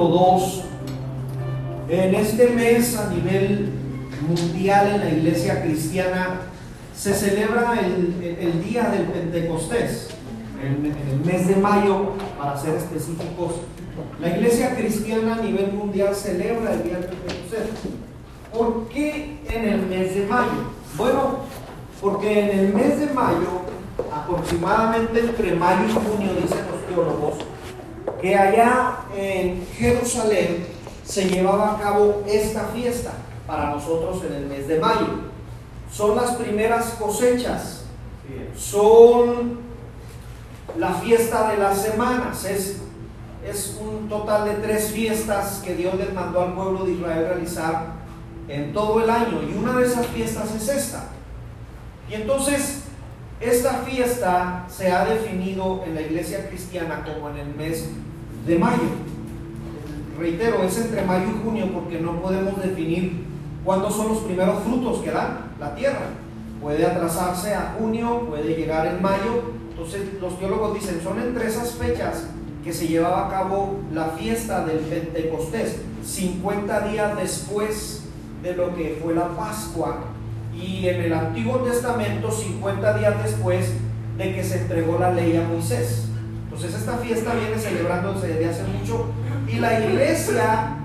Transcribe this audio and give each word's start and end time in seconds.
capítulo 0.00 0.08
2. 0.08 0.62
En 1.90 2.14
este 2.14 2.50
mes 2.50 2.96
a 2.96 3.10
nivel 3.10 3.70
mundial 4.26 4.94
en 4.94 5.00
la 5.00 5.10
iglesia 5.10 5.62
cristiana 5.62 6.42
se 6.94 7.14
celebra 7.14 7.78
el, 7.80 8.64
día 8.64 8.90
del 8.90 9.04
Pentecostés, 9.06 10.08
en, 10.62 10.86
el 10.86 11.24
mes 11.24 11.48
de 11.48 11.56
mayo, 11.56 12.12
para 12.38 12.56
ser 12.56 12.76
específicos. 12.76 13.54
La 14.20 14.28
iglesia 14.28 14.74
cristiana 14.76 15.34
a 15.36 15.42
nivel 15.42 15.72
mundial 15.72 16.14
celebra 16.14 16.74
el 16.74 16.84
día 16.84 16.98
del 16.98 17.06
Pentecostés. 17.06 17.68
¿Por 18.52 18.88
qué 18.88 19.38
en 19.48 19.68
el 19.68 19.86
mes 19.86 20.14
de 20.14 20.26
mayo? 20.26 20.70
Bueno, 20.96 21.38
porque 22.00 22.40
en 22.40 22.58
el 22.58 22.74
mes 22.74 23.00
de 23.00 23.06
mayo, 23.12 23.62
aproximadamente 24.12 25.20
entre 25.20 25.54
mayo 25.54 25.88
y 25.88 25.92
junio, 25.92 26.32
dicen 26.40 26.64
los 26.70 26.86
teólogos, 26.86 27.49
que 28.20 28.36
allá 28.36 28.98
en 29.16 29.66
Jerusalén 29.76 30.66
se 31.04 31.28
llevaba 31.28 31.74
a 31.74 31.80
cabo 31.80 32.22
esta 32.26 32.66
fiesta 32.68 33.12
para 33.46 33.70
nosotros 33.70 34.22
en 34.24 34.34
el 34.34 34.46
mes 34.46 34.68
de 34.68 34.78
mayo. 34.78 35.30
Son 35.92 36.14
las 36.14 36.36
primeras 36.36 36.90
cosechas, 36.90 37.84
son 38.56 39.58
la 40.78 40.94
fiesta 40.94 41.50
de 41.50 41.56
las 41.56 41.82
semanas, 41.82 42.44
es, 42.44 42.76
es 43.44 43.80
un 43.80 44.08
total 44.08 44.44
de 44.44 44.54
tres 44.66 44.90
fiestas 44.90 45.62
que 45.64 45.74
Dios 45.74 45.94
les 45.96 46.12
mandó 46.12 46.42
al 46.42 46.54
pueblo 46.54 46.84
de 46.84 46.92
Israel 46.92 47.26
realizar 47.26 48.00
en 48.48 48.72
todo 48.72 49.02
el 49.02 49.10
año 49.10 49.40
y 49.42 49.56
una 49.56 49.76
de 49.78 49.86
esas 49.86 50.06
fiestas 50.06 50.54
es 50.54 50.68
esta. 50.68 51.08
Y 52.08 52.14
entonces 52.14 52.82
esta 53.40 53.74
fiesta 53.78 54.66
se 54.68 54.92
ha 54.92 55.04
definido 55.04 55.82
en 55.86 55.94
la 55.94 56.02
iglesia 56.02 56.48
cristiana 56.48 57.02
como 57.04 57.30
en 57.30 57.38
el 57.38 57.54
mes 57.54 57.88
de 58.46 58.58
mayo. 58.58 58.82
Reitero, 60.18 60.62
es 60.62 60.78
entre 60.78 61.02
mayo 61.04 61.26
y 61.30 61.44
junio 61.44 61.72
porque 61.72 62.00
no 62.00 62.20
podemos 62.20 62.60
definir 62.62 63.24
cuándo 63.64 63.90
son 63.90 64.08
los 64.08 64.18
primeros 64.18 64.62
frutos 64.62 65.00
que 65.00 65.10
da 65.10 65.46
la 65.58 65.74
tierra. 65.74 66.10
Puede 66.60 66.84
atrasarse 66.84 67.54
a 67.54 67.76
junio, 67.78 68.26
puede 68.28 68.54
llegar 68.54 68.86
en 68.86 69.00
mayo. 69.00 69.54
Entonces 69.70 70.02
los 70.20 70.38
teólogos 70.38 70.74
dicen, 70.74 71.00
son 71.02 71.18
entre 71.20 71.46
esas 71.46 71.72
fechas 71.72 72.26
que 72.62 72.72
se 72.72 72.86
llevaba 72.86 73.26
a 73.26 73.30
cabo 73.30 73.78
la 73.92 74.08
fiesta 74.10 74.66
del 74.66 74.80
Pentecostés, 74.80 75.80
50 76.04 76.88
días 76.88 77.16
después 77.16 78.04
de 78.42 78.54
lo 78.54 78.74
que 78.74 78.98
fue 79.02 79.14
la 79.14 79.28
Pascua 79.28 80.04
y 80.54 80.86
en 80.88 81.00
el 81.00 81.12
Antiguo 81.14 81.58
Testamento 81.58 82.30
50 82.30 82.98
días 82.98 83.22
después 83.22 83.72
de 84.18 84.34
que 84.34 84.44
se 84.44 84.62
entregó 84.62 84.98
la 84.98 85.12
ley 85.12 85.36
a 85.36 85.48
Moisés. 85.48 86.09
Entonces 86.60 86.82
esta 86.82 86.98
fiesta 86.98 87.32
viene 87.32 87.58
celebrándose 87.58 88.28
desde 88.28 88.50
hace 88.50 88.64
mucho 88.64 89.06
y 89.48 89.56
la 89.60 89.80
iglesia 89.80 90.76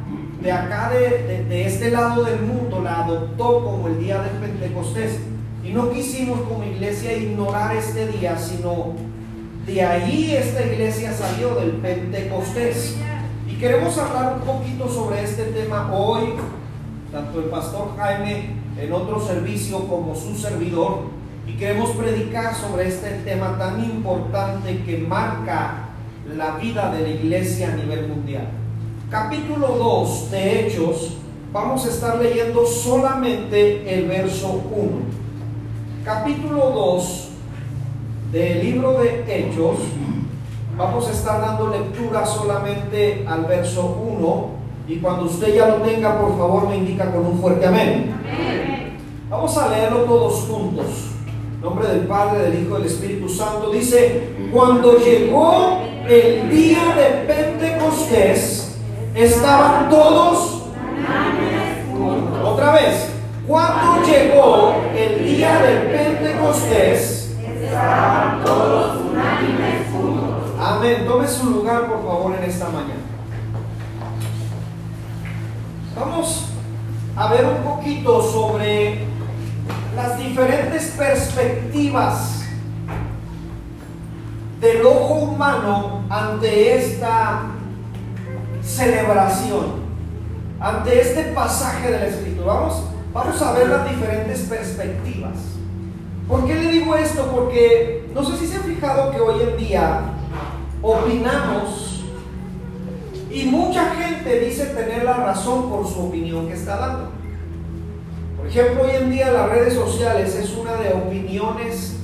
de 0.41 0.49
acá, 0.49 0.89
de, 0.89 1.43
de, 1.43 1.65
este 1.65 1.91
lado 1.91 2.23
del 2.23 2.43
mundo, 2.43 2.81
la 2.81 3.03
adoptó 3.03 3.61
como 3.61 3.89
el 3.89 3.99
día 3.99 4.21
del 4.21 4.37
Pentecostés. 4.37 5.19
Y 5.65 5.71
no 5.71 5.91
quisimos 5.91 6.39
como 6.47 6.63
iglesia 6.63 7.17
ignorar 7.17 7.75
este 7.75 8.07
día, 8.07 8.37
sino 8.37 8.93
de 9.65 9.81
ahí 9.81 10.33
esta 10.33 10.65
iglesia 10.65 11.11
salió 11.11 11.55
del 11.55 11.71
Pentecostés. 11.71 12.95
Y 13.45 13.55
queremos 13.55 13.97
hablar 13.97 14.39
un 14.39 14.47
poquito 14.47 14.87
sobre 14.87 15.25
este 15.25 15.43
tema 15.43 15.93
hoy, 15.93 16.35
tanto 17.11 17.39
el 17.39 17.47
pastor 17.47 17.97
Jaime 17.97 18.51
en 18.79 18.93
otro 18.93 19.19
servicio 19.19 19.85
como 19.89 20.15
su 20.15 20.37
servidor 20.37 20.99
y 21.47 21.53
queremos 21.53 21.91
predicar 21.91 22.55
sobre 22.55 22.88
este 22.88 23.09
tema 23.23 23.57
tan 23.57 23.83
importante 23.83 24.83
que 24.83 24.97
marca 24.97 25.89
la 26.35 26.57
vida 26.57 26.91
de 26.91 27.01
la 27.01 27.09
iglesia 27.09 27.71
a 27.71 27.75
nivel 27.75 28.07
mundial. 28.07 28.47
Capítulo 29.09 29.67
2 29.67 30.31
de 30.31 30.67
Hechos, 30.67 31.17
vamos 31.53 31.85
a 31.85 31.89
estar 31.89 32.17
leyendo 32.19 32.66
solamente 32.66 33.93
el 33.93 34.07
verso 34.07 34.63
1. 34.71 34.91
Capítulo 36.03 36.71
2 36.71 37.29
del 38.31 38.63
libro 38.63 39.00
de 39.01 39.23
Hechos, 39.27 39.77
vamos 40.75 41.07
a 41.07 41.12
estar 41.12 41.41
dando 41.41 41.67
lectura 41.67 42.25
solamente 42.25 43.23
al 43.27 43.45
verso 43.45 44.01
1 44.19 44.50
y 44.88 44.97
cuando 44.97 45.25
usted 45.25 45.56
ya 45.56 45.67
lo 45.67 45.75
tenga, 45.77 46.19
por 46.19 46.38
favor 46.38 46.67
me 46.67 46.77
indica 46.77 47.12
con 47.12 47.25
un 47.25 47.39
fuerte 47.39 47.67
amén. 47.67 48.13
Vamos 49.29 49.57
a 49.57 49.69
leerlo 49.69 50.00
todos 50.06 50.33
juntos. 50.47 51.14
Nombre 51.65 51.87
del 51.87 52.01
Padre, 52.01 52.43
del 52.43 52.61
Hijo 52.61 52.75
del 52.75 52.85
Espíritu 52.85 53.27
Santo. 53.27 53.71
Dice, 53.71 54.35
cuando 54.53 54.99
llegó 54.99 55.79
el 56.07 56.47
día 56.47 56.93
de 56.95 57.25
Pentecostés, 57.25 58.77
estaban 59.15 59.89
todos 59.89 60.61
Otra 62.45 62.71
vez, 62.73 63.09
cuando 63.47 64.05
llegó 64.05 64.75
el 64.95 65.25
día 65.25 65.59
de 65.63 65.75
Pentecostés, 65.89 67.35
estaban 67.59 68.43
todos 68.43 68.97
unánimes 69.01 69.91
juntos. 69.91 70.51
Amén. 70.59 71.03
Tome 71.07 71.27
su 71.27 71.49
lugar, 71.49 71.87
por 71.87 72.03
favor, 72.05 72.35
en 72.35 72.43
esta 72.47 72.65
mañana. 72.65 73.01
Vamos 75.99 76.45
a 77.15 77.33
ver 77.33 77.43
un 77.43 77.63
poquito 77.63 78.21
sobre 78.21 79.14
las 79.95 80.17
diferentes 80.17 80.94
perspectivas 80.97 82.44
del 84.59 84.85
ojo 84.85 85.13
humano 85.16 86.03
ante 86.09 86.75
esta 86.75 87.44
celebración, 88.61 89.85
ante 90.59 91.00
este 91.00 91.23
pasaje 91.33 91.91
de 91.91 92.00
la. 92.00 92.45
Vamos, 92.45 92.83
vamos 93.13 93.41
a 93.41 93.53
ver 93.53 93.69
las 93.69 93.89
diferentes 93.89 94.41
perspectivas. 94.41 95.33
¿Por 96.27 96.45
qué 96.45 96.56
le 96.56 96.72
digo 96.72 96.95
esto? 96.95 97.31
Porque 97.33 98.09
no 98.13 98.23
sé 98.23 98.38
si 98.38 98.47
se 98.47 98.57
han 98.57 98.63
fijado 98.63 99.12
que 99.12 99.19
hoy 99.19 99.41
en 99.44 99.57
día 99.57 100.01
opinamos 100.81 102.03
y 103.31 103.45
mucha 103.45 103.95
gente 103.95 104.39
dice 104.39 104.66
tener 104.67 105.03
la 105.03 105.17
razón 105.17 105.69
por 105.69 105.88
su 105.88 106.07
opinión 106.07 106.47
que 106.47 106.53
está 106.53 106.77
dando. 106.77 107.14
Por 108.45 108.51
ejemplo, 108.51 108.83
hoy 108.83 108.91
en 108.95 109.09
día 109.09 109.31
las 109.31 109.50
redes 109.50 109.73
sociales 109.73 110.35
es 110.35 110.56
una 110.56 110.75
de 110.75 110.94
opiniones 110.94 111.95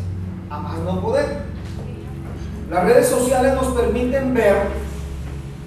a 0.49 0.57
más 0.57 0.79
no 0.79 0.99
poder. 0.99 1.43
Las 2.67 2.83
redes 2.83 3.07
sociales 3.09 3.53
nos 3.53 3.67
permiten 3.67 4.33
ver 4.33 4.55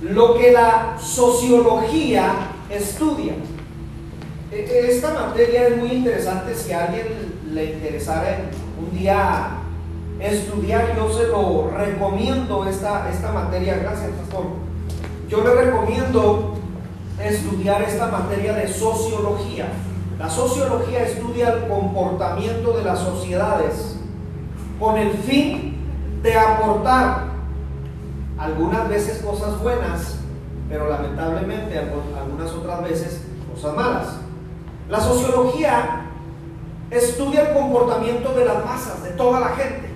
lo 0.02 0.36
que 0.36 0.50
la 0.50 0.96
sociología 0.98 2.50
estudia. 2.68 3.34
E, 4.50 4.56
e, 4.56 4.90
esta 4.90 5.14
materia 5.14 5.68
es 5.68 5.76
muy 5.76 5.92
interesante 5.92 6.56
si 6.56 6.72
a 6.72 6.86
alguien 6.86 7.06
le 7.52 7.74
interesara 7.74 8.38
un 8.76 8.98
día 8.98 9.50
estudiar, 10.18 10.96
yo 10.96 11.08
se 11.08 11.28
lo 11.28 11.70
recomiendo 11.70 12.68
esta, 12.68 13.08
esta 13.12 13.30
materia, 13.30 13.76
gracias 13.76 14.10
pastor. 14.10 14.46
Yo 15.28 15.44
le 15.44 15.54
recomiendo 15.54 16.56
estudiar 17.22 17.80
esta 17.82 18.08
materia 18.08 18.54
de 18.54 18.66
sociología. 18.66 19.68
La 20.18 20.30
sociología 20.30 21.02
estudia 21.02 21.50
el 21.50 21.68
comportamiento 21.68 22.76
de 22.76 22.84
las 22.84 23.00
sociedades 23.00 23.96
con 24.78 24.96
el 24.96 25.10
fin 25.10 25.76
de 26.22 26.38
aportar 26.38 27.24
algunas 28.38 28.88
veces 28.88 29.22
cosas 29.22 29.60
buenas, 29.60 30.18
pero 30.68 30.88
lamentablemente 30.88 31.78
algunas 31.78 32.50
otras 32.52 32.82
veces 32.82 33.22
cosas 33.52 33.74
malas. 33.74 34.06
La 34.88 35.00
sociología 35.00 36.06
estudia 36.90 37.48
el 37.48 37.54
comportamiento 37.54 38.32
de 38.34 38.44
las 38.44 38.64
masas, 38.64 39.02
de 39.02 39.10
toda 39.10 39.40
la 39.40 39.48
gente. 39.48 39.90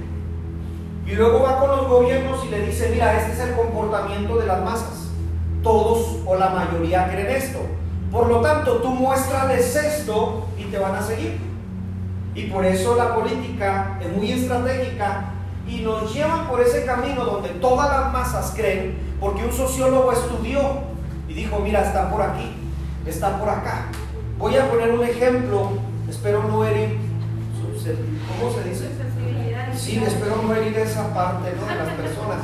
Y 1.06 1.12
luego 1.12 1.42
va 1.42 1.60
con 1.60 1.70
los 1.70 1.88
gobiernos 1.88 2.44
y 2.44 2.48
le 2.48 2.66
dice, 2.66 2.90
mira, 2.92 3.16
este 3.18 3.32
es 3.32 3.48
el 3.48 3.54
comportamiento 3.54 4.36
de 4.36 4.46
las 4.46 4.62
masas. 4.62 5.08
Todos 5.62 6.18
o 6.26 6.36
la 6.36 6.50
mayoría 6.50 7.08
creen 7.10 7.36
esto. 7.36 7.60
Por 8.10 8.26
lo 8.28 8.40
tanto, 8.40 8.76
tú 8.76 8.88
muéstrales 8.88 9.76
esto 9.76 10.46
y 10.58 10.64
te 10.64 10.78
van 10.78 10.94
a 10.94 11.02
seguir. 11.02 11.38
Y 12.34 12.44
por 12.44 12.64
eso 12.64 12.96
la 12.96 13.14
política 13.14 13.98
es 14.00 14.16
muy 14.16 14.32
estratégica 14.32 15.32
y 15.68 15.80
nos 15.80 16.14
llevan 16.14 16.48
por 16.48 16.60
ese 16.60 16.86
camino 16.86 17.24
donde 17.24 17.50
todas 17.50 17.90
las 17.90 18.12
masas 18.12 18.54
creen, 18.56 18.96
porque 19.20 19.44
un 19.44 19.52
sociólogo 19.52 20.10
estudió 20.12 20.60
y 21.28 21.34
dijo, 21.34 21.58
mira, 21.58 21.82
está 21.82 22.10
por 22.10 22.22
aquí, 22.22 22.54
está 23.06 23.38
por 23.38 23.50
acá. 23.50 23.86
Voy 24.38 24.56
a 24.56 24.70
poner 24.70 24.92
un 24.92 25.04
ejemplo, 25.04 25.72
espero 26.08 26.44
no 26.44 26.64
herir, 26.64 26.96
¿cómo 28.40 28.54
se 28.54 28.68
dice? 28.68 28.88
Sí, 29.76 30.02
espero 30.02 30.42
no 30.42 30.54
herir 30.54 30.78
esa 30.78 31.12
parte 31.12 31.50
de 31.50 31.56
las 31.56 31.94
personas. 31.94 32.38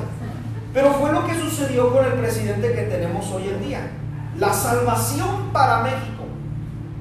Pero 0.75 0.93
fue 0.95 1.13
lo 1.13 1.25
que 1.25 1.35
sucedió 1.35 1.93
con 1.93 2.05
el 2.05 2.13
presidente 2.15 2.75
que 2.75 2.83
tenemos 2.83 3.31
hoy 3.31 3.49
en 3.49 3.63
día 3.63 3.91
la 4.39 4.53
salvación 4.53 5.51
para 5.53 5.83
México, 5.83 6.25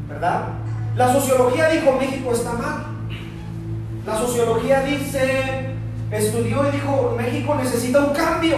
¿verdad? 0.07 0.45
La 0.95 1.11
sociología 1.11 1.69
dijo 1.69 1.93
México 1.99 2.31
está 2.31 2.53
mal. 2.53 2.85
La 4.05 4.17
sociología 4.17 4.81
dice, 4.81 5.75
estudió 6.11 6.67
y 6.67 6.71
dijo 6.71 7.15
México 7.17 7.55
necesita 7.55 7.99
un 7.99 8.13
cambio. 8.13 8.57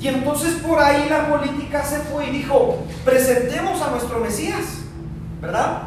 Y 0.00 0.08
entonces 0.08 0.54
por 0.66 0.80
ahí 0.80 1.08
la 1.10 1.28
política 1.28 1.84
se 1.84 1.98
fue 1.98 2.28
y 2.28 2.30
dijo, 2.30 2.78
presentemos 3.04 3.82
a 3.82 3.90
nuestro 3.90 4.18
Mesías, 4.20 4.78
¿verdad? 5.42 5.82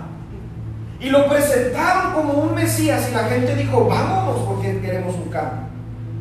Y 1.00 1.10
lo 1.10 1.28
presentaron 1.28 2.14
como 2.14 2.34
un 2.34 2.54
Mesías 2.54 3.10
y 3.10 3.14
la 3.14 3.24
gente 3.24 3.56
dijo, 3.56 3.88
vámonos 3.88 4.42
porque 4.48 4.80
queremos 4.80 5.16
un 5.16 5.30
cambio. 5.30 5.68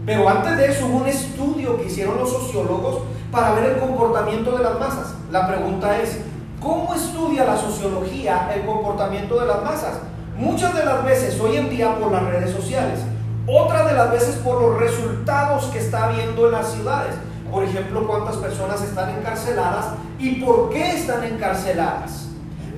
Pero 0.06 0.28
antes 0.28 0.56
de 0.56 0.72
eso 0.72 0.86
hubo 0.86 0.98
un 0.98 1.08
estudio 1.08 1.76
que 1.76 1.86
hicieron 1.86 2.18
los 2.18 2.30
sociólogos 2.30 3.02
para 3.30 3.52
ver 3.52 3.72
el 3.72 3.78
comportamiento 3.78 4.56
de 4.56 4.64
las 4.64 4.80
masas. 4.80 5.14
La 5.32 5.46
pregunta 5.46 5.98
es, 5.98 6.18
¿cómo 6.60 6.94
estudia 6.94 7.46
la 7.46 7.56
sociología 7.56 8.52
el 8.54 8.66
comportamiento 8.66 9.40
de 9.40 9.46
las 9.46 9.64
masas? 9.64 9.94
Muchas 10.36 10.76
de 10.76 10.84
las 10.84 11.02
veces 11.06 11.40
hoy 11.40 11.56
en 11.56 11.70
día 11.70 11.96
por 11.98 12.12
las 12.12 12.22
redes 12.24 12.54
sociales, 12.54 13.00
otras 13.46 13.86
de 13.86 13.94
las 13.94 14.10
veces 14.10 14.36
por 14.44 14.60
los 14.60 14.78
resultados 14.78 15.64
que 15.72 15.78
está 15.78 16.08
habiendo 16.08 16.44
en 16.44 16.52
las 16.52 16.72
ciudades. 16.72 17.14
Por 17.50 17.64
ejemplo, 17.64 18.06
cuántas 18.06 18.36
personas 18.36 18.82
están 18.82 19.08
encarceladas 19.08 19.86
y 20.18 20.32
por 20.32 20.68
qué 20.68 20.96
están 20.96 21.24
encarceladas. 21.24 22.26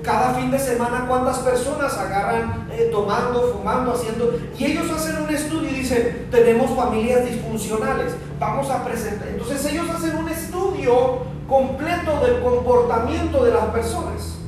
Cada 0.04 0.34
fin 0.34 0.52
de 0.52 0.58
semana 0.60 1.06
cuántas 1.08 1.38
personas 1.38 1.98
agarran 1.98 2.68
eh, 2.70 2.88
tomando, 2.92 3.52
fumando, 3.52 3.94
haciendo... 3.94 4.32
Y 4.56 4.64
ellos 4.64 4.88
hacen 4.92 5.20
un 5.24 5.34
estudio 5.34 5.70
y 5.70 5.74
dicen, 5.74 6.28
tenemos 6.30 6.70
familias 6.70 7.24
disfuncionales, 7.24 8.14
vamos 8.38 8.70
a 8.70 8.84
presentar... 8.84 9.26
Entonces 9.26 9.64
ellos 9.72 9.90
hacen 9.90 10.16
un 10.18 10.28
estudio 10.28 11.33
completo 11.48 12.20
del 12.24 12.42
comportamiento 12.42 13.44
de 13.44 13.52
las 13.52 13.64
personas. 13.66 14.38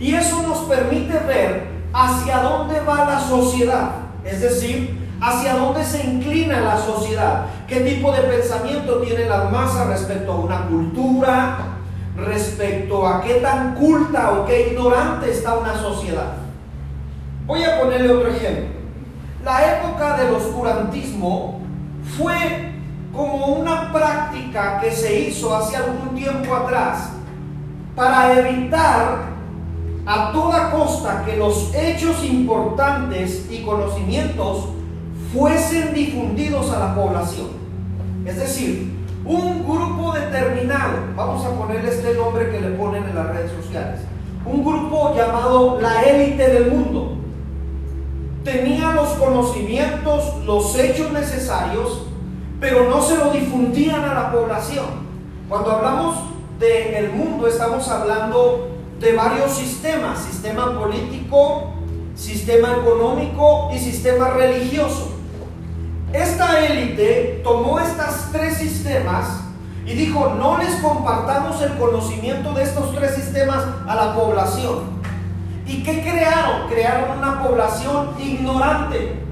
Y 0.00 0.14
eso 0.14 0.42
nos 0.42 0.58
permite 0.60 1.18
ver 1.20 1.68
hacia 1.92 2.38
dónde 2.42 2.80
va 2.80 3.04
la 3.04 3.20
sociedad. 3.20 3.90
Es 4.24 4.40
decir, 4.40 4.98
hacia 5.20 5.54
dónde 5.54 5.84
se 5.84 6.06
inclina 6.06 6.60
la 6.60 6.76
sociedad, 6.76 7.46
qué 7.66 7.80
tipo 7.80 8.12
de 8.12 8.22
pensamiento 8.22 8.98
tiene 8.98 9.24
la 9.24 9.44
masa 9.44 9.86
respecto 9.86 10.32
a 10.32 10.36
una 10.36 10.66
cultura, 10.68 11.58
respecto 12.16 13.06
a 13.06 13.20
qué 13.20 13.34
tan 13.34 13.74
culta 13.74 14.32
o 14.32 14.46
qué 14.46 14.70
ignorante 14.70 15.30
está 15.30 15.56
una 15.58 15.76
sociedad. 15.76 16.34
Voy 17.46 17.64
a 17.64 17.80
ponerle 17.80 18.10
otro 18.12 18.28
ejemplo. 18.28 18.78
La 19.44 19.78
época 19.78 20.16
del 20.18 20.34
oscurantismo 20.34 21.60
fue 22.16 22.67
como 23.14 23.46
una 23.46 23.92
práctica 23.92 24.80
que 24.80 24.90
se 24.90 25.20
hizo 25.20 25.54
hace 25.54 25.76
algún 25.76 26.14
tiempo 26.14 26.54
atrás 26.54 27.10
para 27.96 28.38
evitar 28.38 29.38
a 30.06 30.32
toda 30.32 30.70
costa 30.70 31.24
que 31.24 31.36
los 31.36 31.74
hechos 31.74 32.24
importantes 32.24 33.46
y 33.50 33.62
conocimientos 33.62 34.68
fuesen 35.32 35.92
difundidos 35.92 36.70
a 36.70 36.78
la 36.78 36.94
población. 36.94 37.48
Es 38.24 38.36
decir, 38.36 38.96
un 39.24 39.64
grupo 39.64 40.12
determinado, 40.12 40.98
vamos 41.14 41.44
a 41.44 41.50
ponerle 41.50 41.90
este 41.90 42.14
nombre 42.14 42.50
que 42.50 42.60
le 42.60 42.70
ponen 42.70 43.04
en 43.04 43.14
las 43.14 43.26
redes 43.28 43.52
sociales, 43.62 44.00
un 44.46 44.64
grupo 44.64 45.14
llamado 45.14 45.78
la 45.80 46.02
élite 46.02 46.48
del 46.48 46.70
mundo, 46.70 47.16
tenía 48.44 48.92
los 48.92 49.08
conocimientos, 49.10 50.36
los 50.46 50.78
hechos 50.78 51.12
necesarios, 51.12 52.06
pero 52.60 52.88
no 52.88 53.00
se 53.02 53.16
lo 53.16 53.30
difundían 53.30 54.04
a 54.04 54.14
la 54.14 54.32
población. 54.32 54.86
Cuando 55.48 55.72
hablamos 55.72 56.16
del 56.58 57.10
mundo 57.12 57.46
estamos 57.46 57.88
hablando 57.88 58.68
de 58.98 59.12
varios 59.12 59.52
sistemas, 59.52 60.18
sistema 60.18 60.78
político, 60.78 61.74
sistema 62.16 62.72
económico 62.72 63.70
y 63.72 63.78
sistema 63.78 64.30
religioso. 64.30 65.12
Esta 66.12 66.66
élite 66.66 67.40
tomó 67.44 67.78
estos 67.78 68.32
tres 68.32 68.56
sistemas 68.56 69.40
y 69.86 69.94
dijo, 69.94 70.34
no 70.38 70.58
les 70.58 70.74
compartamos 70.76 71.62
el 71.62 71.78
conocimiento 71.78 72.52
de 72.52 72.62
estos 72.64 72.94
tres 72.94 73.14
sistemas 73.14 73.64
a 73.86 73.94
la 73.94 74.14
población. 74.14 74.98
¿Y 75.66 75.82
qué 75.82 76.02
crearon? 76.02 76.68
Crearon 76.68 77.18
una 77.18 77.42
población 77.42 78.10
ignorante, 78.18 79.22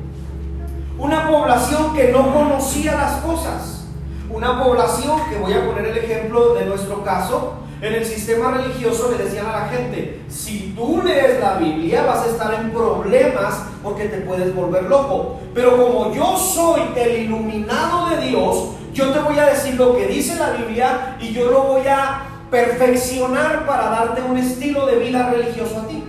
una 0.99 1.29
población 1.29 1.95
que 1.95 2.09
no 2.09 2.33
conocía 2.33 2.95
las 2.95 3.21
cosas, 3.21 3.85
una 4.31 4.63
población 4.63 5.21
que 5.31 5.39
voy 5.39 5.53
a 5.53 5.67
poner 5.67 5.87
el 5.87 5.99
ejemplo 5.99 6.55
de 6.55 6.65
nuestro 6.67 7.05
caso, 7.05 7.55
en 7.81 7.93
el 7.93 8.05
sistema 8.07 8.53
religioso 8.53 9.11
le 9.11 9.23
decían 9.23 9.47
a 9.47 9.53
la 9.53 9.69
gente, 9.69 10.23
si 10.29 10.73
tú 10.75 11.03
lees 11.05 11.39
la 11.41 11.57
Biblia 11.57 12.05
vas 12.07 12.27
a 12.27 12.31
estar 12.31 12.55
en 12.55 12.71
problemas 12.71 13.65
porque 13.83 14.07
te 14.07 14.19
puedes 14.23 14.55
volver 14.55 14.85
loco. 14.85 15.41
Pero 15.55 15.77
como 15.77 16.15
yo 16.15 16.39
soy 16.39 16.81
el 16.97 17.25
iluminado 17.25 18.09
de 18.09 18.29
Dios, 18.29 18.71
yo 18.95 19.11
te 19.13 19.19
voy 19.21 19.39
a 19.39 19.47
decir 19.47 19.75
lo 19.75 19.95
que 19.95 20.07
dice 20.07 20.37
la 20.37 20.53
Biblia 20.53 21.19
y 21.21 21.33
yo 21.33 21.51
lo 21.51 21.65
voy 21.65 21.87
a 21.87 22.23
perfeccionar 22.51 23.67
para 23.67 23.91
darte 23.91 24.23
un 24.23 24.39
estilo 24.39 24.87
de 24.87 24.97
vida 24.97 25.29
religioso 25.31 25.81
a 25.81 25.87
ti. 25.87 26.03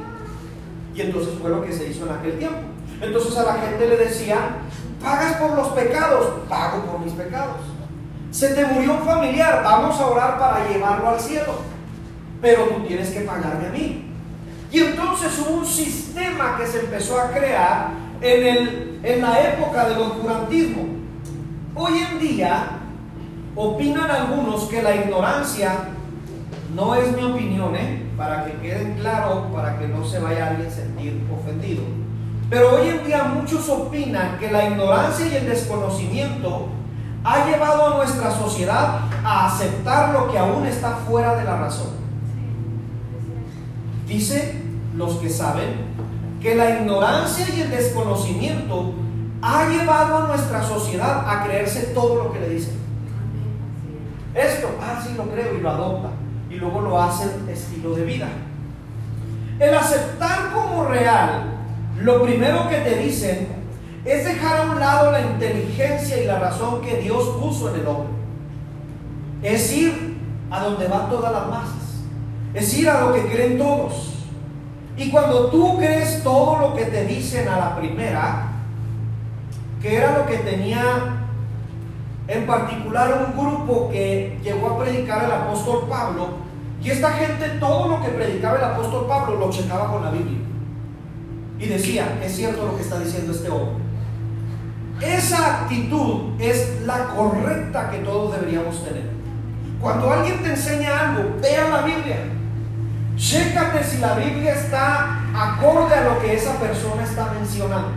Y 0.95 1.01
entonces 1.01 1.33
fue 1.41 1.49
lo 1.49 1.61
que 1.61 1.73
se 1.73 1.89
hizo 1.89 2.05
en 2.05 2.13
aquel 2.13 2.39
tiempo. 2.39 2.59
Entonces 3.01 3.37
a 3.37 3.43
la 3.43 3.53
gente 3.55 3.87
le 3.87 3.97
decía, 3.97 4.37
pagas 5.01 5.37
por 5.37 5.55
los 5.55 5.67
pecados, 5.69 6.41
pago 6.49 6.83
por 6.83 6.99
mis 6.99 7.13
pecados. 7.13 7.57
Se 8.31 8.49
te 8.53 8.65
murió 8.65 8.93
un 8.93 9.05
familiar, 9.05 9.63
vamos 9.63 9.99
a 9.99 10.07
orar 10.07 10.37
para 10.37 10.67
llevarlo 10.67 11.09
al 11.09 11.19
cielo. 11.19 11.53
Pero 12.41 12.65
tú 12.65 12.85
tienes 12.85 13.09
que 13.09 13.21
pagarme 13.21 13.67
a 13.67 13.71
mí. 13.71 14.11
Y 14.71 14.79
entonces 14.79 15.39
hubo 15.39 15.59
un 15.59 15.65
sistema 15.65 16.57
que 16.57 16.67
se 16.67 16.81
empezó 16.81 17.19
a 17.19 17.31
crear 17.31 17.89
en, 18.21 18.45
el, 18.45 18.99
en 19.03 19.21
la 19.21 19.41
época 19.41 19.87
del 19.89 19.99
oscurantismo. 19.99 20.83
Hoy 21.73 22.05
en 22.11 22.19
día 22.19 22.79
opinan 23.55 24.11
algunos 24.11 24.65
que 24.65 24.83
la 24.83 24.95
ignorancia 24.95 25.71
no 26.75 26.95
es 26.95 27.15
mi 27.15 27.23
opinión, 27.23 27.75
¿eh? 27.75 28.03
para 28.17 28.45
que 28.45 28.53
quede 28.57 28.95
claro, 28.99 29.47
para 29.53 29.79
que 29.79 29.87
no 29.87 30.05
se 30.05 30.19
vaya 30.19 30.49
alguien 30.49 30.67
a 30.67 30.71
sentir 30.71 31.23
ofendido. 31.31 31.83
Pero 32.49 32.75
hoy 32.75 32.89
en 32.89 33.05
día 33.05 33.23
muchos 33.23 33.67
opinan 33.67 34.37
que 34.39 34.49
la 34.49 34.69
ignorancia 34.69 35.27
y 35.27 35.35
el 35.35 35.47
desconocimiento 35.47 36.67
ha 37.23 37.45
llevado 37.45 37.87
a 37.87 37.97
nuestra 37.97 38.31
sociedad 38.31 39.01
a 39.23 39.47
aceptar 39.47 40.13
lo 40.13 40.31
que 40.31 40.37
aún 40.37 40.65
está 40.65 40.91
fuera 41.07 41.35
de 41.35 41.43
la 41.43 41.57
razón. 41.57 41.89
Dice 44.07 44.61
los 44.95 45.15
que 45.17 45.29
saben 45.29 45.87
que 46.41 46.55
la 46.55 46.79
ignorancia 46.79 47.45
y 47.53 47.61
el 47.61 47.69
desconocimiento 47.69 48.93
ha 49.41 49.67
llevado 49.67 50.17
a 50.17 50.27
nuestra 50.27 50.63
sociedad 50.63 51.29
a 51.29 51.43
creerse 51.43 51.87
todo 51.93 52.23
lo 52.23 52.31
que 52.31 52.39
le 52.39 52.49
dicen. 52.49 52.77
Esto, 54.33 54.69
ah, 54.81 55.01
sí 55.05 55.15
lo 55.17 55.23
creo 55.29 55.55
y 55.55 55.61
lo 55.61 55.69
adopta. 55.69 56.09
Y 56.49 56.55
luego 56.55 56.79
lo 56.81 57.01
hace 57.01 57.25
estilo 57.49 57.93
de 57.93 58.05
vida. 58.05 58.29
El 59.59 59.73
aceptar 59.73 60.53
como 60.53 60.85
real 60.85 61.46
lo 61.99 62.21
primero 62.23 62.69
que 62.69 62.77
te 62.77 62.97
dicen 62.97 63.47
es 64.05 64.25
dejar 64.25 64.59
a 64.59 64.71
un 64.71 64.79
lado 64.79 65.11
la 65.11 65.21
inteligencia 65.21 66.21
y 66.21 66.25
la 66.25 66.39
razón 66.39 66.81
que 66.81 66.97
Dios 66.97 67.37
puso 67.39 67.73
en 67.73 67.81
el 67.81 67.87
hombre. 67.87 68.13
Es 69.41 69.73
ir 69.73 70.17
a 70.49 70.63
donde 70.63 70.87
van 70.87 71.09
todas 71.09 71.31
las 71.31 71.47
masas. 71.47 72.03
Es 72.53 72.77
ir 72.77 72.89
a 72.89 73.01
lo 73.01 73.13
que 73.13 73.27
creen 73.27 73.57
todos. 73.57 74.13
Y 74.95 75.11
cuando 75.11 75.47
tú 75.47 75.77
crees 75.77 76.23
todo 76.23 76.57
lo 76.59 76.75
que 76.75 76.85
te 76.85 77.05
dicen 77.05 77.47
a 77.47 77.57
la 77.57 77.75
primera, 77.75 78.47
que 79.81 79.95
era 79.95 80.17
lo 80.17 80.25
que 80.25 80.37
tenía 80.37 81.23
en 82.27 82.45
particular 82.45 83.27
un 83.27 83.37
grupo 83.37 83.89
que 83.89 84.39
llegó 84.43 84.69
a 84.71 84.79
predicar 84.79 85.25
el 85.25 85.31
apóstol 85.31 85.85
Pablo, 85.89 86.29
y 86.81 86.89
esta 86.89 87.11
gente 87.11 87.49
todo 87.59 87.89
lo 87.89 88.01
que 88.01 88.09
predicaba 88.09 88.57
el 88.57 88.63
apóstol 88.63 89.05
Pablo 89.07 89.37
lo 89.37 89.49
checaba 89.49 89.91
con 89.91 90.03
la 90.03 90.11
Biblia. 90.11 90.46
Y 91.59 91.65
decía, 91.65 92.19
es 92.23 92.35
cierto 92.35 92.65
lo 92.65 92.75
que 92.75 92.83
está 92.83 92.99
diciendo 92.99 93.31
este 93.31 93.49
hombre. 93.49 93.83
Esa 95.01 95.61
actitud 95.61 96.39
es 96.39 96.81
la 96.85 97.07
correcta 97.09 97.89
que 97.89 97.97
todos 97.99 98.39
deberíamos 98.39 98.83
tener. 98.83 99.09
Cuando 99.79 100.11
alguien 100.11 100.41
te 100.41 100.49
enseña 100.49 101.09
algo, 101.11 101.35
vea 101.41 101.69
la 101.69 101.81
Biblia. 101.81 102.17
Chécate 103.15 103.83
si 103.83 103.97
la 103.99 104.15
Biblia 104.15 104.53
está 104.53 105.21
acorde 105.35 105.93
a 105.93 106.03
lo 106.03 106.19
que 106.19 106.35
esa 106.35 106.53
persona 106.59 107.03
está 107.03 107.31
mencionando. 107.33 107.91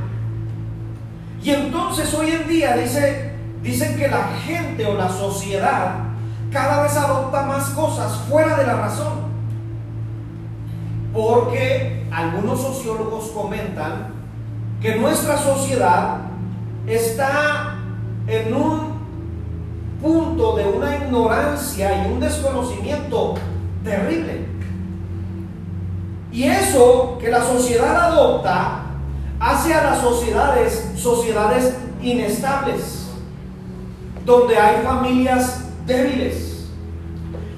Y 1.43 1.51
entonces 1.51 2.13
hoy 2.13 2.31
en 2.31 2.49
día 2.49 2.77
dice, 2.77 3.33
dicen 3.63 3.97
que 3.97 4.09
la 4.09 4.29
gente 4.45 4.85
o 4.87 4.95
la 4.95 5.09
sociedad 5.09 5.95
cada 6.53 6.83
vez 6.83 6.97
adopta 6.97 7.43
más 7.43 7.71
cosas 7.71 8.13
fuera 8.29 8.57
de 8.57 8.67
la 8.67 8.75
razón. 8.75 9.31
Porque 11.13 12.00
algunos 12.11 12.61
sociólogos 12.61 13.31
comentan 13.31 14.09
que 14.81 14.97
nuestra 14.97 15.37
sociedad 15.37 16.19
está 16.87 17.77
en 18.27 18.55
un 18.55 19.01
punto 20.01 20.57
de 20.57 20.65
una 20.65 20.97
ignorancia 20.97 22.05
y 22.07 22.13
un 22.13 22.21
desconocimiento 22.21 23.35
terrible. 23.85 24.47
Y 26.33 26.45
eso 26.45 27.19
que 27.21 27.29
la 27.29 27.43
sociedad 27.43 28.13
adopta 28.13 28.83
hace 29.39 29.75
a 29.75 29.83
las 29.83 30.01
sociedades 30.01 30.93
sociedades 30.97 31.77
inestables, 32.03 33.09
donde 34.25 34.57
hay 34.57 34.83
familias 34.83 35.65
débiles, 35.87 36.69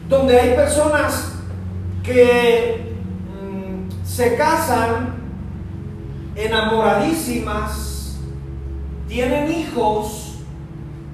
donde 0.08 0.38
hay 0.38 0.54
personas 0.54 1.32
que 2.02 2.91
se 4.14 4.36
casan 4.36 5.14
enamoradísimas, 6.36 8.18
tienen 9.08 9.50
hijos 9.50 10.34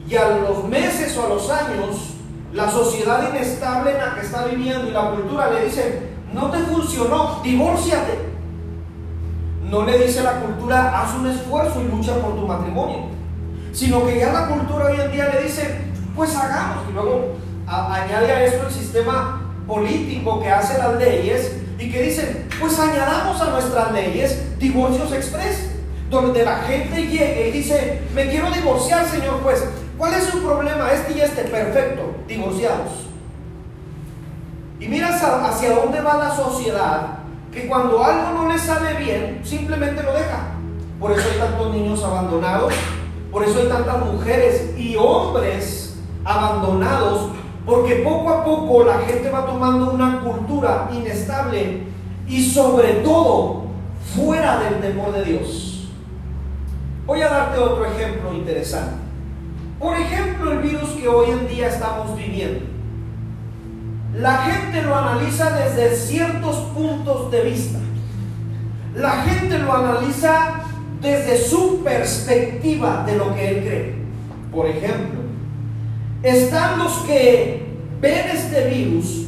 y 0.09 0.17
a 0.17 0.29
los 0.31 0.65
meses 0.65 1.17
o 1.17 1.27
a 1.27 1.29
los 1.29 1.49
años 1.49 2.15
la 2.53 2.69
sociedad 2.69 3.33
inestable 3.33 3.93
en 3.93 3.99
la 3.99 4.15
que 4.15 4.23
está 4.23 4.47
viviendo 4.47 4.89
y 4.89 4.91
la 4.91 5.11
cultura 5.11 5.51
le 5.53 5.67
dicen, 5.67 6.17
no 6.33 6.51
te 6.51 6.59
funcionó, 6.59 7.41
divórciate. 7.45 8.27
No 9.71 9.85
le 9.85 9.99
dice 9.99 10.23
la 10.23 10.41
cultura, 10.41 11.01
haz 11.01 11.15
un 11.15 11.27
esfuerzo 11.27 11.81
y 11.83 11.89
lucha 11.89 12.15
por 12.15 12.35
tu 12.35 12.47
matrimonio. 12.47 13.11
Sino 13.73 14.05
que 14.07 14.19
ya 14.19 14.33
la 14.33 14.49
cultura 14.49 14.87
hoy 14.87 15.01
en 15.01 15.13
día 15.13 15.29
le 15.35 15.45
dice, 15.45 15.83
pues 16.17 16.35
hagamos. 16.35 16.89
Y 16.89 16.95
luego 16.95 17.37
añade 17.67 18.33
a 18.33 18.45
esto 18.45 18.67
el 18.67 18.73
sistema 18.73 19.43
político 19.69 20.41
que 20.41 20.51
hace 20.51 20.79
las 20.79 20.97
leyes 20.97 21.58
y 21.79 21.91
que 21.91 22.03
dicen, 22.03 22.49
pues 22.59 22.79
añadamos 22.79 23.41
a 23.41 23.51
nuestras 23.51 23.93
leyes 23.93 24.59
divorcios 24.59 25.13
express, 25.13 25.71
donde 26.11 26.45
la 26.45 26.57
gente 26.61 27.07
llegue 27.07 27.49
y 27.49 27.53
dice, 27.53 28.03
me 28.15 28.29
quiero 28.29 28.51
divorciar, 28.51 29.07
señor 29.07 29.43
juez. 29.43 29.65
¿Cuál 29.97 30.15
es 30.15 30.25
su 30.25 30.43
problema? 30.43 30.93
Este 30.93 31.13
y 31.13 31.21
este, 31.21 31.43
perfecto, 31.45 32.15
divorciados. 32.27 33.09
Y 34.81 34.89
miras 34.89 35.23
hacia 35.23 35.75
dónde 35.75 36.01
va 36.01 36.19
la 36.19 36.35
sociedad, 36.35 37.19
que 37.53 37.67
cuando 37.67 38.03
algo 38.03 38.43
no 38.43 38.53
le 38.53 38.59
sale 38.59 38.95
bien, 38.95 39.41
simplemente 39.45 40.03
lo 40.03 40.13
deja. 40.13 40.55
Por 41.01 41.13
eso 41.13 41.29
hay 41.33 41.39
tantos 41.39 41.75
niños 41.75 42.03
abandonados, 42.03 42.75
por 43.31 43.45
eso 43.45 43.59
hay 43.61 43.69
tantas 43.69 44.05
mujeres 44.05 44.71
y 44.77 44.97
hombres 44.97 45.97
abandonados, 46.25 47.31
porque 47.69 47.97
poco 47.97 48.31
a 48.31 48.45
poco 48.45 48.85
la 48.85 48.99
gente 49.01 49.31
va 49.31 49.47
tomando 49.47 49.93
una 49.93 50.21
cultura 50.21 50.89
inestable 50.93 51.83
y 52.27 52.43
sobre 52.43 52.95
todo 53.05 53.65
fuera 54.17 54.61
del 54.61 54.81
temor 54.81 55.13
de 55.13 55.25
Dios. 55.25 55.91
Voy 57.07 57.21
a 57.23 57.29
darte 57.29 57.59
otro 57.59 57.85
ejemplo 57.85 58.33
interesante. 58.33 58.97
Por 59.79 59.95
ejemplo, 59.95 60.53
el 60.53 60.59
virus 60.59 60.91
que 60.91 61.07
hoy 61.07 61.31
en 61.31 61.47
día 61.47 61.69
estamos 61.69 62.17
viviendo 62.17 62.79
la 64.15 64.39
gente 64.39 64.83
lo 64.83 64.97
analiza 64.97 65.51
desde 65.51 65.95
ciertos 65.95 66.57
puntos 66.75 67.31
de 67.31 67.43
vista. 67.43 67.79
La 68.97 69.23
gente 69.23 69.59
lo 69.59 69.73
analiza 69.73 70.63
desde 71.01 71.39
su 71.39 71.83
perspectiva 71.85 73.05
de 73.07 73.17
lo 73.17 73.35
que 73.35 73.49
él 73.49 73.61
cree. 73.61 73.95
Por 74.51 74.67
ejemplo, 74.67 75.18
están 76.23 76.79
los 76.79 76.93
que 76.99 77.67
ven 78.01 78.29
este 78.31 78.69
virus 78.69 79.27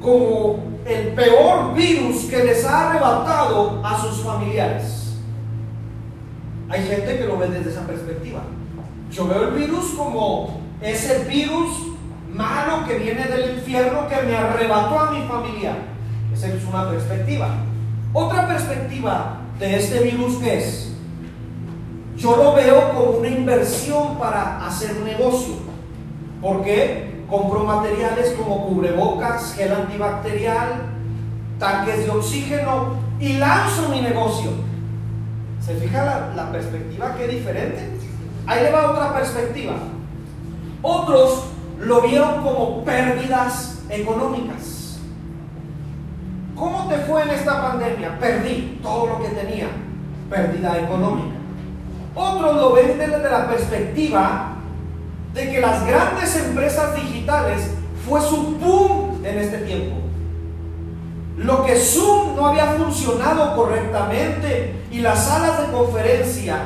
como 0.00 0.58
el 0.84 1.08
peor 1.08 1.74
virus 1.74 2.24
que 2.24 2.44
les 2.44 2.64
ha 2.64 2.90
arrebatado 2.90 3.80
a 3.84 4.00
sus 4.00 4.22
familiares. 4.22 5.14
Hay 6.68 6.82
gente 6.84 7.18
que 7.18 7.26
lo 7.26 7.38
ve 7.38 7.48
desde 7.48 7.70
esa 7.70 7.86
perspectiva. 7.86 8.40
Yo 9.10 9.28
veo 9.28 9.48
el 9.48 9.54
virus 9.54 9.92
como 9.96 10.60
ese 10.80 11.24
virus 11.24 11.70
malo 12.32 12.86
que 12.86 12.98
viene 12.98 13.24
del 13.24 13.56
infierno 13.56 14.08
que 14.08 14.22
me 14.22 14.36
arrebató 14.36 14.98
a 14.98 15.10
mi 15.10 15.22
familia. 15.26 15.76
Esa 16.32 16.48
es 16.48 16.64
una 16.64 16.90
perspectiva. 16.90 17.48
Otra 18.12 18.46
perspectiva 18.46 19.38
de 19.58 19.76
este 19.76 20.00
virus 20.00 20.42
es, 20.42 20.92
yo 22.16 22.36
lo 22.36 22.54
veo 22.54 22.92
como 22.92 23.10
una 23.18 23.28
inversión 23.28 24.18
para 24.18 24.66
hacer 24.66 24.96
negocio. 24.96 25.65
¿Por 26.40 26.62
qué? 26.62 27.24
Compro 27.28 27.64
materiales 27.64 28.34
como 28.38 28.66
cubrebocas, 28.66 29.54
gel 29.54 29.72
antibacterial, 29.72 30.82
tanques 31.58 32.04
de 32.04 32.10
oxígeno 32.10 32.94
y 33.18 33.34
lanzo 33.34 33.88
mi 33.88 34.00
negocio. 34.00 34.50
¿Se 35.60 35.74
fija 35.74 36.04
la, 36.04 36.32
la 36.36 36.52
perspectiva 36.52 37.14
que 37.16 37.24
es 37.24 37.30
diferente? 37.32 37.90
Ahí 38.46 38.62
le 38.62 38.70
va 38.70 38.92
otra 38.92 39.14
perspectiva. 39.14 39.74
Otros 40.82 41.46
lo 41.80 42.02
vieron 42.02 42.42
como 42.42 42.84
pérdidas 42.84 43.82
económicas. 43.88 45.00
¿Cómo 46.54 46.86
te 46.88 46.98
fue 46.98 47.22
en 47.22 47.30
esta 47.30 47.60
pandemia? 47.60 48.18
Perdí 48.18 48.78
todo 48.82 49.06
lo 49.06 49.22
que 49.22 49.28
tenía, 49.28 49.68
pérdida 50.30 50.78
económica. 50.78 51.36
Otros 52.14 52.56
lo 52.56 52.72
ven 52.72 52.98
desde 52.98 53.30
la 53.30 53.48
perspectiva 53.48 54.55
de 55.36 55.50
que 55.50 55.60
las 55.60 55.86
grandes 55.86 56.34
empresas 56.34 56.96
digitales 56.96 57.60
fue 58.08 58.20
su 58.22 58.56
boom 58.56 59.22
en 59.22 59.38
este 59.38 59.58
tiempo. 59.58 59.96
Lo 61.36 61.62
que 61.62 61.76
Zoom 61.76 62.34
no 62.34 62.46
había 62.46 62.66
funcionado 62.68 63.54
correctamente 63.54 64.74
y 64.90 65.00
las 65.00 65.26
salas 65.26 65.60
de 65.60 65.72
conferencia 65.72 66.56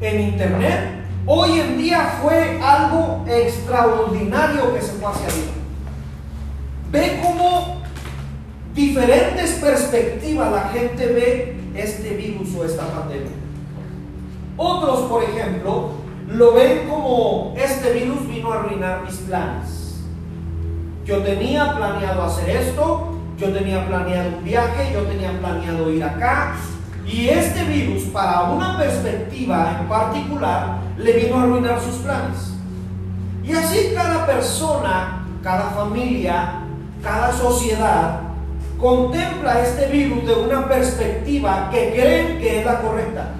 en 0.00 0.20
Internet 0.20 0.98
hoy 1.26 1.60
en 1.60 1.78
día 1.78 2.18
fue 2.20 2.60
algo 2.60 3.24
extraordinario 3.28 4.74
que 4.74 4.80
se 4.80 4.92
fue 4.94 5.10
hacia 5.12 5.26
arriba. 5.28 5.52
Ve 6.90 7.20
cómo 7.22 7.82
diferentes 8.74 9.52
perspectivas 9.60 10.50
la 10.50 10.62
gente 10.70 11.06
ve 11.06 11.56
este 11.76 12.16
virus 12.16 12.48
o 12.56 12.64
esta 12.64 12.84
pandemia. 12.86 13.30
Otros, 14.56 15.02
por 15.02 15.22
ejemplo, 15.22 15.90
lo 16.28 16.52
ven 16.52 16.88
como 16.88 17.54
este 17.56 17.92
virus 17.92 18.28
vino 18.28 18.52
a 18.52 18.60
arruinar 18.60 19.02
mis 19.04 19.16
planes. 19.16 20.00
Yo 21.04 21.22
tenía 21.22 21.74
planeado 21.74 22.22
hacer 22.24 22.50
esto, 22.50 23.18
yo 23.38 23.52
tenía 23.52 23.86
planeado 23.86 24.36
un 24.36 24.44
viaje, 24.44 24.92
yo 24.92 25.02
tenía 25.02 25.38
planeado 25.38 25.90
ir 25.90 26.04
acá, 26.04 26.54
y 27.06 27.28
este 27.28 27.64
virus, 27.64 28.04
para 28.04 28.42
una 28.42 28.76
perspectiva 28.76 29.78
en 29.80 29.88
particular, 29.88 30.80
le 30.98 31.12
vino 31.12 31.38
a 31.38 31.44
arruinar 31.44 31.80
sus 31.80 31.96
planes. 31.96 32.52
Y 33.42 33.52
así 33.52 33.92
cada 33.94 34.26
persona, 34.26 35.24
cada 35.42 35.70
familia, 35.70 36.60
cada 37.02 37.32
sociedad 37.32 38.20
contempla 38.78 39.62
este 39.62 39.86
virus 39.86 40.26
de 40.26 40.34
una 40.34 40.68
perspectiva 40.68 41.70
que 41.70 41.92
creen 41.92 42.38
que 42.38 42.60
es 42.60 42.66
la 42.66 42.82
correcta. 42.82 43.30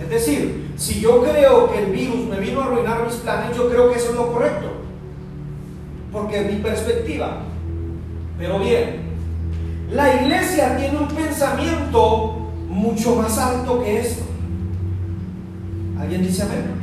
Es 0.00 0.08
decir, 0.08 0.65
si 0.76 1.00
yo 1.00 1.22
creo 1.22 1.72
que 1.72 1.78
el 1.84 1.92
virus 1.92 2.26
me 2.28 2.38
vino 2.38 2.60
a 2.60 2.66
arruinar 2.66 3.04
mis 3.06 3.16
planes, 3.16 3.56
yo 3.56 3.68
creo 3.68 3.90
que 3.90 3.98
eso 3.98 4.10
es 4.10 4.16
lo 4.16 4.32
correcto. 4.32 4.66
Porque 6.12 6.40
es 6.40 6.52
mi 6.52 6.60
perspectiva. 6.60 7.38
Pero 8.38 8.58
bien, 8.58 9.00
la 9.90 10.22
iglesia 10.22 10.76
tiene 10.76 10.98
un 10.98 11.08
pensamiento 11.08 12.52
mucho 12.68 13.16
más 13.16 13.38
alto 13.38 13.82
que 13.82 14.00
esto. 14.00 14.24
¿Alguien 15.98 16.22
dice 16.22 16.42
amén? 16.42 16.74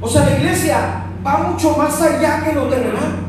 O 0.00 0.08
sea, 0.08 0.24
la 0.24 0.36
iglesia 0.36 1.04
va 1.24 1.38
mucho 1.38 1.76
más 1.76 2.00
allá 2.02 2.42
que 2.44 2.52
lo 2.52 2.64
terrenal. 2.64 3.28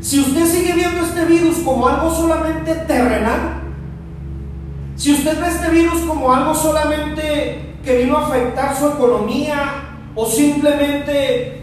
Si 0.00 0.20
usted 0.20 0.46
sigue 0.46 0.74
viendo 0.74 1.00
este 1.00 1.24
virus 1.24 1.58
como 1.58 1.88
algo 1.88 2.12
solamente 2.14 2.74
terrenal, 2.74 3.62
si 4.96 5.12
usted 5.12 5.40
ve 5.40 5.48
este 5.48 5.70
virus 5.70 6.02
como 6.02 6.32
algo 6.32 6.54
solamente 6.54 7.71
que 7.84 7.98
vino 7.98 8.16
a 8.16 8.26
afectar 8.26 8.76
su 8.76 8.88
economía 8.88 9.98
o 10.14 10.26
simplemente 10.26 11.62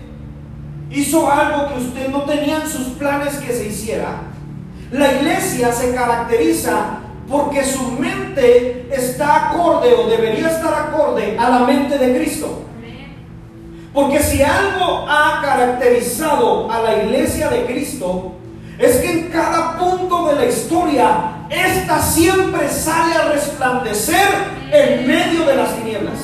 hizo 0.92 1.32
algo 1.32 1.70
que 1.70 1.80
usted 1.80 2.10
no 2.10 2.24
tenía 2.24 2.58
en 2.58 2.68
sus 2.68 2.88
planes 2.98 3.36
que 3.38 3.54
se 3.54 3.68
hiciera, 3.68 4.22
la 4.92 5.14
iglesia 5.14 5.72
se 5.72 5.94
caracteriza 5.94 7.00
porque 7.30 7.64
su 7.64 7.92
mente 7.92 8.88
está 8.92 9.50
acorde 9.50 9.94
o 9.94 10.10
debería 10.10 10.50
estar 10.50 10.74
acorde 10.74 11.38
a 11.38 11.50
la 11.50 11.60
mente 11.60 11.98
de 11.98 12.18
Cristo. 12.18 12.64
Porque 13.94 14.20
si 14.20 14.42
algo 14.42 15.06
ha 15.08 15.42
caracterizado 15.44 16.72
a 16.72 16.82
la 16.82 17.04
iglesia 17.04 17.50
de 17.50 17.66
Cristo, 17.66 18.34
es 18.78 18.98
que 18.98 19.12
en 19.12 19.28
cada 19.30 19.78
punto 19.78 20.28
de 20.28 20.36
la 20.36 20.46
historia, 20.46 21.38
esta 21.50 22.01
siempre 22.01 22.70
sale 22.70 23.15
a 23.15 23.29
resplandecer 23.29 24.27
en 24.72 25.08
medio 25.08 25.46
de 25.46 25.56
las 25.56 25.75
tinieblas. 25.75 26.20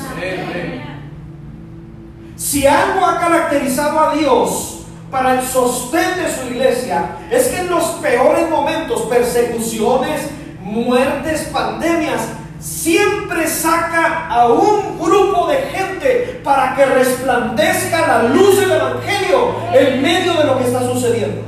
Si 2.35 2.67
algo 2.67 3.05
ha 3.05 3.19
caracterizado 3.19 3.99
a 3.99 4.15
Dios, 4.15 4.75
para 5.09 5.39
el 5.39 5.47
sostén 5.47 6.17
de 6.17 6.29
su 6.29 6.53
iglesia 6.53 7.17
es 7.31 7.47
que 7.47 7.59
en 7.59 7.69
los 7.69 7.83
peores 8.01 8.49
momentos, 8.49 9.03
persecuciones, 9.03 10.29
muertes, 10.61 11.49
pandemias, 11.53 12.21
siempre 12.59 13.47
saca 13.47 14.27
a 14.27 14.47
un 14.47 14.99
grupo 14.99 15.47
de 15.47 15.57
gente 15.57 16.41
para 16.43 16.75
que 16.75 16.85
resplandezca 16.85 18.07
la 18.07 18.23
luz 18.23 18.59
del 18.59 18.71
Evangelio 18.71 19.55
en 19.71 20.01
medio 20.01 20.33
de 20.33 20.43
lo 20.43 20.57
que 20.57 20.65
está 20.65 20.81
sucediendo. 20.81 21.41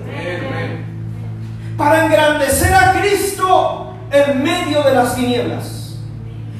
Para 1.78 2.06
engrandecer 2.06 2.74
a 2.74 3.00
Cristo 3.00 3.94
en 4.12 4.44
medio 4.44 4.82
de 4.82 4.96
las 4.96 5.16
tinieblas. 5.16 5.96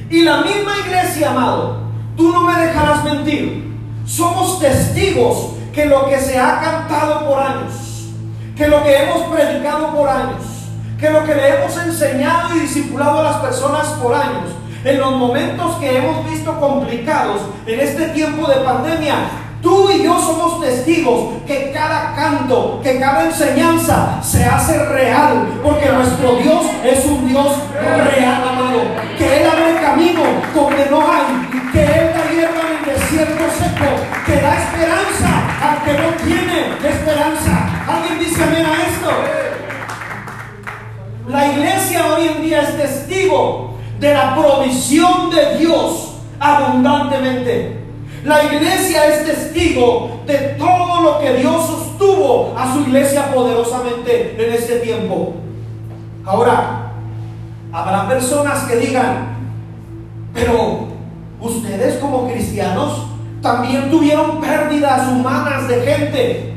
Y 0.08 0.22
la 0.22 0.42
misma 0.42 0.72
iglesia, 0.86 1.30
amado, 1.30 1.80
tú 2.16 2.32
no 2.32 2.42
me 2.42 2.60
dejarás 2.60 3.04
mentir. 3.04 3.76
Somos 4.06 4.60
testigos 4.60 5.54
que 5.72 5.86
lo 5.86 6.08
que 6.08 6.18
se 6.20 6.38
ha 6.38 6.60
cantado 6.60 7.28
por 7.28 7.40
años, 7.40 7.74
que 8.56 8.68
lo 8.68 8.82
que 8.82 9.02
hemos 9.02 9.22
predicado 9.34 9.94
por 9.94 10.08
años, 10.08 10.42
que 10.98 11.10
lo 11.10 11.24
que 11.24 11.34
le 11.34 11.48
hemos 11.56 11.76
enseñado 11.76 12.56
y 12.56 12.60
discipulado 12.60 13.20
a 13.20 13.24
las 13.24 13.36
personas 13.36 13.86
por 14.02 14.14
años, 14.14 14.50
en 14.84 14.98
los 14.98 15.12
momentos 15.12 15.76
que 15.76 15.98
hemos 15.98 16.30
visto 16.30 16.58
complicados 16.58 17.42
en 17.66 17.80
este 17.80 18.08
tiempo 18.08 18.48
de 18.48 18.56
pandemia, 18.56 19.16
Tú 19.62 19.90
y 19.90 20.04
yo 20.04 20.16
somos 20.20 20.60
testigos 20.60 21.42
que 21.44 21.72
cada 21.72 22.14
canto, 22.14 22.80
que 22.82 23.00
cada 23.00 23.24
enseñanza 23.24 24.20
se 24.22 24.44
hace 24.44 24.84
real, 24.86 25.48
porque 25.64 25.90
nuestro 25.90 26.36
Dios 26.36 26.66
es 26.84 27.04
un 27.06 27.26
Dios 27.26 27.56
real, 27.74 28.42
amado. 28.48 28.82
Que 29.16 29.40
Él 29.40 29.50
abre 29.50 29.80
camino 29.80 30.22
donde 30.54 30.86
no 30.88 31.00
hay, 31.00 31.48
que 31.72 31.80
Él 31.82 32.10
da 32.14 32.30
hierba 32.30 32.60
en 32.60 32.88
el 32.88 33.00
desierto 33.00 33.44
seco, 33.58 33.90
que 34.26 34.40
da 34.40 34.56
esperanza 34.58 35.30
al 35.60 35.82
que 35.84 35.92
no 35.92 36.08
tiene 36.24 36.88
esperanza. 36.88 37.68
¿Alguien 37.88 38.18
dice 38.20 38.44
amén 38.44 38.64
a 38.64 38.74
esto? 38.86 39.10
La 41.28 41.46
iglesia 41.48 42.06
hoy 42.06 42.28
en 42.28 42.42
día 42.42 42.62
es 42.62 42.76
testigo 42.76 43.76
de 43.98 44.14
la 44.14 44.36
provisión 44.36 45.30
de 45.30 45.58
Dios 45.58 46.14
abundantemente. 46.38 47.77
La 48.24 48.44
iglesia 48.44 49.06
es 49.06 49.24
testigo 49.24 50.20
de 50.26 50.36
todo 50.58 51.02
lo 51.02 51.18
que 51.20 51.34
Dios 51.34 51.66
sostuvo 51.66 52.54
a 52.56 52.72
su 52.72 52.80
iglesia 52.80 53.32
poderosamente 53.32 54.34
en 54.38 54.54
este 54.54 54.80
tiempo. 54.80 55.34
Ahora, 56.24 56.92
habrá 57.72 58.08
personas 58.08 58.64
que 58.64 58.76
digan, 58.76 59.36
pero 60.34 60.88
ustedes 61.40 61.98
como 61.98 62.28
cristianos 62.28 63.06
también 63.40 63.90
tuvieron 63.90 64.40
pérdidas 64.40 65.08
humanas 65.08 65.68
de 65.68 65.80
gente. 65.80 66.54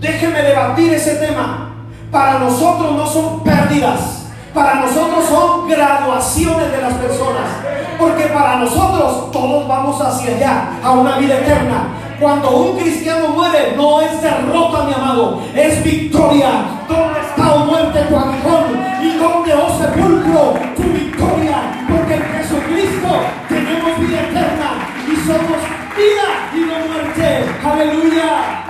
Déjeme 0.00 0.42
debatir 0.42 0.92
ese 0.92 1.14
tema. 1.16 1.70
Para 2.10 2.38
nosotros 2.40 2.94
no 2.96 3.06
son 3.06 3.42
pérdidas, 3.42 4.26
para 4.52 4.76
nosotros 4.76 5.24
son 5.24 5.68
graduaciones 5.68 6.70
de 6.70 6.82
las 6.82 6.94
personas. 6.94 7.73
Porque 7.98 8.24
para 8.26 8.56
nosotros 8.56 9.30
todos 9.30 9.68
vamos 9.68 10.00
hacia 10.00 10.36
allá, 10.36 10.80
a 10.82 10.92
una 10.92 11.18
vida 11.18 11.38
eterna. 11.38 11.88
Cuando 12.20 12.50
un 12.50 12.78
cristiano 12.78 13.28
muere, 13.28 13.74
no 13.76 14.00
es 14.00 14.22
derrota, 14.22 14.84
mi 14.84 14.94
amado, 14.94 15.42
es 15.54 15.82
victoria. 15.82 16.50
¿Dónde 16.88 17.20
está, 17.20 17.54
o 17.54 17.66
muerte, 17.66 18.00
tu 18.02 18.16
aguijón? 18.16 18.84
¿Y 19.02 19.16
dónde, 19.16 19.54
oh 19.54 19.78
sepulcro, 19.78 20.54
tu 20.76 20.82
victoria? 20.82 21.86
Porque 21.90 22.14
en 22.14 22.22
Jesucristo 22.22 23.08
tenemos 23.48 23.98
vida 23.98 24.20
eterna 24.20 24.88
y 25.06 25.16
somos 25.26 25.58
vida 25.96 26.50
y 26.54 26.60
no 26.60 26.92
muerte. 26.92 27.44
Aleluya. 27.64 28.64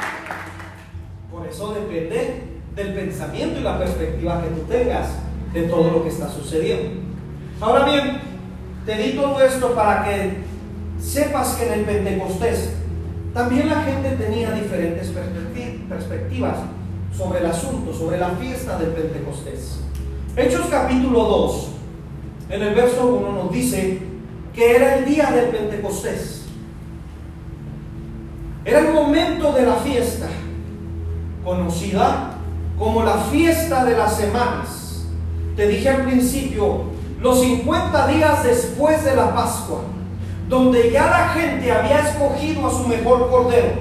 Por 1.30 1.46
eso 1.46 1.74
depende 1.74 2.44
del 2.74 2.94
pensamiento 2.94 3.60
y 3.60 3.62
la 3.62 3.78
perspectiva 3.78 4.42
que 4.42 4.48
tú 4.48 4.62
tengas 4.62 5.08
de 5.52 5.62
todo 5.62 5.90
lo 5.90 6.02
que 6.02 6.08
está 6.08 6.28
sucediendo. 6.28 7.02
Ahora 7.60 7.84
bien, 7.84 8.20
te 8.84 8.96
di 8.96 9.12
todo 9.12 9.42
esto 9.42 9.74
para 9.74 10.04
que 10.04 10.38
sepas 11.00 11.54
que 11.54 11.66
en 11.66 11.72
el 11.72 11.84
Pentecostés 11.84 12.70
también 13.32 13.68
la 13.68 13.82
gente 13.82 14.10
tenía 14.10 14.52
diferentes 14.52 15.12
perspectivas 15.88 16.56
sobre 17.16 17.40
el 17.40 17.46
asunto, 17.46 17.92
sobre 17.92 18.18
la 18.18 18.30
fiesta 18.30 18.78
del 18.78 18.90
Pentecostés. 18.90 19.80
Hechos 20.36 20.66
capítulo 20.70 21.24
2, 21.24 21.68
en 22.50 22.62
el 22.62 22.74
verso 22.74 23.06
1 23.06 23.32
nos 23.32 23.52
dice 23.52 23.98
que 24.54 24.76
era 24.76 24.98
el 24.98 25.04
día 25.06 25.30
del 25.30 25.46
Pentecostés. 25.46 26.44
Era 28.64 28.80
el 28.80 28.92
momento 28.92 29.52
de 29.52 29.66
la 29.66 29.76
fiesta, 29.76 30.28
conocida 31.44 32.34
como 32.78 33.02
la 33.02 33.16
fiesta 33.16 33.84
de 33.84 33.96
las 33.96 34.16
semanas. 34.16 35.06
Te 35.56 35.68
dije 35.68 35.88
al 35.88 36.04
principio 36.04 36.93
los 37.24 37.40
50 37.40 38.06
días 38.08 38.44
después 38.44 39.02
de 39.02 39.16
la 39.16 39.34
Pascua, 39.34 39.80
donde 40.46 40.90
ya 40.90 41.06
la 41.06 41.28
gente 41.30 41.72
había 41.72 42.00
escogido 42.00 42.66
a 42.66 42.70
su 42.70 42.86
mejor 42.86 43.30
cordero, 43.30 43.72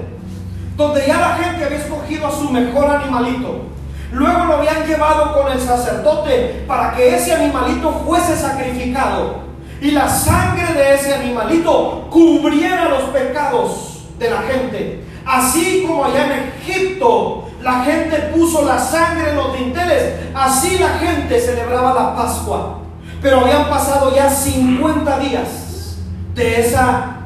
donde 0.78 1.06
ya 1.06 1.20
la 1.20 1.34
gente 1.34 1.62
había 1.62 1.76
escogido 1.76 2.26
a 2.26 2.30
su 2.30 2.48
mejor 2.48 2.86
animalito. 2.86 3.66
Luego 4.12 4.44
lo 4.46 4.56
habían 4.56 4.86
llevado 4.86 5.34
con 5.34 5.52
el 5.52 5.60
sacerdote 5.60 6.64
para 6.66 6.94
que 6.94 7.16
ese 7.16 7.34
animalito 7.34 7.92
fuese 8.06 8.34
sacrificado 8.34 9.40
y 9.78 9.90
la 9.90 10.08
sangre 10.08 10.72
de 10.72 10.94
ese 10.94 11.14
animalito 11.14 12.08
cubriera 12.10 12.88
los 12.88 13.10
pecados 13.10 14.06
de 14.18 14.30
la 14.30 14.40
gente. 14.40 15.04
Así 15.26 15.84
como 15.86 16.06
allá 16.06 16.34
en 16.34 16.52
Egipto 16.62 17.50
la 17.60 17.84
gente 17.84 18.16
puso 18.34 18.64
la 18.64 18.78
sangre 18.78 19.32
en 19.32 19.36
los 19.36 19.58
dinteles, 19.58 20.14
así 20.34 20.78
la 20.78 20.98
gente 20.98 21.38
celebraba 21.38 21.92
la 21.92 22.16
Pascua. 22.16 22.83
Pero 23.24 23.40
habían 23.40 23.70
pasado 23.70 24.14
ya 24.14 24.28
50 24.28 25.18
días 25.20 25.96
de 26.34 26.60
esa 26.60 27.20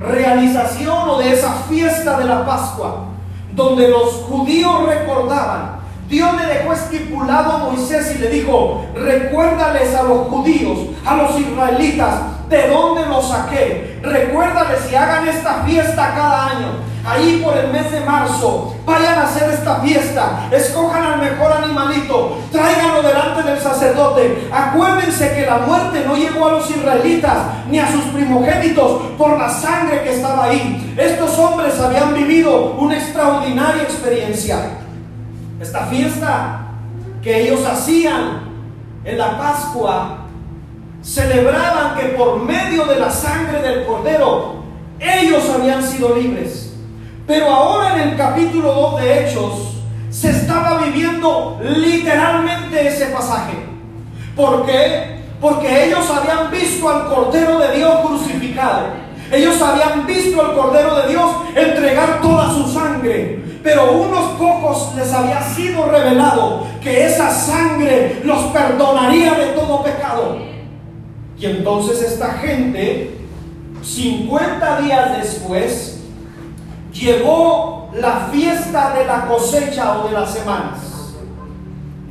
realización 0.00 1.08
o 1.08 1.18
de 1.18 1.32
esa 1.32 1.52
fiesta 1.68 2.18
de 2.18 2.24
la 2.24 2.44
Pascua, 2.44 3.04
donde 3.54 3.86
los 3.86 4.14
judíos 4.28 4.84
recordaban. 4.84 5.76
Dios 6.08 6.28
le 6.36 6.54
dejó 6.54 6.72
estipulado 6.72 7.52
a 7.52 7.58
Moisés 7.58 8.16
y 8.16 8.18
le 8.18 8.30
dijo, 8.30 8.84
recuérdales 8.96 9.94
a 9.94 10.02
los 10.02 10.26
judíos, 10.26 10.76
a 11.06 11.14
los 11.18 11.38
israelitas, 11.38 12.14
de 12.48 12.68
dónde 12.68 13.06
los 13.06 13.28
saqué. 13.28 14.00
Recuérdales 14.02 14.90
y 14.90 14.94
hagan 14.94 15.28
esta 15.28 15.62
fiesta 15.64 16.12
cada 16.14 16.50
año 16.50 16.94
ahí 17.06 17.42
por 17.44 17.56
el 17.56 17.70
mes 17.70 17.90
de 17.92 18.00
marzo, 18.00 18.74
vayan 18.84 19.18
a 19.18 19.24
hacer 19.24 19.50
esta 19.50 19.76
fiesta, 19.76 20.48
escojan 20.50 21.02
al 21.02 21.20
mejor 21.20 21.52
animalito, 21.52 22.38
tráiganlo 22.50 23.02
delante 23.02 23.42
del 23.42 23.60
sacerdote. 23.60 24.48
Acuérdense 24.52 25.34
que 25.34 25.46
la 25.46 25.58
muerte 25.58 26.02
no 26.06 26.16
llegó 26.16 26.48
a 26.48 26.52
los 26.52 26.70
israelitas 26.70 27.36
ni 27.70 27.78
a 27.78 27.90
sus 27.90 28.04
primogénitos 28.04 29.02
por 29.18 29.38
la 29.38 29.48
sangre 29.48 30.02
que 30.02 30.14
estaba 30.14 30.44
ahí. 30.44 30.94
Estos 30.96 31.38
hombres 31.38 31.78
habían 31.78 32.14
vivido 32.14 32.72
una 32.78 32.96
extraordinaria 32.96 33.82
experiencia. 33.82 34.56
Esta 35.60 35.86
fiesta 35.86 36.60
que 37.22 37.42
ellos 37.42 37.64
hacían 37.66 38.54
en 39.04 39.18
la 39.18 39.38
Pascua, 39.38 40.23
celebraban 41.04 41.96
que 41.96 42.06
por 42.16 42.40
medio 42.40 42.86
de 42.86 42.98
la 42.98 43.10
sangre 43.10 43.60
del 43.60 43.84
cordero, 43.84 44.64
ellos 44.98 45.48
habían 45.50 45.82
sido 45.82 46.16
libres. 46.16 46.72
Pero 47.26 47.48
ahora 47.48 47.94
en 47.94 48.08
el 48.08 48.16
capítulo 48.16 48.72
2 48.72 49.00
de 49.02 49.30
Hechos 49.30 49.52
se 50.10 50.30
estaba 50.30 50.78
viviendo 50.78 51.60
literalmente 51.62 52.88
ese 52.88 53.06
pasaje. 53.06 53.54
¿Por 54.34 54.64
qué? 54.66 55.20
Porque 55.40 55.86
ellos 55.86 56.08
habían 56.10 56.50
visto 56.50 56.88
al 56.88 57.06
Cordero 57.06 57.58
de 57.58 57.76
Dios 57.76 58.00
crucificado. 58.06 59.04
Ellos 59.30 59.60
habían 59.60 60.06
visto 60.06 60.40
al 60.40 60.54
Cordero 60.54 60.94
de 60.96 61.08
Dios 61.08 61.30
entregar 61.54 62.20
toda 62.22 62.50
su 62.50 62.72
sangre. 62.72 63.42
Pero 63.62 63.92
unos 63.92 64.32
pocos 64.32 64.94
les 64.96 65.12
había 65.12 65.42
sido 65.42 65.86
revelado 65.86 66.66
que 66.82 67.06
esa 67.06 67.30
sangre 67.30 68.20
los 68.24 68.42
perdonaría 68.44 69.34
de 69.34 69.46
todo 69.48 69.82
pecado. 69.82 70.53
Y 71.44 71.46
entonces 71.46 72.00
esta 72.00 72.38
gente, 72.38 73.18
50 73.82 74.80
días 74.80 75.18
después, 75.18 75.98
llegó 76.90 77.90
la 77.92 78.28
fiesta 78.32 78.94
de 78.94 79.04
la 79.04 79.26
cosecha 79.26 79.98
o 79.98 80.08
de 80.08 80.14
las 80.14 80.32
semanas. 80.32 80.78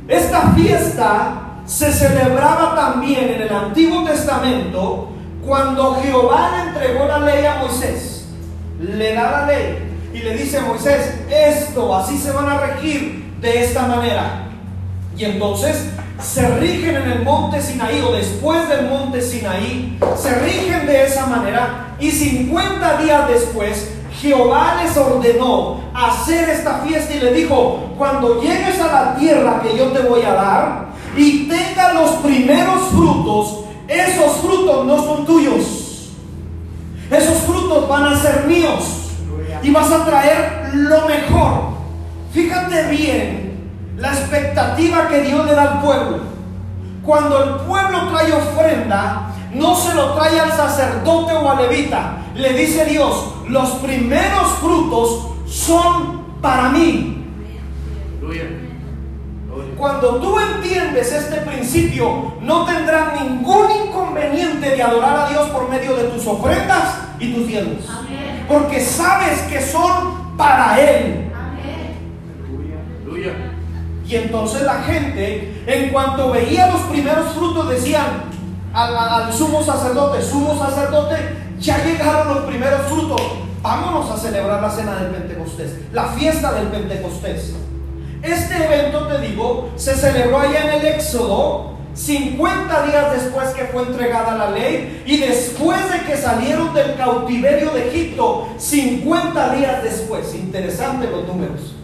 Esta 0.06 0.52
fiesta 0.52 1.62
se 1.66 1.92
celebraba 1.92 2.76
también 2.76 3.30
en 3.30 3.42
el 3.42 3.52
Antiguo 3.52 4.04
Testamento 4.04 5.08
cuando 5.44 5.96
Jehová 5.96 6.52
le 6.52 6.70
entregó 6.70 7.08
la 7.08 7.18
ley 7.18 7.44
a 7.44 7.56
Moisés. 7.56 8.26
Le 8.78 9.14
da 9.14 9.32
la 9.32 9.46
ley 9.46 9.78
y 10.14 10.18
le 10.18 10.36
dice 10.36 10.58
a 10.58 10.62
Moisés, 10.62 11.12
esto, 11.28 11.92
así 11.92 12.18
se 12.18 12.30
van 12.30 12.50
a 12.50 12.60
regir 12.60 13.34
de 13.40 13.64
esta 13.64 13.88
manera. 13.88 14.46
Y 15.18 15.24
entonces 15.24 15.88
se 16.20 16.48
rigen 16.58 16.96
en 16.96 17.10
el 17.10 17.22
monte 17.22 17.60
Sinaí 17.60 18.00
o 18.00 18.12
después 18.12 18.68
del 18.68 18.88
monte 18.88 19.20
Sinaí, 19.20 19.98
se 20.16 20.34
rigen 20.40 20.86
de 20.86 21.04
esa 21.04 21.26
manera 21.26 21.94
y 21.98 22.10
50 22.10 23.02
días 23.02 23.28
después 23.28 23.94
Jehová 24.20 24.80
les 24.82 24.96
ordenó 24.96 25.80
hacer 25.92 26.48
esta 26.48 26.78
fiesta 26.78 27.14
y 27.14 27.20
le 27.20 27.32
dijo, 27.32 27.92
cuando 27.98 28.40
llegues 28.40 28.80
a 28.80 28.86
la 28.86 29.16
tierra 29.16 29.60
que 29.62 29.76
yo 29.76 29.88
te 29.88 30.00
voy 30.00 30.22
a 30.22 30.32
dar 30.32 30.86
y 31.16 31.48
tenga 31.48 31.92
los 31.92 32.10
primeros 32.22 32.88
frutos, 32.88 33.64
esos 33.86 34.36
frutos 34.38 34.86
no 34.86 34.96
son 35.04 35.26
tuyos. 35.26 36.10
Esos 37.10 37.38
frutos 37.42 37.86
van 37.86 38.04
a 38.04 38.18
ser 38.18 38.44
míos 38.46 39.10
y 39.62 39.70
vas 39.70 39.90
a 39.90 40.06
traer 40.06 40.70
lo 40.72 41.06
mejor. 41.06 41.74
Fíjate 42.32 42.88
bien 42.88 43.43
la 44.04 44.12
expectativa 44.12 45.08
que 45.08 45.22
Dios 45.22 45.46
le 45.46 45.54
da 45.54 45.62
al 45.62 45.80
pueblo. 45.80 46.18
Cuando 47.02 47.42
el 47.42 47.50
pueblo 47.66 48.08
trae 48.10 48.32
ofrenda, 48.34 49.30
no 49.54 49.74
se 49.74 49.94
lo 49.94 50.12
trae 50.12 50.38
al 50.38 50.52
sacerdote 50.52 51.32
o 51.32 51.50
al 51.50 51.56
levita. 51.56 52.18
Le 52.34 52.52
dice 52.52 52.84
Dios, 52.84 53.32
los 53.48 53.70
primeros 53.76 54.48
frutos 54.60 55.28
son 55.46 56.22
para 56.42 56.68
mí. 56.68 57.24
Cuando 59.78 60.16
tú 60.16 60.38
entiendes 60.38 61.10
este 61.10 61.36
principio, 61.40 62.34
no 62.42 62.66
tendrás 62.66 63.18
ningún 63.22 63.70
inconveniente 63.86 64.68
de 64.70 64.82
adorar 64.82 65.16
a 65.16 65.28
Dios 65.30 65.48
por 65.48 65.70
medio 65.70 65.96
de 65.96 66.04
tus 66.04 66.26
ofrendas 66.26 66.98
y 67.18 67.32
tus 67.32 67.46
diezmos. 67.46 67.84
Porque 68.48 68.80
sabes 68.80 69.40
que 69.42 69.62
son 69.62 70.36
para 70.36 70.78
Él. 70.78 71.33
Y 74.06 74.16
entonces 74.16 74.62
la 74.62 74.82
gente, 74.82 75.62
en 75.66 75.90
cuanto 75.90 76.30
veía 76.30 76.66
los 76.66 76.82
primeros 76.82 77.32
frutos, 77.32 77.70
decían 77.70 78.24
al, 78.74 79.32
sumo 79.32 79.62
sacerdote, 79.62 80.22
sumo 80.22 80.58
sacerdote, 80.58 81.16
ya 81.58 81.82
llegaron 81.84 82.34
los 82.34 82.44
primeros 82.44 82.82
frutos, 82.82 83.20
vámonos 83.62 84.10
a 84.10 84.18
celebrar 84.18 84.60
la 84.60 84.70
cena 84.70 84.96
del 84.96 85.12
Pentecostés, 85.12 85.78
la 85.92 86.04
fiesta 86.08 86.52
del 86.52 86.68
Pentecostés. 86.68 87.54
Este 88.22 88.64
evento, 88.64 89.06
te 89.06 89.18
digo, 89.20 89.70
se 89.76 89.94
celebró 89.94 90.40
allá 90.40 90.64
en 90.64 90.80
el 90.80 90.86
Éxodo, 90.94 91.74
50 91.94 92.86
días 92.86 93.12
después 93.12 93.50
que 93.50 93.64
fue 93.66 93.82
entregada 93.82 94.36
la 94.36 94.50
ley 94.50 95.04
y 95.06 95.18
después 95.18 95.78
de 95.92 96.00
que 96.00 96.16
salieron 96.16 96.74
del 96.74 96.96
cautiverio 96.96 97.70
de 97.70 97.88
Egipto, 97.88 98.48
50 98.58 99.54
días 99.54 99.82
después. 99.82 100.34
Interesante 100.34 101.08
los 101.08 101.26
números. 101.26 101.74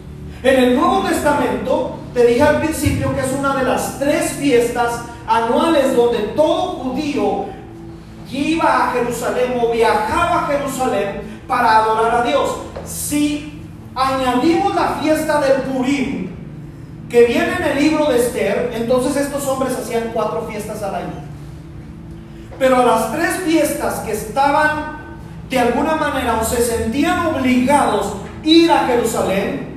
En 0.43 0.63
el 0.63 0.75
Nuevo 0.75 1.03
Testamento, 1.03 1.99
te 2.15 2.25
dije 2.25 2.41
al 2.41 2.61
principio 2.61 3.13
que 3.13 3.21
es 3.21 3.31
una 3.37 3.55
de 3.55 3.63
las 3.63 3.99
tres 3.99 4.33
fiestas 4.33 5.01
anuales 5.27 5.95
donde 5.95 6.19
todo 6.35 6.79
judío 6.79 7.45
iba 8.31 8.89
a 8.89 8.91
Jerusalén 8.93 9.53
o 9.61 9.71
viajaba 9.71 10.43
a 10.43 10.47
Jerusalén 10.47 11.41
para 11.47 11.77
adorar 11.77 12.21
a 12.21 12.23
Dios. 12.23 12.57
Si 12.85 13.61
añadimos 13.93 14.73
la 14.73 14.97
fiesta 15.01 15.41
del 15.41 15.61
Purim, 15.61 16.31
que 17.07 17.25
viene 17.25 17.57
en 17.57 17.63
el 17.63 17.83
libro 17.83 18.05
de 18.05 18.17
Esther, 18.17 18.71
entonces 18.73 19.17
estos 19.17 19.45
hombres 19.47 19.77
hacían 19.77 20.09
cuatro 20.11 20.47
fiestas 20.49 20.81
al 20.81 20.95
año. 20.95 21.13
Pero 22.57 22.77
a 22.77 22.85
las 22.85 23.11
tres 23.11 23.41
fiestas 23.45 23.99
que 23.99 24.13
estaban 24.13 24.97
de 25.49 25.59
alguna 25.59 25.95
manera 25.97 26.39
o 26.41 26.43
se 26.43 26.63
sentían 26.63 27.27
obligados 27.27 28.13
ir 28.43 28.71
a 28.71 28.87
Jerusalén, 28.87 29.70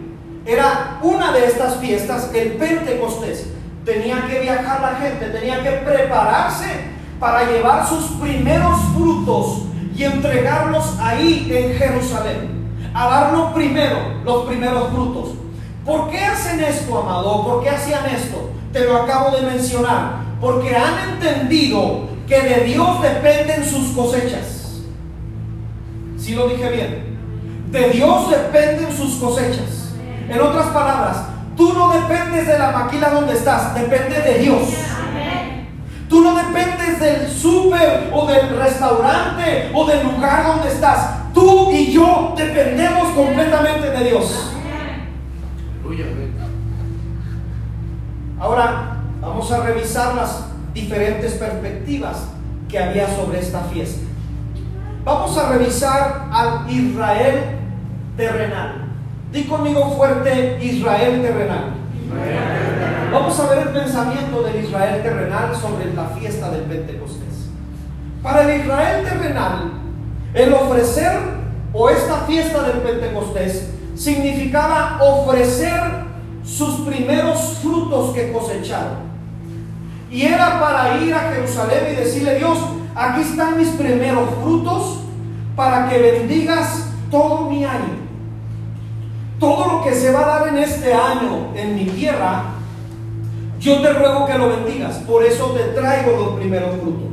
era 0.46 0.98
una 1.02 1.32
de 1.32 1.46
estas 1.46 1.76
fiestas, 1.76 2.30
el 2.34 2.52
Pentecostés. 2.52 3.46
Tenía 3.84 4.26
que 4.26 4.40
viajar 4.40 4.80
la 4.80 4.96
gente, 4.96 5.26
tenía 5.26 5.62
que 5.62 5.70
prepararse 5.70 6.66
para 7.18 7.50
llevar 7.50 7.86
sus 7.86 8.04
primeros 8.20 8.78
frutos 8.94 9.62
y 9.96 10.04
entregarlos 10.04 10.98
ahí 11.00 11.48
en 11.50 11.74
Jerusalén. 11.78 12.54
A 12.94 13.08
darnos 13.08 13.52
primero 13.52 13.96
los 14.24 14.46
primeros 14.46 14.90
frutos. 14.90 15.30
¿Por 15.84 16.10
qué 16.10 16.18
hacen 16.24 16.60
esto, 16.60 16.98
amado? 16.98 17.44
¿Por 17.44 17.62
qué 17.62 17.70
hacían 17.70 18.06
esto? 18.06 18.50
Te 18.72 18.84
lo 18.84 19.02
acabo 19.02 19.36
de 19.36 19.42
mencionar. 19.42 20.24
Porque 20.40 20.74
han 20.74 21.10
entendido 21.14 22.08
que 22.26 22.40
de 22.40 22.64
Dios 22.64 23.02
dependen 23.02 23.64
sus 23.64 23.88
cosechas. 23.88 24.80
Si 26.18 26.34
lo 26.34 26.48
dije 26.48 26.70
bien? 26.70 27.18
De 27.70 27.90
Dios 27.90 28.30
dependen 28.30 28.96
sus 28.96 29.16
cosechas. 29.16 29.83
En 30.28 30.40
otras 30.40 30.66
palabras, 30.66 31.16
tú 31.56 31.72
no 31.72 31.92
dependes 31.92 32.46
de 32.46 32.58
la 32.58 32.70
maquila 32.72 33.10
donde 33.10 33.34
estás, 33.34 33.74
depende 33.74 34.20
de 34.20 34.38
Dios. 34.38 34.62
Tú 36.08 36.20
no 36.22 36.34
dependes 36.34 37.00
del 37.00 37.28
súper 37.28 38.10
o 38.12 38.26
del 38.26 38.56
restaurante 38.56 39.70
o 39.74 39.86
del 39.86 40.06
lugar 40.06 40.46
donde 40.46 40.68
estás. 40.68 41.32
Tú 41.32 41.70
y 41.72 41.92
yo 41.92 42.34
dependemos 42.36 43.08
completamente 43.10 43.90
de 43.90 44.04
Dios. 44.04 44.52
Ahora 48.38 48.98
vamos 49.20 49.50
a 49.50 49.62
revisar 49.62 50.14
las 50.14 50.44
diferentes 50.74 51.32
perspectivas 51.34 52.28
que 52.68 52.78
había 52.78 53.08
sobre 53.08 53.40
esta 53.40 53.60
fiesta. 53.62 54.06
Vamos 55.04 55.36
a 55.36 55.48
revisar 55.50 56.28
al 56.30 56.70
Israel 56.70 57.58
terrenal. 58.16 58.83
Di 59.34 59.46
conmigo 59.46 59.90
fuerte 59.96 60.60
Israel 60.62 61.20
terrenal. 61.20 61.74
Vamos 63.10 63.40
a 63.40 63.46
ver 63.48 63.66
el 63.66 63.68
pensamiento 63.70 64.44
del 64.44 64.64
Israel 64.64 65.02
terrenal 65.02 65.52
sobre 65.56 65.92
la 65.92 66.04
fiesta 66.16 66.52
del 66.52 66.60
Pentecostés. 66.60 67.48
Para 68.22 68.42
el 68.42 68.60
Israel 68.60 69.02
terrenal, 69.02 69.72
el 70.34 70.54
ofrecer 70.54 71.18
o 71.72 71.90
esta 71.90 72.18
fiesta 72.28 72.62
del 72.62 72.78
Pentecostés 72.78 73.70
significaba 73.96 75.00
ofrecer 75.02 75.80
sus 76.44 76.86
primeros 76.86 77.58
frutos 77.60 78.14
que 78.14 78.30
cosecharon. 78.30 79.02
Y 80.12 80.26
era 80.26 80.60
para 80.60 80.98
ir 80.98 81.12
a 81.12 81.32
Jerusalén 81.32 81.88
y 81.90 81.96
decirle, 81.96 82.36
Dios, 82.36 82.56
aquí 82.94 83.22
están 83.22 83.58
mis 83.58 83.70
primeros 83.70 84.28
frutos 84.44 85.00
para 85.56 85.88
que 85.88 85.98
bendigas 85.98 86.86
todo 87.10 87.50
mi 87.50 87.64
año 87.64 88.03
todo 89.38 89.66
lo 89.66 89.84
que 89.84 89.94
se 89.94 90.10
va 90.10 90.20
a 90.20 90.38
dar 90.38 90.48
en 90.48 90.58
este 90.58 90.92
año 90.92 91.52
en 91.54 91.74
mi 91.74 91.86
tierra, 91.86 92.44
yo 93.60 93.80
te 93.80 93.92
ruego 93.92 94.26
que 94.26 94.38
lo 94.38 94.48
bendigas. 94.48 94.98
Por 94.98 95.24
eso 95.24 95.46
te 95.52 95.64
traigo 95.78 96.16
los 96.16 96.28
primeros 96.36 96.70
frutos. 96.80 97.08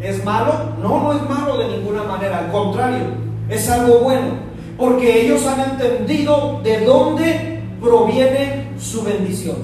¿Es 0.00 0.24
malo? 0.24 0.74
No, 0.82 1.02
no 1.02 1.12
es 1.12 1.28
malo 1.28 1.58
de 1.58 1.76
ninguna 1.76 2.04
manera. 2.04 2.38
Al 2.38 2.52
contrario, 2.52 3.06
es 3.48 3.68
algo 3.68 4.00
bueno. 4.00 4.48
Porque 4.76 5.22
ellos 5.22 5.44
han 5.46 5.72
entendido 5.72 6.60
de 6.62 6.84
dónde 6.84 7.62
proviene 7.80 8.68
su 8.78 9.02
bendición. 9.02 9.56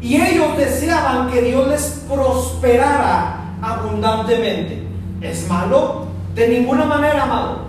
Y 0.00 0.16
ellos 0.16 0.56
deseaban 0.56 1.30
que 1.30 1.42
Dios 1.42 1.68
les 1.68 2.04
prosperara 2.08 3.54
abundantemente. 3.62 4.82
¿Es 5.20 5.48
malo? 5.48 6.06
De 6.34 6.48
ninguna 6.48 6.84
manera, 6.84 7.24
amado. 7.24 7.65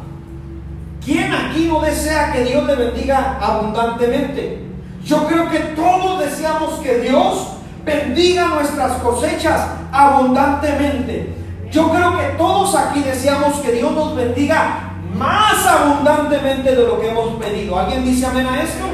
¿Quién 1.08 1.34
aquí 1.34 1.70
no 1.72 1.80
desea 1.80 2.34
que 2.34 2.43
Dios 2.43 2.67
le 2.67 2.76
bendiga 2.76 3.38
abundantemente? 3.39 4.62
Yo 5.06 5.26
creo 5.26 5.50
que 5.50 5.60
todos 5.74 6.20
deseamos 6.20 6.82
que 6.82 7.00
Dios 7.00 7.48
bendiga 7.86 8.48
nuestras 8.50 8.98
cosechas 9.02 9.67
abundantemente. 9.93 11.34
Yo 11.72 11.89
creo 11.91 12.17
que 12.17 12.26
todos 12.38 12.76
aquí 12.76 13.00
deseamos 13.00 13.54
que 13.60 13.72
Dios 13.72 13.93
nos 13.93 14.17
bendiga 14.17 14.96
más 15.17 15.65
abundantemente 15.65 16.76
de 16.76 16.86
lo 16.86 17.00
que 17.00 17.08
hemos 17.08 17.41
pedido. 17.41 17.80
¿Alguien 17.80 18.04
dice 18.04 18.26
amén 18.26 18.46
a 18.46 18.62
esto? 18.62 18.86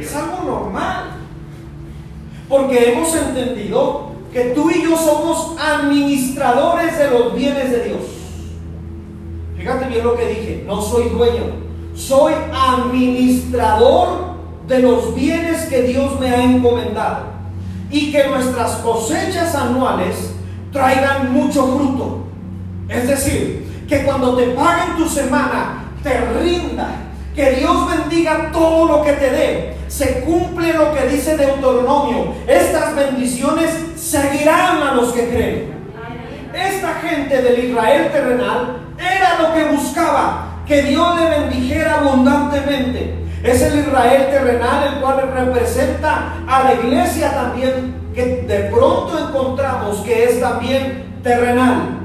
Es 0.00 0.16
algo 0.16 0.50
normal. 0.50 1.10
Porque 2.48 2.90
hemos 2.90 3.14
entendido 3.14 4.12
que 4.32 4.44
tú 4.54 4.70
y 4.70 4.82
yo 4.82 4.96
somos 4.96 5.60
administradores 5.60 6.96
de 6.96 7.10
los 7.10 7.34
bienes 7.34 7.70
de 7.70 7.84
Dios. 7.84 8.13
Fíjate 9.64 9.86
bien 9.86 10.04
lo 10.04 10.14
que 10.14 10.26
dije, 10.26 10.62
no 10.66 10.82
soy 10.82 11.08
dueño, 11.08 11.44
soy 11.94 12.34
administrador 12.52 14.34
de 14.68 14.80
los 14.80 15.14
bienes 15.14 15.62
que 15.70 15.84
Dios 15.84 16.20
me 16.20 16.28
ha 16.28 16.44
encomendado 16.44 17.28
y 17.90 18.12
que 18.12 18.28
nuestras 18.28 18.72
cosechas 18.82 19.54
anuales 19.54 20.34
traigan 20.70 21.32
mucho 21.32 21.66
fruto. 21.78 22.24
Es 22.90 23.08
decir, 23.08 23.86
que 23.88 24.04
cuando 24.04 24.36
te 24.36 24.48
paguen 24.48 24.96
tu 24.98 25.08
semana, 25.08 25.84
te 26.02 26.20
rinda, 26.42 26.96
que 27.34 27.52
Dios 27.52 27.88
bendiga 27.88 28.50
todo 28.52 28.98
lo 28.98 29.02
que 29.02 29.12
te 29.14 29.30
dé. 29.30 29.76
Se 29.88 30.20
cumple 30.20 30.74
lo 30.74 30.92
que 30.92 31.06
dice 31.06 31.38
Deuteronomio. 31.38 32.34
Estas 32.46 32.94
bendiciones 32.94 33.70
seguirán 33.96 34.82
a 34.82 34.94
los 34.94 35.10
que 35.14 35.26
creen. 35.26 35.74
Esta 36.52 36.96
gente 36.96 37.40
del 37.40 37.70
Israel 37.70 38.12
terrenal 38.12 38.83
era 38.98 39.38
lo 39.40 39.54
que 39.54 39.64
buscaba, 39.64 40.46
que 40.66 40.82
Dios 40.82 41.20
le 41.20 41.28
bendijera 41.28 42.00
abundantemente. 42.00 43.24
Es 43.42 43.60
el 43.60 43.80
Israel 43.80 44.28
terrenal 44.30 44.94
el 44.94 45.00
cual 45.00 45.30
representa 45.34 46.34
a 46.46 46.64
la 46.64 46.74
iglesia 46.74 47.32
también, 47.32 47.94
que 48.14 48.42
de 48.48 48.70
pronto 48.70 49.28
encontramos 49.28 49.98
que 49.98 50.24
es 50.24 50.40
también 50.40 51.20
terrenal. 51.22 52.00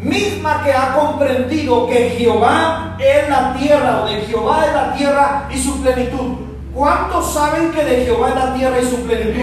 Misma 0.00 0.62
que 0.64 0.72
ha 0.72 0.94
comprendido 0.94 1.88
que 1.88 2.10
Jehová 2.10 2.96
es 2.98 3.28
la 3.28 3.54
tierra, 3.54 4.02
o 4.02 4.06
de 4.06 4.20
Jehová 4.22 4.64
es 4.66 4.72
la 4.72 4.94
tierra 4.94 5.48
y 5.52 5.58
su 5.58 5.82
plenitud. 5.82 6.36
¿Cuántos 6.72 7.34
saben 7.34 7.72
que 7.72 7.84
de 7.84 8.04
Jehová 8.04 8.28
es 8.28 8.34
la 8.36 8.54
tierra 8.54 8.76
y 8.80 8.86
su 8.86 9.02
plenitud? 9.02 9.40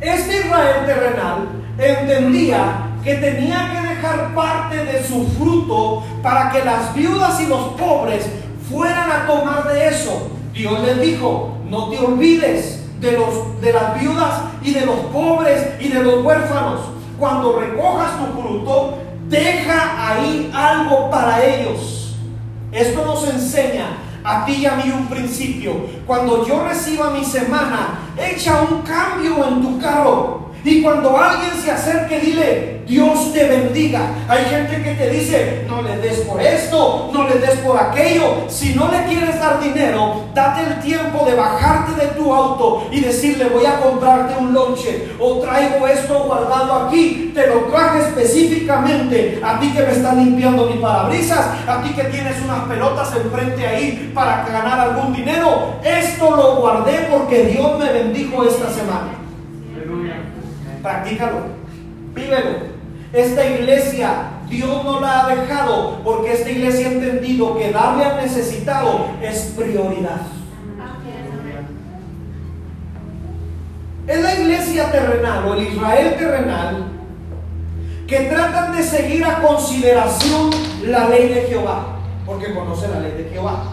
Este 0.00 0.36
Israel 0.36 0.86
terrenal 0.86 1.48
entendía 1.78 2.60
que 3.02 3.16
tenía 3.16 3.70
que 3.72 3.85
dejar 3.96 4.34
parte 4.34 4.84
de 4.84 5.04
su 5.04 5.26
fruto 5.38 6.02
para 6.22 6.50
que 6.50 6.64
las 6.64 6.94
viudas 6.94 7.40
y 7.40 7.46
los 7.46 7.68
pobres 7.74 8.26
fueran 8.70 9.10
a 9.10 9.26
tomar 9.26 9.72
de 9.72 9.88
eso. 9.88 10.30
Dios 10.52 10.80
les 10.82 11.00
dijo, 11.00 11.58
no 11.68 11.88
te 11.88 11.98
olvides 11.98 12.84
de, 13.00 13.12
los, 13.12 13.60
de 13.60 13.72
las 13.72 14.00
viudas 14.00 14.42
y 14.62 14.72
de 14.72 14.86
los 14.86 14.96
pobres 15.12 15.66
y 15.80 15.88
de 15.88 16.02
los 16.02 16.24
huérfanos. 16.24 16.80
Cuando 17.18 17.58
recojas 17.58 18.12
tu 18.18 18.40
fruto, 18.40 18.98
deja 19.28 20.10
ahí 20.10 20.50
algo 20.54 21.10
para 21.10 21.44
ellos. 21.44 22.16
Esto 22.72 23.04
nos 23.04 23.26
enseña 23.28 23.98
a 24.22 24.44
ti 24.44 24.54
y 24.54 24.66
a 24.66 24.74
mí 24.76 24.90
un 24.90 25.06
principio. 25.06 25.72
Cuando 26.06 26.46
yo 26.46 26.66
reciba 26.66 27.10
mi 27.10 27.24
semana, 27.24 28.00
echa 28.18 28.60
un 28.62 28.82
cambio 28.82 29.46
en 29.46 29.62
tu 29.62 29.78
carro. 29.78 30.45
Y 30.66 30.82
cuando 30.82 31.16
alguien 31.16 31.52
se 31.62 31.70
acerque, 31.70 32.18
dile, 32.18 32.80
Dios 32.88 33.32
te 33.32 33.46
bendiga. 33.46 34.00
Hay 34.28 34.46
gente 34.46 34.82
que 34.82 34.94
te 34.94 35.10
dice, 35.10 35.64
no 35.68 35.80
le 35.80 35.96
des 35.98 36.18
por 36.22 36.42
esto, 36.42 37.08
no 37.12 37.28
le 37.28 37.38
des 37.38 37.54
por 37.60 37.78
aquello. 37.78 38.48
Si 38.48 38.74
no 38.74 38.90
le 38.90 39.04
quieres 39.04 39.38
dar 39.38 39.60
dinero, 39.60 40.24
date 40.34 40.62
el 40.62 40.80
tiempo 40.80 41.24
de 41.24 41.36
bajarte 41.36 42.04
de 42.04 42.08
tu 42.14 42.34
auto 42.34 42.88
y 42.90 43.00
decirle, 43.00 43.44
voy 43.44 43.64
a 43.64 43.78
comprarte 43.78 44.34
un 44.40 44.52
lonche 44.52 45.08
o 45.20 45.38
traigo 45.38 45.86
esto 45.86 46.24
guardado 46.24 46.86
aquí. 46.86 47.30
Te 47.32 47.46
lo 47.46 47.66
traje 47.66 48.00
específicamente 48.00 49.40
a 49.44 49.60
ti 49.60 49.70
que 49.70 49.82
me 49.82 49.92
está 49.92 50.14
limpiando 50.14 50.66
mi 50.66 50.80
parabrisas, 50.80 51.46
a 51.68 51.80
ti 51.80 51.90
que 51.90 52.02
tienes 52.04 52.42
unas 52.42 52.64
pelotas 52.64 53.14
enfrente 53.14 53.64
ahí 53.64 54.10
para 54.12 54.44
ganar 54.44 54.80
algún 54.80 55.14
dinero. 55.14 55.76
Esto 55.84 56.34
lo 56.34 56.56
guardé 56.56 57.06
porque 57.08 57.44
Dios 57.44 57.78
me 57.78 57.92
bendijo 57.92 58.42
esta 58.42 58.68
semana 58.68 59.25
practícalo, 60.86 61.38
vívelo. 62.14 62.76
Esta 63.12 63.44
iglesia 63.44 64.30
Dios 64.48 64.84
no 64.84 65.00
la 65.00 65.24
ha 65.24 65.34
dejado 65.34 66.00
porque 66.04 66.32
esta 66.32 66.48
iglesia 66.48 66.86
ha 66.86 66.92
entendido 66.92 67.58
que 67.58 67.72
darle 67.72 68.04
al 68.04 68.16
necesitado 68.18 69.08
es 69.20 69.52
prioridad. 69.56 70.20
Es 74.06 74.22
la 74.22 74.34
iglesia 74.36 74.92
terrenal 74.92 75.48
o 75.48 75.54
el 75.54 75.66
Israel 75.66 76.14
terrenal 76.16 76.84
que 78.06 78.20
tratan 78.20 78.76
de 78.76 78.84
seguir 78.84 79.24
a 79.24 79.42
consideración 79.42 80.50
la 80.84 81.08
ley 81.08 81.30
de 81.30 81.40
Jehová, 81.48 81.98
porque 82.24 82.54
conoce 82.54 82.86
la 82.86 83.00
ley 83.00 83.24
de 83.24 83.30
Jehová. 83.32 83.64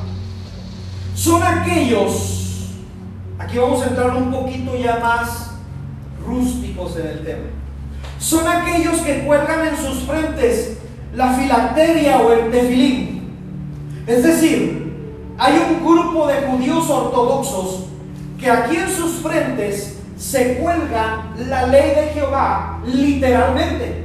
Son 1.13 1.43
aquellos, 1.43 2.71
aquí 3.37 3.59
vamos 3.59 3.83
a 3.83 3.89
entrar 3.89 4.15
un 4.15 4.31
poquito 4.31 4.75
ya 4.75 4.97
más 4.97 5.52
rústicos 6.25 6.97
en 6.97 7.07
el 7.07 7.23
tema. 7.23 7.49
Son 8.19 8.47
aquellos 8.47 9.01
que 9.01 9.25
cuelgan 9.25 9.67
en 9.67 9.77
sus 9.77 10.03
frentes 10.03 10.77
la 11.15 11.33
filacteria 11.33 12.19
o 12.19 12.31
el 12.31 12.51
tefilín. 12.51 13.33
Es 14.07 14.23
decir, 14.23 14.93
hay 15.37 15.53
un 15.69 15.85
grupo 15.85 16.27
de 16.27 16.41
judíos 16.47 16.89
ortodoxos 16.89 17.85
que 18.39 18.49
aquí 18.49 18.75
en 18.75 18.89
sus 18.89 19.21
frentes 19.21 19.99
se 20.17 20.57
cuelgan 20.57 21.33
la 21.49 21.67
ley 21.67 21.89
de 21.95 22.11
Jehová 22.13 22.79
literalmente. 22.85 24.03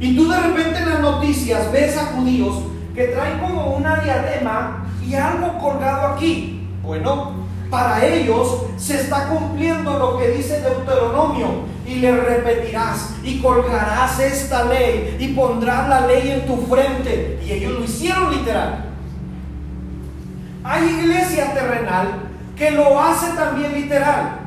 Y 0.00 0.16
tú 0.16 0.28
de 0.28 0.40
repente 0.40 0.78
en 0.78 0.88
las 0.88 1.00
noticias 1.00 1.72
ves 1.72 1.96
a 1.96 2.06
judíos 2.06 2.62
que 2.94 3.04
traen 3.08 3.38
como 3.38 3.76
una 3.76 3.96
diadema 4.00 4.86
y 5.06 5.14
algo 5.14 5.58
colgado 5.58 6.08
aquí. 6.08 6.66
Bueno, 6.82 7.32
para 7.70 8.04
ellos 8.04 8.62
se 8.76 9.00
está 9.00 9.28
cumpliendo 9.28 9.98
lo 9.98 10.18
que 10.18 10.28
dice 10.28 10.60
Deuteronomio. 10.60 11.68
Y 11.86 11.96
le 11.96 12.14
repetirás 12.14 13.14
y 13.24 13.40
colgarás 13.40 14.20
esta 14.20 14.66
ley 14.66 15.16
y 15.18 15.28
pondrás 15.28 15.88
la 15.88 16.06
ley 16.06 16.30
en 16.32 16.46
tu 16.46 16.66
frente. 16.66 17.40
Y 17.44 17.52
ellos 17.52 17.72
lo 17.78 17.84
hicieron 17.84 18.30
literal. 18.30 18.84
Hay 20.62 20.84
iglesia 20.86 21.54
terrenal 21.54 22.28
que 22.56 22.72
lo 22.72 23.00
hace 23.00 23.28
también 23.32 23.72
literal. 23.72 24.40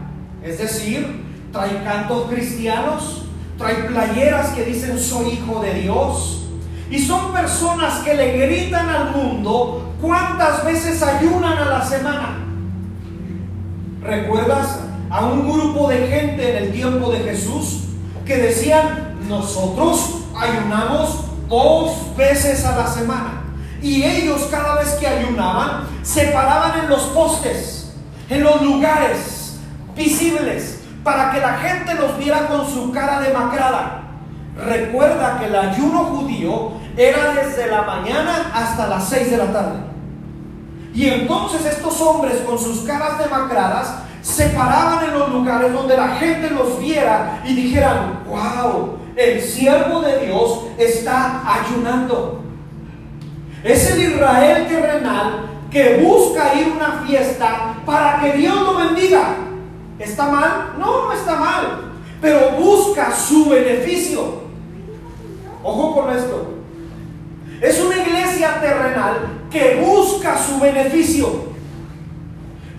Es 0.44 0.60
decir, 0.60 1.26
trae 1.52 1.84
cantos 1.84 2.30
cristianos, 2.30 3.24
trae 3.58 3.76
playeras 3.86 4.50
que 4.50 4.66
dicen 4.66 5.00
soy 5.00 5.30
hijo 5.32 5.62
de 5.62 5.74
Dios. 5.76 6.46
Y 6.92 7.00
son 7.00 7.34
personas 7.34 8.04
que 8.04 8.14
le 8.14 8.38
gritan 8.38 8.88
al 8.88 9.16
mundo 9.16 9.94
cuántas 10.00 10.64
veces 10.64 11.02
ayunan 11.02 11.58
a 11.58 11.66
la 11.66 11.86
semana. 11.86 12.41
¿Recuerdas 14.12 14.80
a 15.10 15.26
un 15.26 15.50
grupo 15.50 15.88
de 15.88 16.06
gente 16.06 16.50
en 16.50 16.66
el 16.66 16.74
tiempo 16.74 17.14
de 17.14 17.20
Jesús 17.20 17.84
que 18.26 18.36
decían, 18.36 19.16
nosotros 19.30 20.26
ayunamos 20.38 21.24
dos 21.48 22.14
veces 22.18 22.66
a 22.66 22.76
la 22.76 22.88
semana? 22.88 23.44
Y 23.82 24.04
ellos 24.04 24.50
cada 24.52 24.76
vez 24.76 24.90
que 24.96 25.08
ayunaban 25.08 25.88
se 26.04 26.26
paraban 26.26 26.80
en 26.80 26.90
los 26.90 27.04
postes, 27.04 27.94
en 28.30 28.44
los 28.44 28.62
lugares 28.62 29.58
visibles, 29.96 30.82
para 31.06 31.32
que 31.32 31.40
la 31.40 31.54
gente 31.60 31.94
los 31.94 32.18
viera 32.18 32.48
con 32.48 32.70
su 32.70 32.92
cara 32.92 33.22
demacrada. 33.22 34.02
Recuerda 34.58 35.40
que 35.40 35.46
el 35.46 35.56
ayuno 35.56 36.04
judío 36.04 36.74
era 36.98 37.32
desde 37.32 37.68
la 37.68 37.84
mañana 37.84 38.52
hasta 38.54 38.90
las 38.90 39.08
seis 39.08 39.32
de 39.32 39.38
la 39.38 39.54
tarde. 39.54 39.91
Y 40.94 41.08
entonces 41.08 41.66
estos 41.66 42.02
hombres 42.02 42.42
con 42.46 42.60
sus 42.60 42.82
caras 42.82 43.18
demacradas 43.18 44.04
se 44.22 44.50
paraban 44.50 45.06
en 45.06 45.18
los 45.18 45.30
lugares 45.32 45.74
donde 45.74 45.96
la 45.96 46.10
gente 46.16 46.50
los 46.50 46.80
viera 46.80 47.42
y 47.46 47.56
dijeran, 47.56 48.24
wow, 48.28 48.98
el 49.16 49.42
siervo 49.42 50.02
de 50.02 50.26
Dios 50.26 50.66
está 50.78 51.42
ayunando. 51.46 52.42
Es 53.64 53.92
el 53.92 54.14
Israel 54.14 54.68
terrenal 54.68 55.50
que 55.72 56.04
busca 56.04 56.54
ir 56.56 56.68
a 56.68 56.76
una 56.76 57.04
fiesta 57.06 57.76
para 57.86 58.20
que 58.20 58.34
Dios 58.34 58.56
lo 58.56 58.76
bendiga. 58.76 59.36
¿Está 59.98 60.30
mal? 60.30 60.74
No, 60.78 61.06
no 61.06 61.14
está 61.14 61.36
mal. 61.38 61.92
Pero 62.20 62.52
busca 62.60 63.16
su 63.16 63.50
beneficio. 63.50 64.42
Ojo 65.64 65.96
con 65.96 66.16
esto. 66.16 66.56
Es 67.62 67.80
una 67.80 67.98
iglesia 67.98 68.60
terrenal 68.60 69.41
que 69.52 69.84
busca 69.86 70.38
su 70.38 70.60
beneficio. 70.60 71.52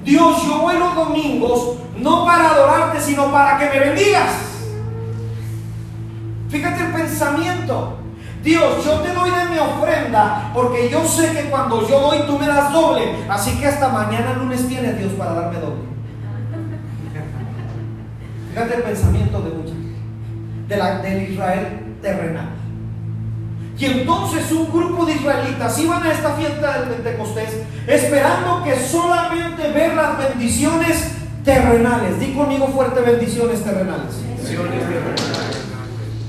Dios, 0.04 0.44
yo 0.44 0.58
voy 0.62 0.78
los 0.78 0.94
domingos 0.94 1.76
no 1.98 2.24
para 2.24 2.50
adorarte, 2.50 3.00
sino 3.00 3.30
para 3.30 3.58
que 3.58 3.66
me 3.66 3.86
bendigas. 3.86 4.30
Fíjate 6.48 6.82
el 6.82 6.92
pensamiento. 6.92 7.98
Dios, 8.42 8.84
yo 8.84 8.94
te 9.00 9.12
doy 9.12 9.30
de 9.30 9.44
mi 9.50 9.58
ofrenda 9.58 10.50
porque 10.52 10.90
yo 10.90 11.06
sé 11.06 11.32
que 11.32 11.48
cuando 11.48 11.88
yo 11.88 12.00
doy 12.00 12.18
tú 12.26 12.38
me 12.38 12.46
das 12.46 12.72
doble. 12.72 13.24
Así 13.28 13.58
que 13.58 13.66
hasta 13.66 13.88
mañana 13.88 14.34
lunes 14.34 14.66
tiene 14.66 14.94
Dios 14.94 15.12
para 15.12 15.34
darme 15.34 15.60
doble. 15.60 15.82
Fíjate 18.50 18.74
el 18.74 18.82
pensamiento 18.82 19.40
de 19.40 19.50
muchos. 19.50 19.76
De 20.68 20.76
la, 20.76 20.98
del 20.98 21.32
Israel 21.32 21.96
terrenal. 22.02 22.61
Y 23.78 23.84
entonces 23.86 24.52
un 24.52 24.70
grupo 24.70 25.04
de 25.04 25.14
israelitas 25.14 25.78
iban 25.78 26.02
a 26.02 26.12
esta 26.12 26.34
fiesta 26.34 26.80
del 26.80 26.90
Pentecostés 26.90 27.62
esperando 27.86 28.62
que 28.62 28.76
solamente 28.78 29.70
ver 29.72 29.94
las 29.94 30.18
bendiciones 30.18 31.12
terrenales. 31.44 32.20
Di 32.20 32.32
conmigo 32.32 32.68
fuerte 32.68 33.00
bendiciones 33.00 33.64
terrenales. 33.64 34.22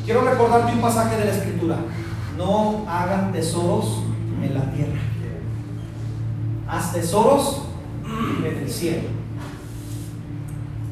Quiero 0.05 0.21
recordarte 0.21 0.73
un 0.73 0.81
pasaje 0.81 1.17
de 1.17 1.25
la 1.25 1.31
escritura. 1.31 1.77
No 2.37 2.85
hagan 2.87 3.31
tesoros 3.31 4.03
en 4.41 4.53
la 4.53 4.71
tierra. 4.71 4.99
Haz 6.67 6.93
tesoros 6.93 7.63
en 8.05 8.63
el 8.63 8.69
cielo. 8.69 9.09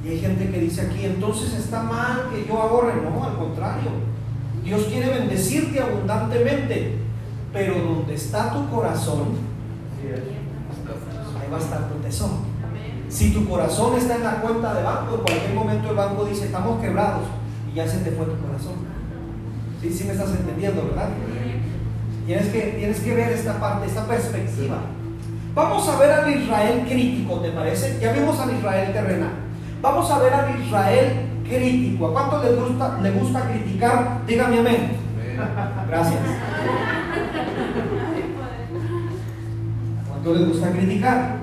Y 0.04 0.10
hay 0.10 0.20
gente 0.20 0.50
que 0.50 0.60
dice 0.60 0.82
aquí, 0.82 1.06
entonces 1.06 1.54
está 1.54 1.84
mal 1.84 2.30
que 2.32 2.46
yo 2.48 2.62
ahorre. 2.62 2.94
No, 3.02 3.24
al 3.24 3.38
contrario. 3.38 4.11
Dios 4.64 4.86
quiere 4.86 5.10
bendecirte 5.10 5.80
abundantemente, 5.80 6.98
pero 7.52 7.76
donde 7.80 8.14
está 8.14 8.54
tu 8.54 8.70
corazón, 8.70 9.40
ahí 11.40 11.52
va 11.52 11.58
a 11.58 11.60
estar 11.60 11.90
tu 11.90 11.96
tesoro. 11.96 12.52
Si 13.10 13.34
tu 13.34 13.48
corazón 13.48 13.98
está 13.98 14.16
en 14.16 14.24
la 14.24 14.42
cuenta 14.42 14.74
de 14.74 14.84
banco, 14.84 15.16
en 15.16 15.22
cualquier 15.22 15.54
momento 15.54 15.90
el 15.90 15.96
banco 15.96 16.26
dice, 16.26 16.46
estamos 16.46 16.82
quebrados, 16.82 17.24
y 17.72 17.76
ya 17.76 17.88
se 17.88 18.00
te 18.00 18.12
fue 18.12 18.26
tu 18.26 18.38
corazón. 18.38 18.76
Sí, 19.82 19.92
sí 19.92 20.04
me 20.06 20.12
estás 20.12 20.30
entendiendo, 20.30 20.84
¿verdad? 20.84 21.10
Tienes 22.26 22.48
que, 22.48 22.60
tienes 22.78 23.00
que 23.00 23.16
ver 23.16 23.32
esta 23.32 23.60
parte, 23.60 23.88
esta 23.88 24.06
perspectiva. 24.06 24.78
Vamos 25.54 25.90
a 25.90 26.00
ver 26.00 26.12
al 26.12 26.42
Israel 26.42 26.86
crítico, 26.88 27.40
¿te 27.42 27.50
parece? 27.50 28.00
Ya 28.00 28.14
vimos 28.14 28.40
al 28.40 28.56
Israel 28.56 28.94
terrenal. 28.94 29.34
Vamos 29.82 30.10
a 30.10 30.20
ver 30.20 30.34
al 30.34 30.62
Israel 30.62 31.31
crítico. 31.52 32.08
¿A 32.08 32.14
cuánto 32.14 32.44
le 32.44 32.56
gusta, 32.56 33.00
le 33.02 33.12
gusta 33.12 33.50
criticar? 33.50 34.22
Dígame 34.26 34.60
amén. 34.60 34.92
Gracias. 35.88 36.20
¿A 40.00 40.10
cuánto 40.10 40.34
le 40.34 40.46
gusta 40.46 40.72
criticar? 40.72 41.38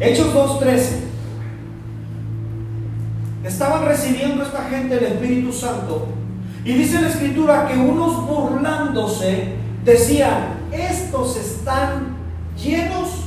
Hechos 0.00 0.34
2.13. 0.34 1.06
Estaban 3.44 3.84
recibiendo 3.86 4.42
esta 4.42 4.64
gente 4.64 4.98
el 4.98 5.04
Espíritu 5.04 5.52
Santo. 5.52 6.08
Y 6.64 6.72
dice 6.72 7.00
la 7.00 7.08
escritura 7.08 7.68
que 7.68 7.76
unos 7.78 8.26
burlándose 8.26 9.52
decían, 9.84 10.56
estos 10.72 11.36
están 11.36 12.16
llenos 12.56 13.26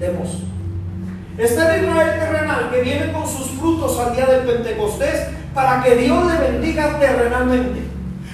de 0.00 0.10
mozo. 0.10 0.51
Está 1.38 1.76
el 1.76 1.84
Israel 1.84 2.20
terrenal 2.20 2.70
que 2.70 2.82
viene 2.82 3.12
con 3.12 3.26
sus 3.26 3.46
frutos 3.58 3.98
al 3.98 4.14
día 4.14 4.26
del 4.26 4.42
Pentecostés 4.42 5.28
para 5.54 5.82
que 5.82 5.96
Dios 5.96 6.24
le 6.30 6.50
bendiga 6.50 6.98
terrenalmente. 6.98 7.80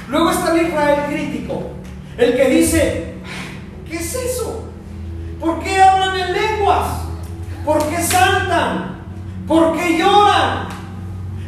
Luego 0.08 0.30
está 0.30 0.52
el 0.52 0.68
Israel 0.68 1.00
crítico, 1.08 1.70
El 2.16 2.34
que 2.34 2.48
dice, 2.48 3.14
¿qué 3.88 3.96
es 3.96 4.14
eso? 4.14 4.64
¿Por 5.38 5.60
qué 5.60 5.80
hablan 5.80 6.18
en 6.18 6.32
lenguas? 6.32 6.86
¿Por 7.64 7.78
qué 7.88 8.02
saltan? 8.02 9.02
¿Por 9.46 9.76
qué 9.76 9.98
lloran? 9.98 10.68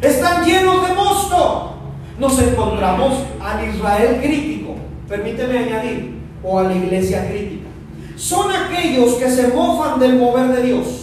Están 0.01 0.45
llenos 0.45 0.87
de 0.87 0.95
mosto. 0.95 1.75
Nos 2.19 2.39
encontramos 2.39 3.15
al 3.43 3.67
Israel 3.69 4.21
crítico, 4.23 4.77
permíteme 5.09 5.59
añadir, 5.59 6.21
o 6.43 6.59
a 6.59 6.65
la 6.65 6.75
iglesia 6.75 7.27
crítica. 7.29 7.69
Son 8.17 8.51
aquellos 8.55 9.15
que 9.15 9.31
se 9.31 9.49
mofan 9.49 9.99
del 9.99 10.17
mover 10.17 10.49
de 10.49 10.63
Dios. 10.63 11.00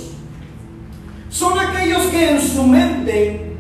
Son 1.30 1.60
aquellos 1.60 2.08
que 2.08 2.32
en 2.32 2.42
su 2.42 2.64
mente 2.64 3.56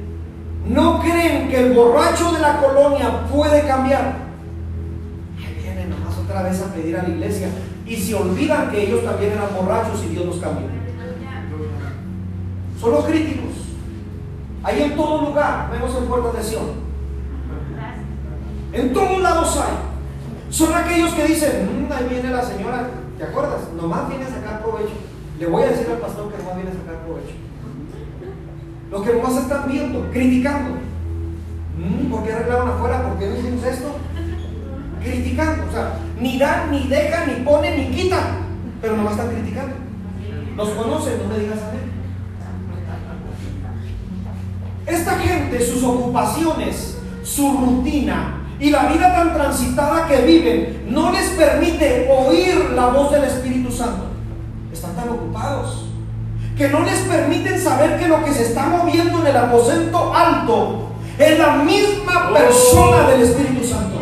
no 0.67 0.99
creen 0.99 1.49
que 1.49 1.67
el 1.67 1.73
borracho 1.73 2.32
de 2.32 2.39
la 2.39 2.60
colonia 2.60 3.25
puede 3.32 3.65
cambiar. 3.65 4.15
Ahí 5.38 5.60
vienen 5.62 5.89
nomás 5.89 6.17
otra 6.17 6.43
vez 6.43 6.62
a 6.62 6.73
pedir 6.73 6.97
a 6.97 7.03
la 7.03 7.10
iglesia 7.10 7.49
y 7.86 7.95
se 7.95 8.15
olvidan 8.15 8.69
que 8.71 8.84
ellos 8.84 9.03
también 9.03 9.32
eran 9.34 9.47
borrachos 9.56 10.03
y 10.03 10.10
Dios 10.10 10.25
los 10.25 10.38
cambió. 10.38 10.67
Son 12.80 12.91
los 12.91 13.06
críticos. 13.06 13.51
Ahí 14.63 14.84
en 14.84 14.95
todo 14.95 15.30
lugar 15.30 15.69
vemos 15.71 15.95
en 15.95 16.06
Puerta 16.06 16.38
de 16.38 16.43
Sion. 16.43 16.88
En 18.73 18.93
todos 18.93 19.21
lados 19.21 19.58
hay. 19.58 20.53
Son 20.53 20.73
aquellos 20.73 21.13
que 21.13 21.25
dicen, 21.25 21.88
mm, 21.88 21.91
ahí 21.91 22.08
viene 22.10 22.30
la 22.30 22.43
señora, 22.43 22.89
¿te 23.17 23.23
acuerdas? 23.23 23.62
Nomás 23.75 24.10
viene 24.10 24.25
a 24.25 24.30
sacar 24.30 24.62
provecho. 24.62 24.93
Le 25.39 25.47
voy 25.47 25.63
a 25.63 25.67
decir 25.67 25.88
al 25.89 25.99
pastor 25.99 26.32
que 26.32 26.38
nomás 26.38 26.56
viene 26.56 26.71
a 26.71 26.73
sacar 26.73 27.03
provecho. 27.06 27.46
Los 28.91 29.02
que 29.04 29.13
nomás 29.13 29.38
están 29.38 29.67
viendo, 29.67 30.10
criticando. 30.12 30.78
Mm, 31.78 32.10
¿Por 32.10 32.23
qué 32.23 32.34
arreglaron 32.34 32.69
afuera? 32.69 33.10
¿Por 33.10 33.19
qué 33.19 33.28
no 33.28 33.38
hicimos 33.38 33.65
esto? 33.65 33.95
Criticando. 35.04 35.65
O 35.67 35.71
sea, 35.71 36.00
ni 36.19 36.39
dan, 36.39 36.71
ni 36.71 36.88
dejan, 36.88 37.28
ni 37.28 37.43
ponen, 37.43 37.78
ni 37.78 37.95
quitan. 37.95 38.47
Pero 38.82 38.95
nomás 38.95 39.13
están 39.13 39.30
criticando. 39.30 39.76
Los 40.56 40.69
conocen, 40.69 41.19
no 41.21 41.34
me 41.34 41.39
digas 41.39 41.60
a 41.60 41.71
mí. 41.71 41.78
Esta 44.88 45.19
gente, 45.19 45.62
sus 45.62 45.84
ocupaciones, 45.84 46.97
su 47.23 47.58
rutina 47.58 48.38
y 48.60 48.69
la 48.69 48.88
vida 48.88 49.13
tan 49.13 49.34
transitada 49.34 50.08
que 50.08 50.21
viven 50.21 50.86
no 50.89 51.12
les 51.12 51.30
permite 51.32 52.10
oír 52.10 52.71
la 52.73 52.88
voz 52.88 53.12
del 53.12 53.26
Espíritu 53.26 53.69
Santo. 53.69 54.06
Están 54.71 54.95
tan 54.95 55.10
ocupados 55.10 55.87
que 56.58 56.70
no 56.70 56.80
les 56.82 57.00
permiten 57.02 57.62
saber 57.62 58.00
que 58.00 58.08
lo 58.08 58.24
que 58.24 58.34
se 58.34 58.43
está 58.43 58.65
moviendo 58.65 59.20
en 59.22 59.28
el 59.28 59.38
aposento 59.38 60.13
alto 60.13 60.89
es 61.20 61.38
la 61.38 61.58
misma 61.58 62.34
persona 62.34 63.10
del 63.10 63.22
Espíritu 63.22 63.63
Santo. 63.65 64.02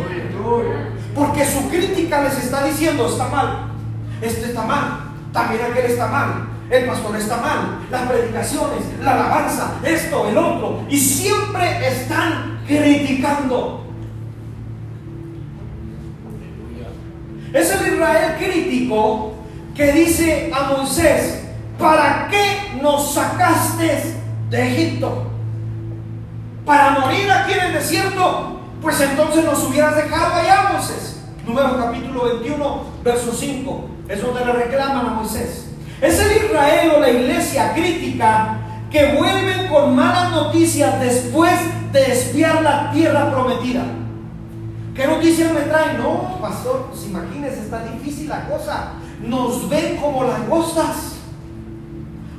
Porque 1.14 1.44
su 1.44 1.68
crítica 1.68 2.22
les 2.22 2.38
está 2.38 2.64
diciendo, 2.64 3.08
está 3.08 3.28
mal, 3.28 3.72
este 4.20 4.46
está 4.46 4.62
mal, 4.62 5.10
también 5.32 5.62
aquel 5.70 5.86
está 5.86 6.06
mal, 6.08 6.48
el 6.70 6.86
pastor 6.86 7.16
está 7.16 7.36
mal, 7.38 7.78
las 7.90 8.02
predicaciones, 8.02 8.84
la 9.02 9.12
alabanza, 9.12 9.74
esto, 9.82 10.28
el 10.28 10.36
otro, 10.36 10.82
y 10.88 10.98
siempre 10.98 11.86
están 11.86 12.60
criticando. 12.66 13.84
Es 17.52 17.70
el 17.70 17.94
Israel 17.94 18.36
crítico 18.38 19.32
que 19.74 19.92
dice 19.92 20.50
a 20.54 20.72
Moisés, 20.72 21.45
¿para 21.78 22.28
qué 22.30 22.78
nos 22.80 23.14
sacaste 23.14 24.16
de 24.50 24.72
Egipto? 24.72 25.30
¿Para 26.64 26.98
morir 26.98 27.30
aquí 27.30 27.52
en 27.52 27.66
el 27.66 27.72
desierto? 27.74 28.60
Pues 28.82 29.00
entonces 29.00 29.44
nos 29.44 29.62
hubieras 29.64 29.96
dejado 29.96 30.34
allá, 30.34 30.70
Moisés. 30.72 31.20
Número 31.46 31.76
capítulo 31.78 32.24
21, 32.24 32.84
verso 33.04 33.32
5. 33.32 33.88
Es 34.08 34.22
donde 34.22 34.44
le 34.44 34.52
reclaman 34.52 35.06
a 35.06 35.10
Moisés. 35.10 35.68
Es 36.00 36.18
el 36.18 36.44
Israel 36.44 36.92
o 36.96 37.00
la 37.00 37.10
iglesia 37.10 37.72
crítica 37.72 38.58
que 38.90 39.14
vuelven 39.14 39.68
con 39.68 39.94
malas 39.94 40.30
noticias 40.30 41.00
después 41.00 41.52
de 41.92 42.12
espiar 42.12 42.62
la 42.62 42.90
tierra 42.92 43.30
prometida. 43.30 43.84
¿Qué 44.94 45.06
noticias 45.06 45.52
me 45.52 45.60
traen? 45.60 45.98
No, 45.98 46.38
pastor, 46.40 46.86
pues 46.90 47.06
imagínese, 47.06 47.60
está 47.60 47.84
difícil 47.84 48.28
la 48.28 48.48
cosa. 48.48 48.92
Nos 49.20 49.68
ven 49.68 49.96
como 49.96 50.24
langostas. 50.24 51.15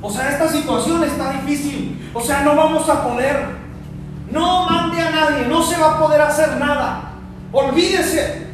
O 0.00 0.10
sea, 0.10 0.30
esta 0.30 0.48
situación 0.48 1.02
está 1.04 1.32
difícil. 1.32 2.10
O 2.14 2.20
sea, 2.20 2.42
no 2.42 2.54
vamos 2.54 2.88
a 2.88 3.02
poder. 3.06 3.58
No 4.30 4.66
mande 4.66 5.00
a 5.00 5.10
nadie, 5.10 5.46
no 5.46 5.62
se 5.62 5.78
va 5.78 5.94
a 5.94 5.98
poder 5.98 6.20
hacer 6.20 6.56
nada. 6.56 7.12
Olvídese. 7.52 8.46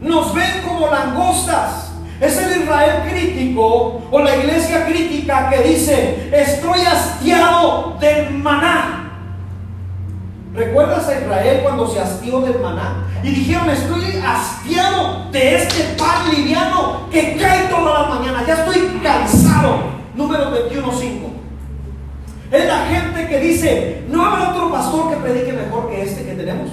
Nos 0.00 0.34
ven 0.34 0.62
como 0.66 0.88
langostas. 0.88 1.92
Es 2.20 2.36
el 2.36 2.62
Israel 2.62 3.08
crítico 3.08 4.02
o 4.10 4.18
la 4.20 4.36
iglesia 4.36 4.86
crítica 4.86 5.50
que 5.50 5.68
dice, 5.68 6.28
estoy 6.32 6.80
hastiado 6.80 7.96
del 8.00 8.34
maná. 8.34 9.12
¿Recuerdas 10.52 11.08
a 11.08 11.20
Israel 11.20 11.60
cuando 11.62 11.86
se 11.86 12.00
hastió 12.00 12.40
del 12.40 12.58
maná? 12.58 13.04
Y 13.22 13.30
dijeron, 13.30 13.70
estoy 13.70 14.20
hastiado 14.26 15.30
de 15.30 15.56
este 15.56 15.94
pan 15.96 16.28
liviano 16.34 17.08
que 17.12 17.36
cae 17.36 17.68
toda 17.68 18.02
la 18.02 18.08
mañana. 18.08 18.44
Ya 18.44 18.54
estoy 18.54 19.00
cansado. 19.00 19.97
Número 20.18 20.50
21.5. 20.50 21.30
Es 22.50 22.66
la 22.66 22.86
gente 22.86 23.28
que 23.28 23.38
dice, 23.38 24.02
no 24.08 24.26
habrá 24.26 24.50
otro 24.50 24.72
pastor 24.72 25.10
que 25.10 25.16
predique 25.18 25.52
mejor 25.52 25.88
que 25.88 26.02
este 26.02 26.24
que 26.24 26.34
tenemos. 26.34 26.70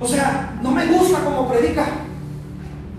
O 0.00 0.08
sea, 0.08 0.54
no 0.62 0.70
me 0.70 0.86
gusta 0.86 1.18
como 1.22 1.46
predica. 1.46 1.84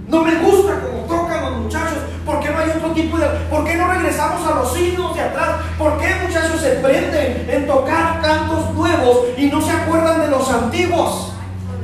No 0.07 0.21
me 0.21 0.35
gusta 0.35 0.79
como 0.79 1.05
tocan 1.07 1.41
los 1.41 1.63
muchachos. 1.63 1.97
¿Por 2.23 2.39
qué 2.39 2.51
no 2.51 2.59
hay 2.59 2.69
otro 2.69 2.91
tipo 2.91 3.17
de.? 3.17 3.25
¿Por 3.49 3.65
qué 3.65 3.77
no 3.77 3.87
regresamos 3.87 4.47
a 4.47 4.55
los 4.57 4.79
himnos 4.79 5.15
de 5.15 5.21
atrás? 5.21 5.61
¿Por 5.79 5.97
qué 5.97 6.13
muchachos 6.23 6.61
se 6.61 6.69
prenden 6.75 7.49
en 7.49 7.65
tocar 7.65 8.21
cantos 8.21 8.75
nuevos 8.75 9.21
y 9.37 9.47
no 9.47 9.59
se 9.59 9.71
acuerdan 9.71 10.21
de 10.21 10.27
los 10.27 10.47
antiguos? 10.51 11.33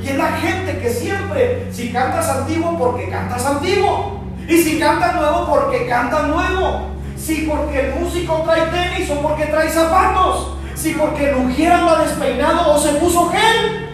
Y 0.00 0.10
es 0.10 0.16
la 0.16 0.30
gente 0.34 0.78
que 0.78 0.90
siempre, 0.90 1.72
si 1.72 1.92
cantas 1.92 2.28
antiguo, 2.28 2.78
porque 2.78 3.08
cantas 3.08 3.44
antiguo. 3.46 4.21
Y 4.48 4.58
si 4.58 4.78
cantas 4.78 5.14
nuevo, 5.14 5.46
porque 5.46 5.86
canta 5.86 6.22
nuevo. 6.22 6.88
Si 7.16 7.46
porque 7.48 7.80
el 7.80 7.94
músico 8.00 8.42
trae 8.44 8.62
tenis 8.66 9.10
o 9.10 9.22
porque 9.22 9.46
trae 9.46 9.70
zapatos. 9.70 10.56
Si 10.74 10.94
porque 10.94 11.30
el 11.30 11.36
ujier 11.36 11.72
anda 11.72 12.02
despeinado 12.02 12.72
o 12.72 12.78
se 12.78 12.94
puso 12.94 13.30
gel. 13.30 13.90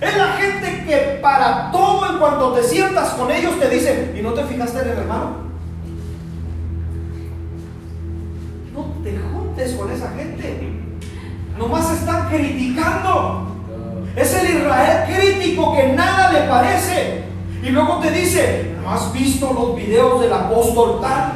Es 0.00 0.16
la 0.16 0.26
gente 0.32 0.84
que 0.86 1.18
para 1.20 1.70
todo 1.72 2.12
en 2.12 2.18
cuanto 2.18 2.52
te 2.52 2.62
sientas 2.62 3.10
con 3.10 3.30
ellos 3.30 3.58
te 3.58 3.68
dicen, 3.68 4.14
¿y 4.16 4.22
no 4.22 4.32
te 4.34 4.44
fijaste 4.44 4.80
en 4.80 4.88
el 4.88 4.98
hermano? 4.98 5.46
No 8.72 8.82
te 9.02 9.18
juntes 9.18 9.72
con 9.72 9.90
esa 9.90 10.10
gente. 10.10 10.76
Nomás 11.58 11.90
están 11.92 12.28
criticando. 12.28 13.48
Es 14.14 14.32
el 14.34 14.58
Israel 14.58 15.04
crítico 15.06 15.74
que 15.74 15.88
nada 15.94 16.30
le 16.32 16.40
parece. 16.42 17.25
Y 17.66 17.70
luego 17.70 17.98
te 17.98 18.12
dice, 18.12 18.76
¿no 18.80 18.92
has 18.92 19.12
visto 19.12 19.52
los 19.52 19.74
videos 19.74 20.20
del 20.20 20.32
apóstol 20.32 21.00
tal? 21.00 21.32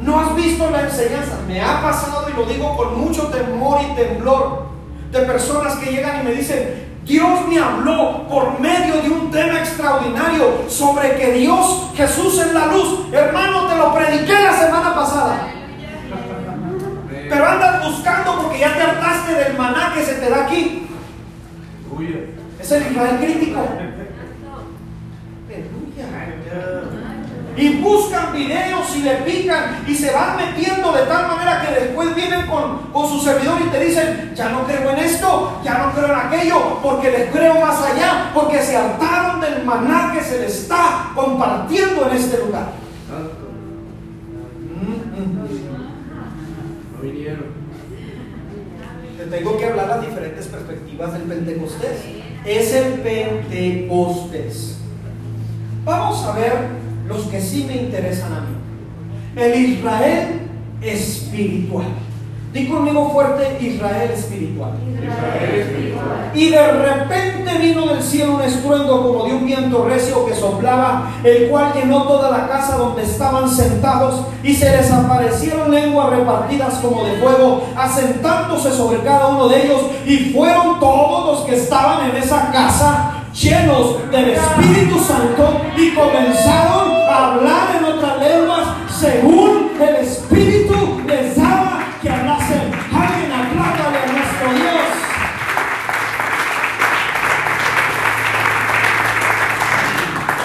¿No 0.00 0.20
has 0.20 0.36
visto 0.36 0.70
la 0.70 0.82
enseñanza? 0.82 1.40
Me 1.48 1.60
ha 1.60 1.82
pasado 1.82 2.28
y 2.30 2.36
lo 2.36 2.46
digo 2.46 2.76
con 2.76 3.00
mucho 3.00 3.24
temor 3.24 3.80
y 3.82 3.96
temblor 3.96 4.66
de 5.10 5.18
personas 5.22 5.74
que 5.78 5.90
llegan 5.90 6.20
y 6.20 6.24
me 6.26 6.34
dicen, 6.34 6.86
Dios 7.04 7.48
me 7.48 7.58
habló 7.58 8.28
por 8.28 8.60
medio 8.60 9.02
de 9.02 9.10
un 9.10 9.28
tema 9.32 9.58
extraordinario 9.58 10.68
sobre 10.68 11.16
que 11.16 11.32
Dios, 11.32 11.90
Jesús 11.96 12.38
es 12.38 12.54
la 12.54 12.66
luz. 12.66 13.12
Hermano, 13.12 13.66
te 13.66 13.74
lo 13.74 13.92
prediqué 13.92 14.34
la 14.34 14.56
semana 14.56 14.94
pasada. 14.94 15.48
Pero 17.28 17.44
andas 17.44 17.90
buscando 17.90 18.40
porque 18.40 18.60
ya 18.60 18.72
te 18.72 18.82
hartaste 18.82 19.34
del 19.34 19.58
maná 19.58 19.92
que 19.96 20.04
se 20.04 20.14
te 20.14 20.30
da 20.30 20.44
aquí. 20.44 20.86
Es 22.60 22.70
el 22.70 22.92
Israel 22.92 23.16
crítico. 23.18 23.95
Y 27.56 27.80
buscan 27.80 28.34
videos 28.34 28.94
y 28.96 29.02
le 29.02 29.14
pican 29.16 29.82
y 29.88 29.94
se 29.94 30.12
van 30.12 30.36
metiendo 30.36 30.92
de 30.92 31.02
tal 31.04 31.26
manera 31.26 31.62
que 31.62 31.80
después 31.80 32.14
vienen 32.14 32.46
con, 32.46 32.78
con, 32.92 33.08
su 33.08 33.18
servidor 33.18 33.58
y 33.66 33.70
te 33.70 33.82
dicen, 33.82 34.32
ya 34.34 34.50
no 34.50 34.66
creo 34.66 34.90
en 34.90 34.98
esto, 34.98 35.60
ya 35.64 35.78
no 35.78 35.92
creo 35.92 36.06
en 36.06 36.26
aquello, 36.26 36.78
porque 36.82 37.10
les 37.10 37.30
creo 37.30 37.54
más 37.54 37.82
allá, 37.82 38.30
porque 38.34 38.60
se 38.60 38.76
hartaron 38.76 39.40
del 39.40 39.64
maná 39.64 40.12
que 40.12 40.22
se 40.22 40.40
les 40.40 40.54
está 40.54 41.12
compartiendo 41.14 42.10
en 42.10 42.16
este 42.16 42.38
lugar. 42.44 42.66
Te 49.16 49.24
tengo 49.24 49.56
que 49.56 49.64
hablar 49.64 49.88
las 49.88 50.06
diferentes 50.06 50.46
perspectivas 50.46 51.12
del 51.14 51.22
Pentecostés. 51.22 52.00
Es 52.44 52.74
el 52.74 53.00
Pentecostés. 53.00 54.76
Vamos 55.86 56.24
a 56.24 56.32
ver 56.32 56.52
los 57.06 57.22
que 57.26 57.40
sí 57.40 57.64
me 57.68 57.76
interesan 57.76 58.32
a 58.32 58.40
mí. 58.40 59.40
El 59.40 59.54
Israel 59.70 60.40
espiritual. 60.82 61.86
Di 62.52 62.66
conmigo 62.66 63.08
fuerte 63.10 63.56
Israel 63.60 64.10
espiritual. 64.10 64.72
Y 66.34 66.48
de 66.48 66.72
repente 66.72 67.58
vino 67.60 67.86
del 67.86 68.02
cielo 68.02 68.34
un 68.34 68.42
estruendo 68.42 69.00
como 69.00 69.26
de 69.26 69.34
un 69.34 69.46
viento 69.46 69.84
recio 69.84 70.26
que 70.26 70.34
soplaba, 70.34 71.12
el 71.22 71.48
cual 71.48 71.72
llenó 71.72 72.02
toda 72.02 72.36
la 72.36 72.48
casa 72.48 72.78
donde 72.78 73.04
estaban 73.04 73.48
sentados 73.48 74.22
y 74.42 74.54
se 74.54 74.68
les 74.76 74.90
aparecieron 74.90 75.70
lenguas 75.70 76.10
repartidas 76.10 76.74
como 76.80 77.04
de 77.04 77.12
fuego, 77.18 77.62
asentándose 77.76 78.72
sobre 78.72 79.04
cada 79.04 79.28
uno 79.28 79.46
de 79.46 79.66
ellos 79.66 79.82
y 80.04 80.32
fueron 80.32 80.80
todos 80.80 81.26
los 81.26 81.46
que 81.46 81.54
estaban 81.54 82.10
en 82.10 82.16
esa 82.16 82.50
casa 82.50 83.15
llenos 83.36 84.10
del 84.10 84.30
Espíritu 84.30 84.98
Santo 84.98 85.60
y 85.76 85.90
comenzaron 85.90 86.90
a 87.08 87.34
hablar 87.34 87.76
en 87.76 87.84
otras 87.84 88.18
lenguas 88.18 88.66
según 88.98 89.72
el 89.78 89.96
Espíritu 89.96 91.02
les 91.06 91.36
daba 91.36 91.84
que 92.00 92.08
hablasen. 92.08 92.72
Alguien 92.92 93.32
apláudale 93.32 93.98
a 93.98 94.12
nuestro 94.12 94.52
Dios. 94.54 94.86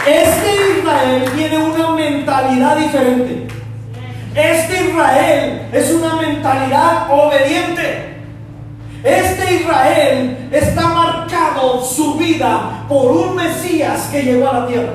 Este 0.05 0.79
Israel 0.79 1.31
tiene 1.35 1.57
una 1.59 1.91
mentalidad 1.91 2.75
diferente. 2.75 3.47
Este 4.35 4.89
Israel 4.89 5.67
es 5.71 5.91
una 5.91 6.15
mentalidad 6.15 7.09
obediente. 7.09 8.10
Este 9.03 9.55
Israel 9.55 10.49
está 10.51 10.87
marcado 10.89 11.83
su 11.83 12.15
vida 12.15 12.85
por 12.87 13.11
un 13.11 13.35
Mesías 13.35 14.09
que 14.11 14.21
llegó 14.21 14.47
a 14.47 14.59
la 14.59 14.67
tierra. 14.67 14.93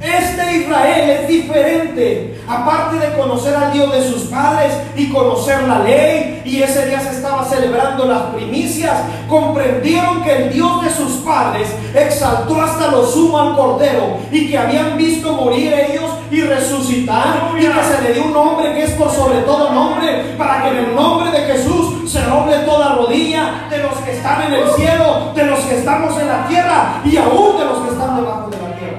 Este 0.00 0.56
Israel 0.58 1.10
es 1.10 1.28
diferente. 1.28 2.40
Aparte 2.46 2.96
de 2.98 3.16
conocer 3.16 3.54
al 3.54 3.72
Dios 3.72 3.90
de 3.90 4.06
sus 4.06 4.24
padres 4.24 4.74
y 4.96 5.08
conocer 5.08 5.62
la 5.62 5.78
ley, 5.78 6.42
y 6.44 6.62
ese 6.62 6.86
día 6.86 7.00
se 7.00 7.10
estaba 7.10 7.42
celebrando 7.44 8.04
las 8.04 8.34
primicias, 8.34 8.92
comprendieron 9.28 10.22
que 10.22 10.36
el 10.36 10.52
Dios 10.52 10.84
de 10.84 10.90
sus 10.90 11.12
padres 11.24 11.68
exaltó 11.94 12.60
hasta 12.60 12.88
lo 12.88 13.06
sumo 13.06 13.38
al 13.38 13.56
Cordero 13.56 14.18
y 14.30 14.50
que 14.50 14.58
habían 14.58 14.98
visto 14.98 15.32
morir 15.32 15.72
ellos 15.72 16.10
y 16.30 16.42
resucitar 16.42 17.50
y 17.58 17.60
que 17.60 17.72
se 17.72 18.02
le 18.02 18.12
dio 18.12 18.24
un 18.24 18.34
nombre 18.34 18.74
que 18.74 18.84
es 18.84 18.90
por 18.90 19.10
sobre 19.10 19.38
todo 19.40 19.72
nombre, 19.72 20.34
para 20.36 20.62
que 20.62 20.68
en 20.68 20.76
el 20.76 20.94
nombre 20.94 21.30
de 21.30 21.46
Jesús 21.46 21.73
se 22.06 22.24
roble 22.24 22.58
toda 22.58 22.96
rodilla 22.96 23.66
de 23.70 23.78
los 23.78 23.94
que 23.98 24.12
están 24.12 24.42
en 24.42 24.52
el 24.54 24.70
cielo, 24.72 25.32
de 25.34 25.46
los 25.46 25.60
que 25.60 25.78
estamos 25.78 26.18
en 26.20 26.28
la 26.28 26.46
tierra 26.46 27.00
y 27.04 27.16
aún 27.16 27.58
de 27.58 27.64
los 27.64 27.78
que 27.78 27.92
están 27.92 28.16
debajo 28.16 28.50
de 28.50 28.56
la 28.58 28.78
tierra. 28.78 28.98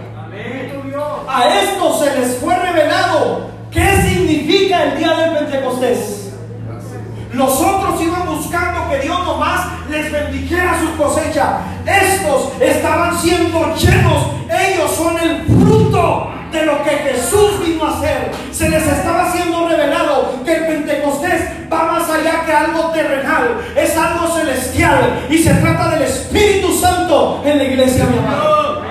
A 1.28 1.48
esto 1.60 2.00
se 2.00 2.20
les 2.20 2.38
fue 2.38 2.56
revelado 2.56 3.50
qué 3.72 4.02
significa 4.02 4.84
el 4.84 4.98
día 4.98 5.14
del 5.14 5.38
Pentecostés. 5.38 6.34
Los 7.34 7.60
otros 7.60 8.02
iban 8.02 8.26
buscando 8.28 8.90
que 8.90 9.00
Dios 9.00 9.20
nomás 9.26 9.68
les 9.90 10.10
bendijera 10.12 10.80
su 10.80 10.98
cosecha. 10.98 11.60
Estos 11.86 12.54
estaban 12.62 13.20
siendo 13.20 13.76
llenos. 13.76 14.28
Ellos 14.50 14.92
son 14.92 15.18
el 15.20 15.44
fruto 15.44 16.32
de 16.52 16.66
lo 16.66 16.82
que 16.84 16.92
Jesús 16.92 17.60
vino 17.66 17.86
a 17.86 17.98
hacer. 17.98 18.32
Se 18.54 18.70
les 18.70 18.88
estaba 18.88 19.25
algo 22.56 22.92
terrenal. 22.92 23.62
Es 23.76 23.98
algo 23.98 24.36
celestial. 24.36 25.26
Y 25.30 25.38
se 25.38 25.54
trata 25.56 25.90
del 25.90 26.04
Espíritu 26.04 26.72
Santo 26.74 27.42
en 27.46 27.58
la 27.58 27.64
iglesia, 27.64 28.06
mi 28.06 28.18
amado. 28.18 28.82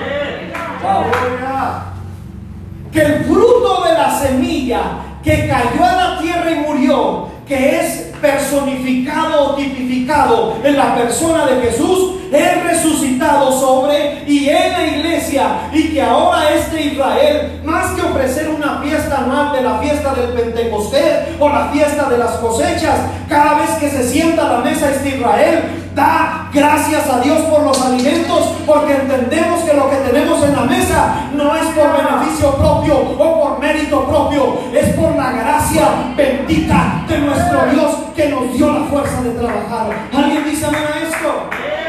Que 2.92 3.00
el 3.00 3.24
fruto 3.24 3.84
de 3.84 3.92
la 3.94 4.18
semilla 4.20 4.80
que 5.22 5.48
cayó 5.48 5.84
a 5.84 5.92
la 5.96 6.18
tierra 6.20 6.50
y 6.50 6.56
murió, 6.56 7.28
que 7.48 7.80
es 7.80 8.12
personificado 8.20 9.52
o 9.52 9.54
tipificado 9.54 10.56
en 10.62 10.76
la 10.76 10.94
persona 10.94 11.46
de 11.46 11.62
Jesús, 11.62 12.16
es 12.35 12.64
resucitado 12.64 13.53
sobre 13.53 14.24
y 14.26 14.49
en 14.49 14.72
la 14.72 14.87
iglesia 14.87 15.47
y 15.72 15.95
que 15.95 16.03
ahora 16.03 16.51
este 16.55 16.82
Israel, 16.82 17.61
más 17.64 17.93
que 17.93 18.03
ofrecer 18.03 18.49
una 18.49 18.80
fiesta 18.80 19.18
anual 19.18 19.53
de 19.53 19.62
la 19.62 19.78
fiesta 19.78 20.14
del 20.14 20.30
Pentecostés 20.30 21.28
o 21.39 21.49
la 21.49 21.68
fiesta 21.68 22.09
de 22.09 22.18
las 22.18 22.32
cosechas, 22.32 22.99
cada 23.28 23.59
vez 23.59 23.70
que 23.80 23.89
se 23.89 24.09
sienta 24.09 24.47
a 24.47 24.53
la 24.55 24.59
mesa 24.59 24.91
este 24.91 25.16
Israel, 25.16 25.85
Da 25.95 26.51
gracias 26.53 27.09
a 27.09 27.20
Dios 27.20 27.39
por 27.43 27.62
los 27.62 27.80
alimentos 27.80 28.53
porque 28.66 28.95
entendemos 28.95 29.61
que 29.61 29.74
lo 29.74 29.89
que 29.89 29.97
tenemos 29.97 30.43
en 30.43 30.57
la 30.57 30.62
mesa 30.62 31.28
no 31.32 31.55
es 31.55 31.66
por 31.66 31.93
beneficio 31.93 32.57
propio 32.57 32.99
o 32.99 33.41
por 33.41 33.61
mérito 33.61 34.05
propio, 34.05 34.59
es 34.72 34.93
por 34.97 35.14
la 35.14 35.30
gracia 35.30 35.82
bendita 36.16 37.05
de 37.07 37.18
nuestro 37.18 37.66
Dios 37.72 37.95
que 38.16 38.28
nos 38.28 38.53
dio 38.53 38.72
la 38.72 38.87
fuerza 38.87 39.22
de 39.22 39.30
trabajar. 39.30 40.09
¿Alguien 40.12 40.45
dice 40.45 40.66
amén 40.66 40.82
a 40.82 40.99
esto? 40.99 41.84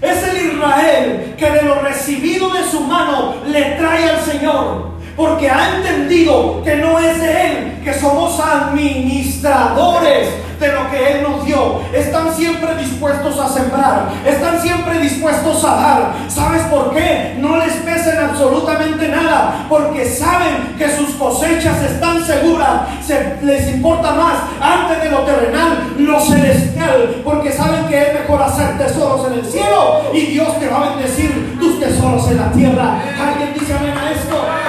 Es 0.00 0.22
el 0.22 0.52
Israel 0.52 1.34
que 1.36 1.50
de 1.50 1.62
lo 1.62 1.80
recibido 1.80 2.50
de 2.50 2.64
su 2.64 2.80
mano 2.80 3.36
le 3.46 3.62
trae 3.72 4.10
al 4.10 4.20
Señor 4.24 4.97
porque 5.18 5.50
ha 5.50 5.76
entendido 5.76 6.62
que 6.62 6.76
no 6.76 6.96
es 7.00 7.20
de 7.20 7.46
Él, 7.46 7.80
que 7.82 7.92
somos 7.92 8.38
administradores 8.38 10.28
de 10.60 10.72
lo 10.72 10.88
que 10.90 11.12
Él 11.12 11.22
nos 11.24 11.44
dio. 11.44 11.80
Están 11.92 12.32
siempre 12.32 12.76
dispuestos 12.76 13.36
a 13.36 13.48
sembrar, 13.48 14.10
están 14.24 14.62
siempre 14.62 15.00
dispuestos 15.00 15.64
a 15.64 15.74
dar. 15.74 16.12
¿Sabes 16.28 16.62
por 16.66 16.94
qué? 16.94 17.36
No 17.40 17.56
les 17.56 17.72
pesen 17.74 18.16
absolutamente 18.16 19.08
nada, 19.08 19.66
porque 19.68 20.08
saben 20.08 20.76
que 20.78 20.88
sus 20.88 21.10
cosechas 21.16 21.82
están 21.82 22.24
seguras. 22.24 22.82
Se, 23.04 23.38
les 23.42 23.74
importa 23.74 24.12
más 24.12 24.34
antes 24.60 25.02
de 25.02 25.10
lo 25.10 25.22
terrenal, 25.22 25.94
lo 25.98 26.20
celestial, 26.20 27.22
porque 27.24 27.50
saben 27.50 27.88
que 27.88 28.00
es 28.00 28.20
mejor 28.20 28.40
hacer 28.40 28.78
tesoros 28.78 29.26
en 29.26 29.40
el 29.40 29.44
cielo 29.44 30.02
y 30.12 30.20
Dios 30.26 30.60
te 30.60 30.68
va 30.68 30.76
a 30.76 30.90
bendecir 30.90 31.58
tus 31.58 31.80
tesoros 31.80 32.30
en 32.30 32.36
la 32.36 32.52
tierra. 32.52 33.02
¿Alguien 33.20 33.52
dice 33.54 33.74
amén 33.74 33.94
a 33.98 34.12
esto? 34.12 34.67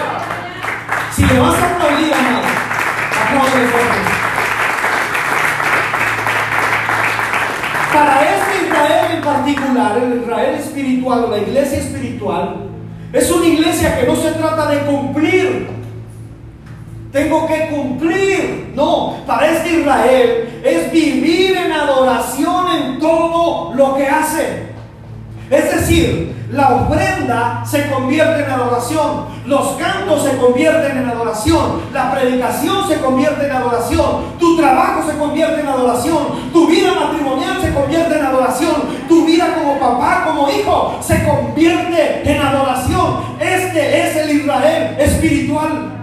Le 1.32 1.40
vas 1.40 1.56
a 1.56 1.76
aplaudir, 1.76 2.14
amado, 2.14 2.42
aplaude 3.24 3.68
Para 7.94 8.22
este 8.24 8.66
Israel 8.66 9.06
en 9.16 9.22
particular, 9.22 9.98
el 9.98 10.22
Israel 10.22 10.56
espiritual 10.56 11.26
o 11.26 11.28
la 11.30 11.38
iglesia 11.38 11.78
espiritual, 11.78 12.56
es 13.14 13.32
una 13.32 13.46
iglesia 13.46 14.00
que 14.00 14.08
no 14.08 14.16
se 14.16 14.32
trata 14.32 14.70
de 14.72 14.80
cumplir. 14.80 15.68
Tengo 17.12 17.48
que 17.48 17.68
cumplir. 17.70 18.72
No, 18.76 19.18
para 19.28 19.52
este 19.52 19.82
Israel 19.82 20.62
es 20.64 20.92
vivir 20.92 21.58
en 21.58 21.72
adoración 21.72 22.66
en 22.76 23.00
todo 23.00 23.74
lo 23.76 23.96
que 23.96 24.08
hace. 24.08 24.70
Es 25.50 25.76
decir, 25.76 26.36
la 26.52 26.70
ofrenda 26.70 27.64
se 27.66 27.90
convierte 27.90 28.44
en 28.44 28.52
adoración, 28.52 29.26
los 29.46 29.70
cantos 29.74 30.24
se 30.24 30.38
convierten 30.38 30.98
en 30.98 31.10
adoración, 31.10 31.82
la 31.94 32.12
predicación 32.12 32.88
se 32.88 33.00
convierte 33.00 33.46
en 33.46 33.52
adoración, 33.52 34.06
tu 34.40 34.58
trabajo 34.58 35.10
se 35.10 35.18
convierte 35.18 35.62
en 35.62 35.68
adoración, 35.68 36.52
tu 36.54 36.68
vida 36.68 36.94
matrimonial 37.00 37.62
se 37.62 37.74
convierte 37.74 38.18
en 38.18 38.26
adoración, 38.26 38.74
tu 39.08 39.26
vida 39.26 39.56
como 39.56 39.80
papá, 39.80 40.26
como 40.28 40.50
hijo, 40.50 40.98
se 41.02 41.24
convierte 41.24 42.32
en 42.32 42.42
adoración. 42.42 43.30
Este 43.40 44.08
es 44.08 44.16
el 44.18 44.42
Israel 44.42 44.96
espiritual. 45.00 46.00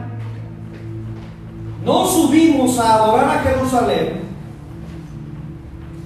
No 1.84 2.06
subimos 2.06 2.78
a 2.80 2.94
adorar 2.94 3.38
a 3.38 3.42
Jerusalén. 3.42 4.26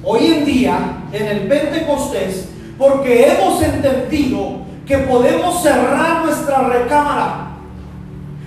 Hoy 0.03 0.27
en 0.27 0.45
día, 0.45 0.79
en 1.13 1.27
el 1.27 1.49
Pentecostés, 1.49 2.49
porque 2.79 3.31
hemos 3.31 3.63
entendido 3.63 4.60
que 4.91 4.99
podemos 4.99 5.63
cerrar 5.63 6.25
nuestra 6.25 6.63
recámara 6.63 7.51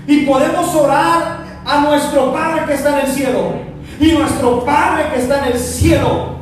y 0.06 0.26
podemos 0.26 0.76
orar 0.76 1.38
a 1.66 1.80
nuestro 1.80 2.34
Padre 2.34 2.66
que 2.68 2.74
está 2.74 3.00
en 3.00 3.06
el 3.06 3.14
cielo. 3.14 3.54
Y 3.98 4.12
nuestro 4.12 4.66
Padre 4.66 5.06
que 5.14 5.22
está 5.22 5.40
en 5.40 5.54
el 5.54 5.58
cielo 5.58 6.36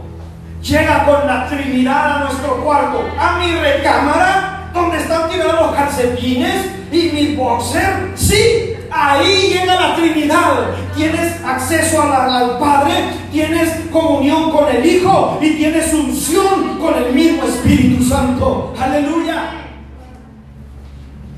llega 0.64 1.06
con 1.06 1.28
la 1.28 1.48
Trinidad 1.48 2.16
a 2.16 2.20
nuestro 2.22 2.64
cuarto, 2.64 3.04
a 3.16 3.38
mi 3.38 3.54
recámara, 3.54 4.72
donde 4.74 4.98
están 4.98 5.30
tirados 5.30 5.68
los 5.68 5.76
calcetines 5.76 6.66
y 6.92 7.12
mi 7.14 7.36
boxer. 7.36 8.14
Sí, 8.16 8.74
ahí 8.90 9.54
llega 9.54 9.76
la 9.76 9.96
Trinidad. 9.96 10.72
Tienes 10.96 11.46
acceso 11.46 12.02
al 12.02 12.58
Padre, 12.58 12.94
tienes 13.32 13.70
comunión 13.92 14.50
con 14.50 14.68
el 14.68 14.84
Hijo 14.84 15.38
y 15.40 15.52
tienes 15.58 15.94
unción 15.94 16.80
con 16.80 16.96
el 16.96 17.14
mismo 17.14 17.44
Espíritu 17.44 18.04
Santo. 18.04 18.74
Aleluya. 18.80 19.61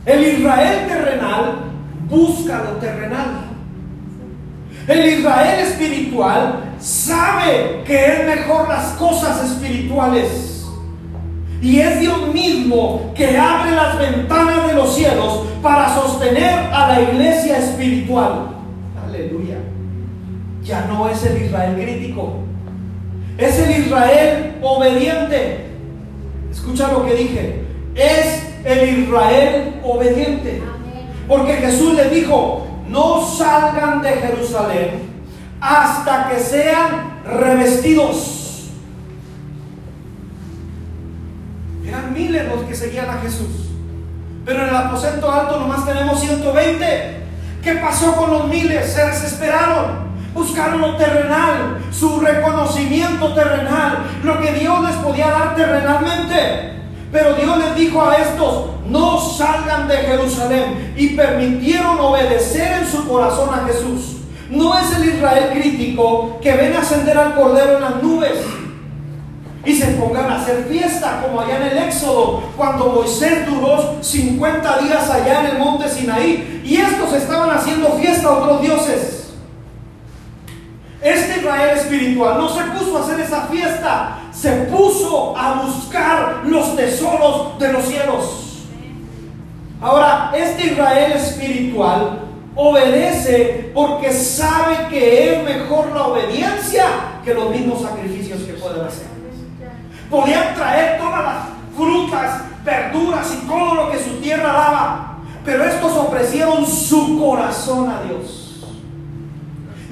El 0.05 0.39
Israel 0.39 0.87
terrenal 0.87 1.55
busca 2.09 2.63
lo 2.63 2.71
terrenal. 2.77 3.53
El 4.87 5.19
Israel 5.19 5.59
espiritual 5.61 6.73
sabe 6.79 7.83
que 7.85 8.05
es 8.05 8.25
mejor 8.25 8.67
las 8.67 8.93
cosas 8.93 9.51
espirituales. 9.51 10.65
Y 11.61 11.79
es 11.79 12.01
Dios 12.01 12.33
mismo 12.33 13.13
que 13.15 13.37
abre 13.37 13.71
las 13.71 13.97
ventanas 13.97 14.67
de 14.67 14.73
los 14.73 14.93
cielos 14.93 15.45
para 15.61 15.95
sostener 15.95 16.53
a 16.73 16.89
la 16.89 17.01
iglesia 17.01 17.57
espiritual. 17.57 18.49
Aleluya. 19.07 19.57
ya 20.63 20.85
no 20.87 21.07
es 21.07 21.23
el 21.25 21.43
Israel 21.43 21.75
crítico, 21.75 22.39
es 23.37 23.59
el 23.59 23.85
Israel 23.85 24.55
obediente. 24.61 25.67
Escucha 26.51 26.91
lo 26.91 27.05
que 27.05 27.15
dije, 27.15 27.63
es 27.95 28.52
el 28.63 28.99
Israel 28.99 29.79
obediente. 29.83 30.63
Porque 31.27 31.53
Jesús 31.53 31.95
le 31.95 32.09
dijo, 32.09 32.67
no 32.87 33.25
salgan 33.25 34.01
de 34.01 34.11
Jerusalén 34.11 35.13
hasta 35.59 36.29
que 36.29 36.39
sean 36.39 37.21
revestidos. 37.25 38.69
Eran 41.85 42.13
miles 42.13 42.47
los 42.47 42.63
que 42.63 42.75
seguían 42.75 43.09
a 43.09 43.21
Jesús. 43.21 43.69
Pero 44.45 44.63
en 44.63 44.69
el 44.69 44.75
aposento 44.75 45.31
alto 45.31 45.59
nomás 45.59 45.85
tenemos 45.85 46.19
120. 46.19 47.23
¿Qué 47.63 47.73
pasó 47.75 48.15
con 48.15 48.31
los 48.31 48.47
miles? 48.47 48.91
Se 48.91 49.05
desesperaron. 49.05 50.03
Buscaron 50.33 50.81
lo 50.81 50.97
terrenal, 50.97 51.77
su 51.91 52.19
reconocimiento 52.19 53.33
terrenal, 53.33 53.99
lo 54.23 54.41
que 54.41 54.51
Dios 54.53 54.83
les 54.83 54.95
podía 54.95 55.29
dar 55.29 55.55
terrenalmente. 55.55 56.73
Pero 57.13 57.35
Dios 57.35 57.57
les 57.59 57.75
dijo 57.75 58.03
a 58.03 58.17
estos, 58.17 58.65
no 58.89 59.19
salgan 59.19 59.87
de 59.87 59.97
Jerusalén 59.97 60.93
y 60.97 61.09
permitieron 61.09 61.99
obedecer 61.99 62.81
en 62.81 62.87
su 62.87 63.07
corazón 63.07 63.49
a 63.53 63.67
Jesús. 63.67 64.17
No 64.49 64.77
es 64.77 64.91
el 64.95 65.09
Israel 65.09 65.51
crítico 65.53 66.39
que 66.41 66.53
ven 66.53 66.75
ascender 66.75 67.15
al 67.15 67.35
Cordero 67.35 67.75
en 67.75 67.81
las 67.83 68.01
nubes 68.01 68.39
y 69.63 69.75
se 69.75 69.85
pongan 69.91 70.25
a 70.25 70.41
hacer 70.41 70.65
fiesta 70.65 71.21
como 71.21 71.39
allá 71.39 71.57
en 71.57 71.77
el 71.77 71.77
Éxodo, 71.87 72.43
cuando 72.57 72.87
Moisés 72.87 73.45
duró 73.45 74.03
50 74.03 74.77
días 74.79 75.09
allá 75.09 75.41
en 75.41 75.45
el 75.51 75.59
monte 75.59 75.87
Sinaí 75.87 76.61
y 76.65 76.77
estos 76.77 77.13
estaban 77.13 77.51
haciendo 77.51 77.89
fiesta 77.91 78.27
a 78.27 78.39
otros 78.39 78.61
dioses. 78.61 79.22
Este 81.03 81.39
Israel 81.41 81.77
espiritual 81.77 82.37
no 82.37 82.47
se 82.47 82.61
puso 82.63 82.97
a 82.97 83.01
hacer 83.01 83.19
esa 83.19 83.41
fiesta, 83.47 84.19
se 84.31 84.51
puso 84.71 85.37
a 85.37 85.61
buscar 85.61 86.43
los 86.45 86.77
tesoros 86.77 87.59
de 87.59 87.73
los 87.73 87.83
cielos. 87.83 88.63
Ahora, 89.81 90.31
este 90.33 90.67
Israel 90.67 91.11
espiritual 91.11 92.21
obedece 92.55 93.71
porque 93.73 94.13
sabe 94.13 94.87
que 94.89 95.33
es 95.33 95.43
mejor 95.43 95.91
la 95.93 96.07
obediencia 96.07 96.85
que 97.25 97.33
los 97.33 97.49
mismos 97.49 97.81
sacrificios 97.81 98.41
que 98.43 98.53
pueden 98.53 98.85
hacer. 98.85 99.07
Podían 100.09 100.55
traer 100.55 100.99
todas 100.99 101.21
las 101.21 101.35
frutas, 101.75 102.43
verduras 102.63 103.27
y 103.33 103.45
todo 103.45 103.75
lo 103.75 103.91
que 103.91 103.99
su 103.99 104.21
tierra 104.21 104.53
daba, 104.53 105.17
pero 105.43 105.65
estos 105.65 105.91
ofrecieron 105.97 106.65
su 106.65 107.19
corazón 107.19 107.89
a 107.89 108.03
Dios. 108.03 108.42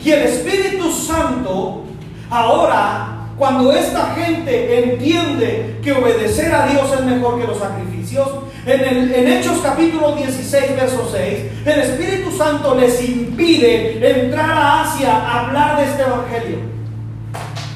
Y 0.04 0.12
el 0.12 0.24
Espíritu 0.24 0.92
Santo, 0.92 1.84
ahora, 2.30 3.28
cuando 3.38 3.72
esta 3.72 4.16
gente 4.16 4.92
entiende 4.92 5.80
que 5.84 5.92
obedecer 5.92 6.54
a 6.54 6.68
Dios 6.68 6.92
es 6.92 7.06
mejor 7.06 7.40
que 7.40 7.48
los 7.48 7.60
sacrificios, 7.60 8.28
en, 8.66 8.82
el, 8.82 9.28
Hechos 9.28 9.60
capítulo 9.64 10.16
16, 10.16 10.76
verso 10.76 11.10
6, 11.12 11.40
el 11.66 11.80
Espíritu 11.80 12.32
Santo 12.32 12.76
les 12.76 13.02
impide 13.08 14.26
entrar 14.26 14.50
a 14.50 14.82
Asia 14.82 15.16
a 15.16 15.48
hablar 15.48 15.78
de 15.78 15.84
este 15.86 16.02
Evangelio. 16.02 16.58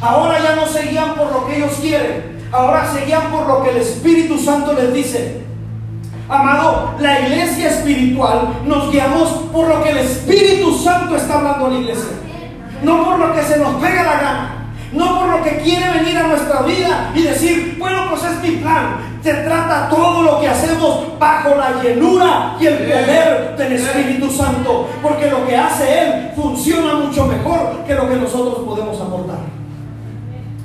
Ahora 0.01 0.39
ya 0.43 0.55
no 0.55 0.67
seguían 0.67 1.15
por 1.15 1.31
lo 1.31 1.47
que 1.47 1.57
ellos 1.57 1.73
quieren, 1.81 2.39
ahora 2.51 2.91
seguían 2.91 3.31
por 3.31 3.47
lo 3.47 3.63
que 3.63 3.71
el 3.71 3.77
Espíritu 3.77 4.37
Santo 4.37 4.73
les 4.73 4.93
dice. 4.93 5.44
Amado, 6.27 6.95
la 6.99 7.19
iglesia 7.19 7.69
espiritual 7.69 8.61
nos 8.65 8.91
guiamos 8.91 9.29
por 9.53 9.67
lo 9.67 9.83
que 9.83 9.91
el 9.91 9.97
Espíritu 9.99 10.75
Santo 10.75 11.15
está 11.15 11.37
hablando 11.37 11.67
a 11.67 11.69
la 11.69 11.79
iglesia. 11.79 12.11
No 12.81 13.05
por 13.05 13.19
lo 13.19 13.33
que 13.33 13.43
se 13.43 13.57
nos 13.57 13.75
pega 13.75 14.03
la 14.03 14.19
gana. 14.19 14.51
No 14.91 15.19
por 15.19 15.27
lo 15.27 15.43
que 15.43 15.57
quiere 15.57 15.87
venir 15.99 16.17
a 16.17 16.27
nuestra 16.27 16.61
vida 16.61 17.11
y 17.13 17.21
decir, 17.21 17.75
bueno, 17.77 18.05
pues 18.09 18.23
es 18.23 18.41
mi 18.41 18.57
plan. 18.57 18.97
Se 19.21 19.33
trata 19.33 19.89
todo 19.89 20.23
lo 20.23 20.39
que 20.39 20.47
hacemos 20.47 21.19
bajo 21.19 21.55
la 21.55 21.83
llenura 21.83 22.55
y 22.59 22.67
el 22.67 22.77
poder 22.77 23.55
del 23.57 23.73
Espíritu 23.73 24.29
Santo. 24.31 24.87
Porque 25.03 25.29
lo 25.29 25.45
que 25.45 25.57
hace 25.57 26.01
Él 26.01 26.31
funciona 26.35 26.95
mucho 26.95 27.25
mejor 27.27 27.83
que 27.85 27.93
lo 27.93 28.09
que 28.09 28.15
nosotros 28.15 28.63
podemos 28.65 28.99
aportar. 28.99 29.39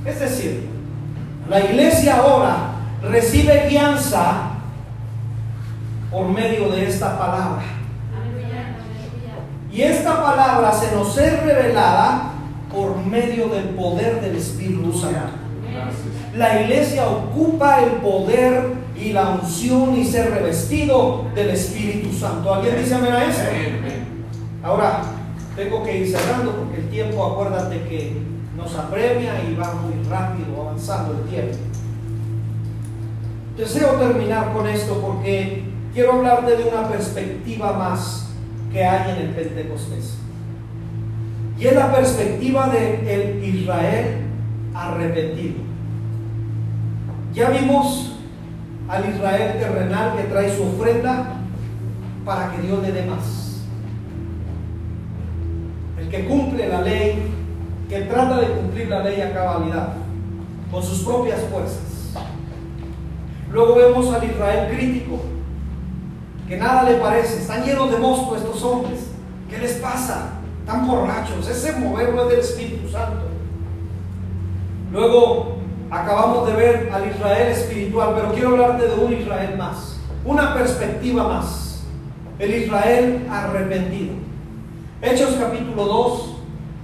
Es 0.07 0.21
decir, 0.21 0.71
la 1.49 1.61
iglesia 1.61 2.17
ahora 2.17 2.57
recibe 3.03 3.67
guianza 3.69 4.50
por 6.11 6.29
medio 6.29 6.69
de 6.71 6.89
esta 6.89 7.19
palabra. 7.19 7.63
Y 9.73 9.83
esta 9.83 10.21
palabra 10.21 10.73
se 10.73 10.95
nos 10.95 11.17
es 11.17 11.43
revelada 11.45 12.33
por 12.73 12.97
medio 13.05 13.49
del 13.49 13.71
poder 13.71 14.21
del 14.21 14.37
Espíritu 14.37 14.93
Santo. 14.93 15.31
La 16.37 16.63
iglesia 16.63 17.09
ocupa 17.09 17.81
el 17.83 17.93
poder 18.01 18.73
y 18.97 19.13
la 19.13 19.31
unción 19.31 19.97
y 19.97 20.05
ser 20.05 20.31
revestido 20.33 21.27
del 21.35 21.51
Espíritu 21.51 22.13
Santo. 22.13 22.53
¿Alguien 22.53 22.77
dice 22.79 22.95
amén 22.95 23.13
a 23.13 23.25
eso? 23.25 23.41
Ahora, 24.63 25.03
tengo 25.57 25.83
que 25.83 25.99
ir 25.99 26.11
cerrando 26.11 26.53
porque 26.53 26.79
el 26.79 26.89
tiempo, 26.89 27.25
acuérdate 27.25 27.83
que 27.89 28.17
nos 28.57 28.75
apremia 28.75 29.35
y 29.49 29.55
va 29.55 29.73
muy 29.75 30.05
rápido 30.09 30.63
avanzando 30.63 31.15
el 31.15 31.29
tiempo. 31.31 31.57
Deseo 33.57 33.93
terminar 33.95 34.53
con 34.53 34.69
esto 34.69 35.01
porque 35.01 35.70
quiero 35.93 36.13
hablarte 36.13 36.57
de 36.57 36.65
una 36.65 36.89
perspectiva 36.89 37.73
más 37.73 38.29
que 38.73 38.85
hay 38.85 39.11
en 39.11 39.17
el 39.27 39.35
Pentecostés. 39.35 40.17
Y 41.59 41.67
es 41.67 41.75
la 41.75 41.93
perspectiva 41.93 42.69
de 42.69 43.15
el 43.15 43.45
Israel 43.45 44.27
arrepentido. 44.75 45.57
Ya 47.35 47.51
vimos 47.51 48.17
al 48.89 49.09
Israel 49.09 49.59
terrenal 49.59 50.17
que 50.17 50.25
trae 50.25 50.57
su 50.57 50.65
ofrenda 50.65 51.37
para 52.25 52.51
que 52.51 52.63
Dios 52.63 52.83
le 52.83 52.93
dé 52.93 53.05
más. 53.07 53.63
El 55.99 56.09
que 56.09 56.25
cumple 56.25 56.69
la 56.69 56.81
ley, 56.81 57.31
que 57.89 58.01
trata 58.03 58.41
de 58.41 58.47
cumplir 58.49 58.89
la 58.89 59.03
ley 59.03 59.21
a 59.21 59.35
cabalidad, 59.35 59.95
con 60.71 60.83
sus 60.83 61.01
propias 61.01 61.41
fuerzas. 61.43 62.15
Luego 63.53 63.75
vemos 63.75 64.13
al 64.15 64.25
Israel 64.25 64.75
crítico, 64.75 65.21
que 66.51 66.57
nada 66.57 66.83
le 66.83 66.97
parece, 66.97 67.43
están 67.43 67.65
llenos 67.65 67.93
de 67.93 67.99
mosto 67.99 68.35
estos 68.35 68.61
hombres. 68.65 68.99
¿Qué 69.49 69.57
les 69.59 69.75
pasa? 69.75 70.33
Están 70.59 70.85
borrachos, 70.85 71.49
ese 71.49 71.79
mover 71.79 72.13
no 72.13 72.23
es 72.25 72.29
del 72.29 72.41
Espíritu 72.41 72.89
Santo. 72.89 73.27
Luego 74.91 75.59
acabamos 75.89 76.49
de 76.49 76.55
ver 76.55 76.91
al 76.93 77.09
Israel 77.09 77.53
espiritual, 77.53 78.15
pero 78.17 78.33
quiero 78.33 78.49
hablarte 78.49 78.89
de 78.89 78.95
un 78.97 79.13
Israel 79.13 79.57
más, 79.57 80.01
una 80.25 80.53
perspectiva 80.55 81.23
más, 81.23 81.85
el 82.41 82.53
Israel 82.53 83.29
arrepentido. 83.31 84.15
Hechos 85.03 85.37
capítulo 85.39 85.85
2, 85.85 86.35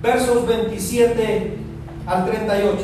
versos 0.01 0.47
27 0.47 1.59
al 2.07 2.25
38. 2.25 2.77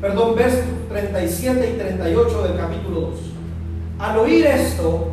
Perdón, 0.00 0.34
versos 0.34 0.64
37 0.88 1.74
y 1.74 1.78
38 1.78 2.42
del 2.44 2.56
capítulo 2.56 3.00
2. 3.00 3.14
Al 3.98 4.16
oír 4.16 4.46
esto, 4.46 5.12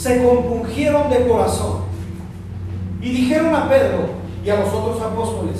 se 0.00 0.24
compungieron 0.24 1.10
de 1.10 1.28
corazón 1.28 1.80
y 3.02 3.10
dijeron 3.10 3.54
a 3.54 3.68
Pedro 3.68 4.08
y 4.42 4.48
a 4.48 4.56
los 4.56 4.72
otros 4.72 4.98
apóstoles, 5.02 5.56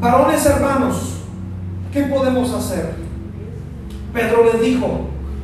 varones 0.00 0.46
hermanos, 0.46 0.96
¿qué 1.92 2.04
podemos 2.04 2.50
hacer? 2.54 2.94
Pedro 4.14 4.44
les 4.44 4.62
dijo, 4.62 5.00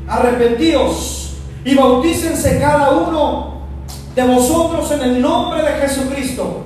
arrepentíos 0.09 1.35
y 1.62 1.74
bautícense 1.74 2.59
cada 2.59 2.93
uno 2.93 3.66
de 4.14 4.26
vosotros 4.26 4.91
en 4.93 5.03
el 5.03 5.20
nombre 5.20 5.62
de 5.62 5.72
Jesucristo 5.87 6.64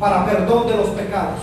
para 0.00 0.26
perdón 0.26 0.66
de 0.66 0.76
los 0.76 0.88
pecados. 0.88 1.40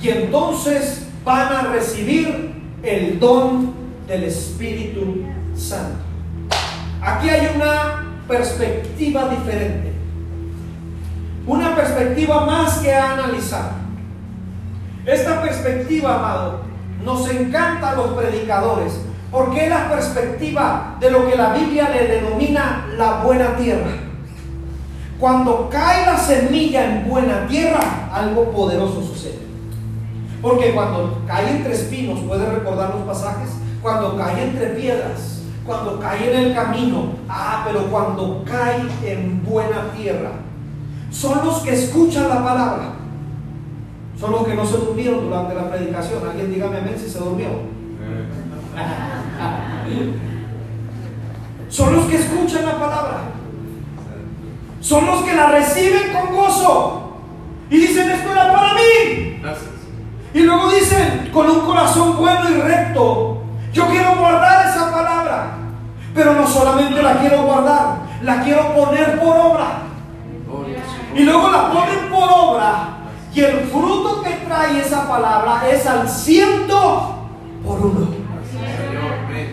Y 0.00 0.10
entonces 0.10 1.08
van 1.24 1.52
a 1.52 1.62
recibir 1.72 2.54
el 2.84 3.18
don 3.18 3.74
del 4.06 4.24
Espíritu 4.24 5.24
Santo. 5.56 5.98
Aquí 7.02 7.28
hay 7.28 7.48
una 7.56 8.05
perspectiva 8.28 9.28
diferente. 9.28 9.92
Una 11.46 11.76
perspectiva 11.76 12.44
más 12.44 12.78
que 12.78 12.92
analizar. 12.92 13.72
Esta 15.04 15.40
perspectiva, 15.40 16.16
amado, 16.16 16.60
nos 17.04 17.30
encanta 17.30 17.90
a 17.90 17.94
los 17.94 18.08
predicadores, 18.08 19.00
porque 19.30 19.64
es 19.64 19.70
la 19.70 19.88
perspectiva 19.88 20.96
de 20.98 21.10
lo 21.10 21.28
que 21.28 21.36
la 21.36 21.52
Biblia 21.52 21.88
le 21.90 22.08
denomina 22.08 22.86
la 22.96 23.22
buena 23.22 23.56
tierra. 23.56 23.92
Cuando 25.20 25.68
cae 25.70 26.04
la 26.04 26.18
semilla 26.18 26.84
en 26.84 27.08
buena 27.08 27.46
tierra, 27.46 28.10
algo 28.12 28.50
poderoso 28.50 29.02
sucede. 29.02 29.38
Porque 30.42 30.72
cuando 30.74 31.22
cae 31.26 31.50
entre 31.50 31.74
espinos, 31.74 32.20
puede 32.26 32.46
recordar 32.46 32.94
los 32.94 33.04
pasajes, 33.04 33.50
cuando 33.80 34.16
cae 34.16 34.44
entre 34.44 34.66
piedras, 34.70 35.35
cuando 35.66 35.98
cae 35.98 36.32
en 36.32 36.46
el 36.46 36.54
camino, 36.54 37.06
ah, 37.28 37.64
pero 37.66 37.90
cuando 37.90 38.44
cae 38.44 38.86
en 39.04 39.44
buena 39.44 39.90
tierra, 39.96 40.30
son 41.10 41.44
los 41.44 41.58
que 41.60 41.72
escuchan 41.72 42.28
la 42.28 42.44
palabra 42.44 42.92
Son 44.18 44.32
los 44.32 44.46
que 44.46 44.54
no 44.54 44.66
se 44.66 44.76
durmieron 44.76 45.24
durante 45.24 45.54
la 45.54 45.70
predicación. 45.70 46.26
Alguien 46.26 46.52
dígame 46.52 46.78
amén 46.78 46.96
si 46.98 47.08
se 47.08 47.18
durmió. 47.18 47.48
Son 51.68 51.94
los 51.94 52.06
que 52.06 52.16
escuchan 52.16 52.64
la 52.64 52.78
palabra. 52.78 53.18
Son 54.80 55.04
los 55.04 55.22
que 55.22 55.34
la 55.34 55.50
reciben 55.50 56.12
con 56.12 56.34
gozo. 56.34 57.18
Y 57.68 57.78
dicen, 57.78 58.10
esto 58.10 58.32
era 58.32 58.52
para 58.52 58.74
mí. 58.74 59.42
Y 60.32 60.40
luego 60.40 60.70
dicen, 60.70 61.30
con 61.32 61.50
un 61.50 61.60
corazón 61.60 62.16
bueno 62.16 62.50
y 62.50 62.60
recto, 62.60 63.35
yo 63.76 63.86
quiero 63.88 64.16
guardar 64.16 64.68
esa 64.68 64.90
palabra. 64.90 65.50
Pero 66.14 66.32
no 66.32 66.46
solamente 66.46 67.02
la 67.02 67.18
quiero 67.20 67.42
guardar, 67.42 67.98
la 68.22 68.42
quiero 68.42 68.74
poner 68.74 69.20
por 69.20 69.36
obra. 69.36 69.82
Y 71.14 71.22
luego 71.22 71.50
la 71.50 71.70
ponen 71.70 72.10
por 72.10 72.28
obra. 72.30 72.88
Y 73.34 73.40
el 73.40 73.60
fruto 73.66 74.22
que 74.22 74.30
trae 74.46 74.80
esa 74.80 75.06
palabra 75.06 75.68
es 75.70 75.86
al 75.86 76.08
ciento 76.08 77.16
por 77.64 77.78
uno. 77.80 78.16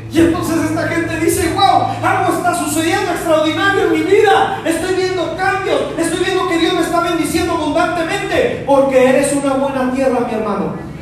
Y 0.10 0.20
entonces 0.20 0.70
esta 0.70 0.88
gente 0.88 1.20
dice, 1.20 1.54
wow, 1.54 1.88
algo 2.02 2.34
está 2.34 2.56
sucediendo 2.56 3.12
extraordinario 3.12 3.88
en 3.88 3.92
mi 3.92 4.04
vida. 4.04 4.62
Estoy 4.64 4.96
viendo 4.96 5.36
cambios, 5.36 5.82
estoy 5.98 6.24
viendo 6.24 6.48
que 6.48 6.60
Dios 6.60 6.74
me 6.76 6.82
está 6.82 7.02
bendiciendo 7.02 7.56
abundantemente. 7.56 8.64
Porque 8.66 9.10
eres 9.10 9.34
una 9.34 9.56
buena 9.56 9.92
tierra, 9.92 10.20
mi 10.26 10.34
hermano. 10.34 10.93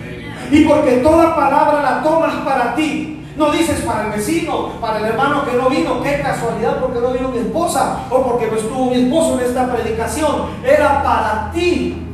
Y 0.52 0.66
porque 0.66 0.98
toda 0.98 1.36
palabra 1.36 1.82
la 1.82 2.04
tomas 2.04 2.36
para 2.46 2.76
ti. 2.76 3.18
No 3.38 3.50
dices 3.50 3.80
para 3.82 4.06
el 4.06 4.12
vecino, 4.12 4.74
para 4.82 5.00
el 5.00 5.06
hermano 5.06 5.46
que 5.46 5.58
no 5.58 5.70
vino, 5.70 6.04
qué 6.04 6.20
casualidad 6.22 6.80
porque 6.80 7.00
no 7.00 7.12
vino 7.12 7.30
mi 7.30 7.40
esposa 7.40 8.00
o 8.10 8.22
porque 8.24 8.48
no 8.48 8.58
estuvo 8.58 8.86
mi 8.88 9.04
esposo 9.04 9.40
en 9.40 9.46
esta 9.48 9.72
predicación. 9.72 10.48
Era 10.64 11.02
para 11.02 11.52
ti. 11.54 12.08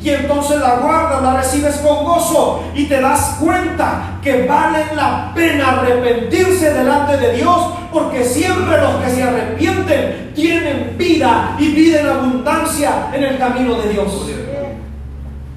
Y 0.00 0.10
entonces 0.10 0.58
la 0.58 0.76
guardas, 0.76 1.22
la 1.22 1.36
recibes 1.36 1.76
con 1.76 2.04
gozo 2.04 2.64
y 2.74 2.86
te 2.86 3.00
das 3.00 3.36
cuenta 3.40 4.18
que 4.22 4.46
vale 4.46 4.86
la 4.96 5.32
pena 5.34 5.80
arrepentirse 5.80 6.72
delante 6.72 7.16
de 7.18 7.34
Dios 7.34 7.68
porque 7.92 8.24
siempre 8.24 8.80
los 8.80 8.96
que 8.96 9.10
se 9.10 9.22
arrepienten 9.22 10.32
tienen 10.34 10.96
vida 10.98 11.56
y 11.58 11.68
vida 11.68 12.00
en 12.00 12.08
abundancia 12.08 13.08
en 13.12 13.22
el 13.22 13.38
camino 13.38 13.74
de 13.74 13.90
Dios. 13.90 14.26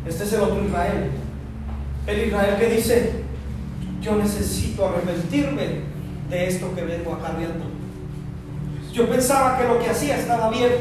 Este 0.07 0.23
es 0.23 0.33
el 0.33 0.41
otro 0.41 0.63
Israel. 0.63 1.11
El 2.07 2.27
Israel 2.27 2.55
que 2.59 2.67
dice, 2.67 3.11
yo 4.01 4.15
necesito 4.15 4.87
arrepentirme 4.87 5.81
de 6.29 6.47
esto 6.47 6.73
que 6.75 6.83
vengo 6.83 7.13
acarreando. 7.13 7.65
Yo 8.93 9.09
pensaba 9.09 9.57
que 9.57 9.67
lo 9.67 9.79
que 9.79 9.89
hacía 9.89 10.17
estaba 10.17 10.49
bien. 10.49 10.71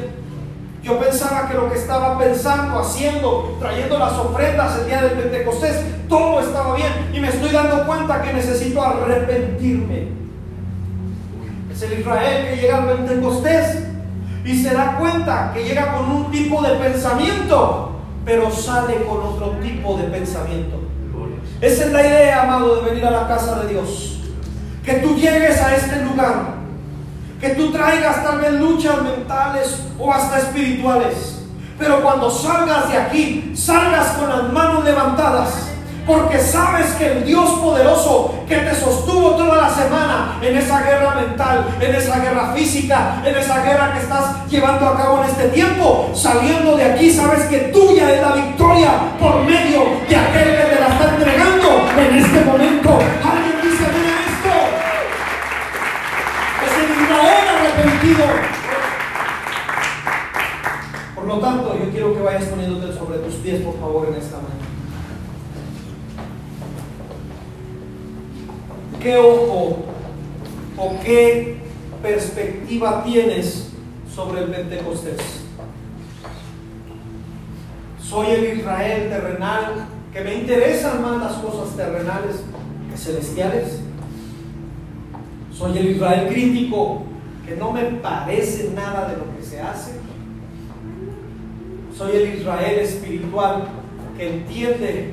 Yo 0.83 1.01
pensaba 1.01 1.49
que 1.49 1.55
lo 1.55 1.71
que 1.73 1.79
estaba 1.79 2.19
pensando, 2.19 2.79
haciendo, 2.79 3.57
trayendo 3.59 3.99
las 3.99 4.13
ofrendas 4.13 4.79
el 4.81 4.87
día 4.87 5.03
del 5.03 5.19
Pentecostés, 5.19 5.81
todo 6.09 6.41
estaba 6.41 6.77
bien. 6.77 6.93
Y 7.15 7.21
me 7.21 7.29
estoy 7.29 7.51
dando 7.51 7.87
cuenta 7.87 8.21
que 8.21 8.35
necesito 8.35 8.83
arrepentirme. 8.83 10.09
Es 11.73 11.83
el 11.83 12.01
Israel 12.01 12.51
que 12.51 12.61
llega 12.61 12.83
al 12.83 12.87
Pentecostés 12.87 13.85
y 14.45 14.63
se 14.63 14.75
da 14.75 14.99
cuenta 14.99 15.53
que 15.55 15.65
llega 15.65 15.97
con 15.97 16.11
un 16.11 16.31
tipo 16.31 16.61
de 16.63 16.75
pensamiento, 16.75 17.94
pero 18.25 18.51
sale 18.51 19.05
con 19.05 19.21
otro 19.21 19.57
tipo 19.63 19.97
de 19.97 20.05
pensamiento. 20.05 20.81
Esa 21.61 21.85
es 21.85 21.93
la 21.93 22.07
idea, 22.07 22.43
amado, 22.43 22.77
de 22.77 22.91
venir 22.91 23.07
a 23.07 23.11
la 23.11 23.29
casa 23.29 23.61
de 23.61 23.73
Dios. 23.73 24.21
Que 24.85 24.95
tú 24.95 25.15
llegues 25.15 25.61
a 25.61 25.75
este 25.77 26.03
lugar. 26.05 26.55
Que 27.41 27.51
tú 27.51 27.71
traigas 27.73 28.23
tal 28.23 28.41
vez 28.41 28.53
luchas 28.55 29.03
mentales 29.03 29.81
o 29.99 30.13
hasta 30.13 30.39
espirituales. 30.39 31.43
Pero 31.79 32.03
cuando 32.03 32.31
salgas 32.31 32.91
de 32.91 32.99
aquí, 32.99 33.53
salgas 33.55 34.09
con 34.19 34.29
las 34.29 34.53
manos 34.53 34.85
levantadas 34.85 35.64
porque 36.07 36.39
sabes 36.39 36.87
que 36.95 37.07
el 37.07 37.25
Dios 37.25 37.51
poderoso 37.61 38.35
que 38.47 38.57
te 38.57 38.75
sostuvo 38.75 39.37
toda 39.37 39.57
la 39.57 39.71
semana 39.71 40.39
en 40.43 40.57
esa 40.57 40.83
guerra 40.83 41.15
mental, 41.15 41.67
en 41.81 41.95
esa 41.95 42.19
guerra 42.19 42.53
física, 42.55 43.23
en 43.25 43.35
esa 43.37 43.63
guerra 43.63 43.93
que 43.95 44.01
estás 44.01 44.47
llevando 44.49 44.87
a 44.89 44.97
cabo 44.97 45.23
en 45.23 45.31
este 45.31 45.49
tiempo, 45.49 46.11
saliendo 46.15 46.77
de 46.77 46.85
aquí, 46.85 47.11
sabes 47.11 47.45
que 47.45 47.59
tuya 47.73 48.15
es 48.15 48.21
la 48.21 48.33
victoria 48.33 48.91
por 49.19 49.43
medio 49.45 49.85
de 50.09 50.17
aquel 50.17 50.57
que 50.57 50.75
te 50.75 50.81
la 50.81 50.89
está 50.89 51.15
entregando 51.17 51.87
en 51.99 52.19
este 52.19 52.41
momento. 52.45 52.91
Alguien 52.91 53.57
dice, 53.63 53.85
mira 53.95 54.15
esto. 54.29 54.55
Es 56.65 56.73
el 56.85 57.03
Israel 57.03 57.45
arrepentido. 57.57 58.25
Por 61.15 61.25
lo 61.25 61.39
tanto, 61.39 61.79
yo 61.79 61.91
quiero 61.91 62.15
que 62.15 62.21
vayas 62.21 62.45
poniéndote 62.45 62.93
sobre 62.93 63.19
tus 63.19 63.35
pies, 63.37 63.63
por 63.63 63.79
favor, 63.81 64.09
en 64.09 64.15
esta 64.17 64.37
mañana. 64.37 64.54
¿Qué 69.05 69.19
ojo 69.19 69.85
o 70.79 71.01
qué 71.05 71.59
perspectiva 72.01 73.05
tienes 73.05 73.69
sobre 74.11 74.45
el 74.45 74.51
Pentecostés? 74.51 75.21
Soy 78.01 78.29
el 78.29 78.61
Israel 78.61 79.11
terrenal, 79.11 79.89
que 80.11 80.23
me 80.23 80.37
interesan 80.37 81.03
más 81.03 81.21
las 81.21 81.33
cosas 81.35 81.77
terrenales 81.77 82.45
que 82.91 82.97
celestiales. 82.97 83.81
Soy 85.53 85.77
el 85.77 85.91
Israel 85.91 86.29
crítico, 86.29 87.03
que 87.47 87.57
no 87.57 87.73
me 87.73 87.83
parece 87.83 88.71
nada 88.75 89.11
de 89.11 89.19
lo 89.19 89.37
que 89.37 89.45
se 89.45 89.61
hace. 89.61 90.01
Soy 91.95 92.17
el 92.17 92.39
Israel 92.39 92.79
espiritual, 92.79 93.65
que 94.17 94.35
entiende 94.35 95.13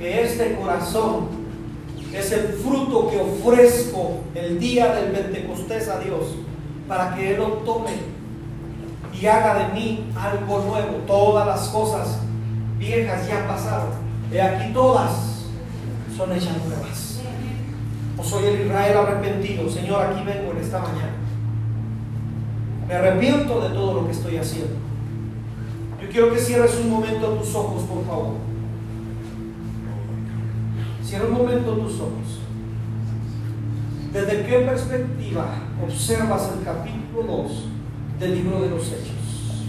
que 0.00 0.24
este 0.24 0.56
corazón 0.56 1.39
es 2.12 2.32
el 2.32 2.48
fruto 2.54 3.08
que 3.08 3.20
ofrezco 3.20 4.20
el 4.34 4.58
día 4.58 4.94
del 4.94 5.12
Pentecostés 5.12 5.88
a 5.88 5.98
Dios 6.00 6.34
para 6.88 7.14
que 7.14 7.32
Él 7.32 7.38
lo 7.38 7.48
tome 7.58 7.92
y 9.12 9.26
haga 9.26 9.66
de 9.66 9.74
mí 9.74 10.10
algo 10.16 10.64
nuevo. 10.64 10.98
Todas 11.06 11.46
las 11.46 11.68
cosas 11.68 12.18
viejas 12.78 13.28
ya 13.28 13.46
pasaron. 13.46 13.90
Y 14.32 14.38
aquí 14.38 14.72
todas 14.72 15.44
son 16.16 16.32
hechas 16.32 16.56
nuevas. 16.66 17.20
O 18.16 18.24
soy 18.24 18.46
el 18.46 18.66
Israel 18.66 18.96
arrepentido. 18.98 19.68
Señor, 19.68 20.06
aquí 20.06 20.24
vengo 20.24 20.52
en 20.52 20.58
esta 20.58 20.78
mañana. 20.78 21.14
Me 22.88 22.94
arrepiento 22.94 23.60
de 23.60 23.68
todo 23.70 23.94
lo 23.94 24.06
que 24.06 24.12
estoy 24.12 24.36
haciendo. 24.36 24.74
Yo 26.02 26.08
quiero 26.08 26.32
que 26.32 26.38
cierres 26.38 26.76
un 26.82 26.90
momento 26.90 27.28
tus 27.34 27.54
ojos, 27.54 27.82
por 27.84 28.04
favor. 28.04 28.34
Cierra 31.10 31.26
un 31.26 31.38
momento 31.38 31.72
tus 31.72 31.94
ojos. 31.94 32.38
¿Desde 34.12 34.46
qué 34.46 34.58
perspectiva 34.60 35.44
observas 35.84 36.52
el 36.56 36.64
capítulo 36.64 37.42
2 37.48 37.64
del 38.20 38.34
libro 38.36 38.62
de 38.62 38.70
los 38.70 38.86
Hechos? 38.86 39.64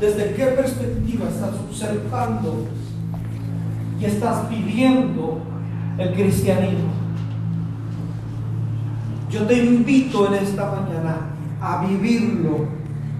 ¿Desde 0.00 0.32
qué 0.32 0.46
perspectiva 0.46 1.28
estás 1.28 1.50
observando 1.68 2.66
y 4.00 4.06
estás 4.06 4.48
viviendo 4.48 5.42
el 5.98 6.14
cristianismo? 6.14 6.88
Yo 9.30 9.42
te 9.42 9.64
invito 9.66 10.28
en 10.28 10.42
esta 10.42 10.64
mañana 10.64 11.26
a 11.60 11.86
vivirlo 11.86 12.68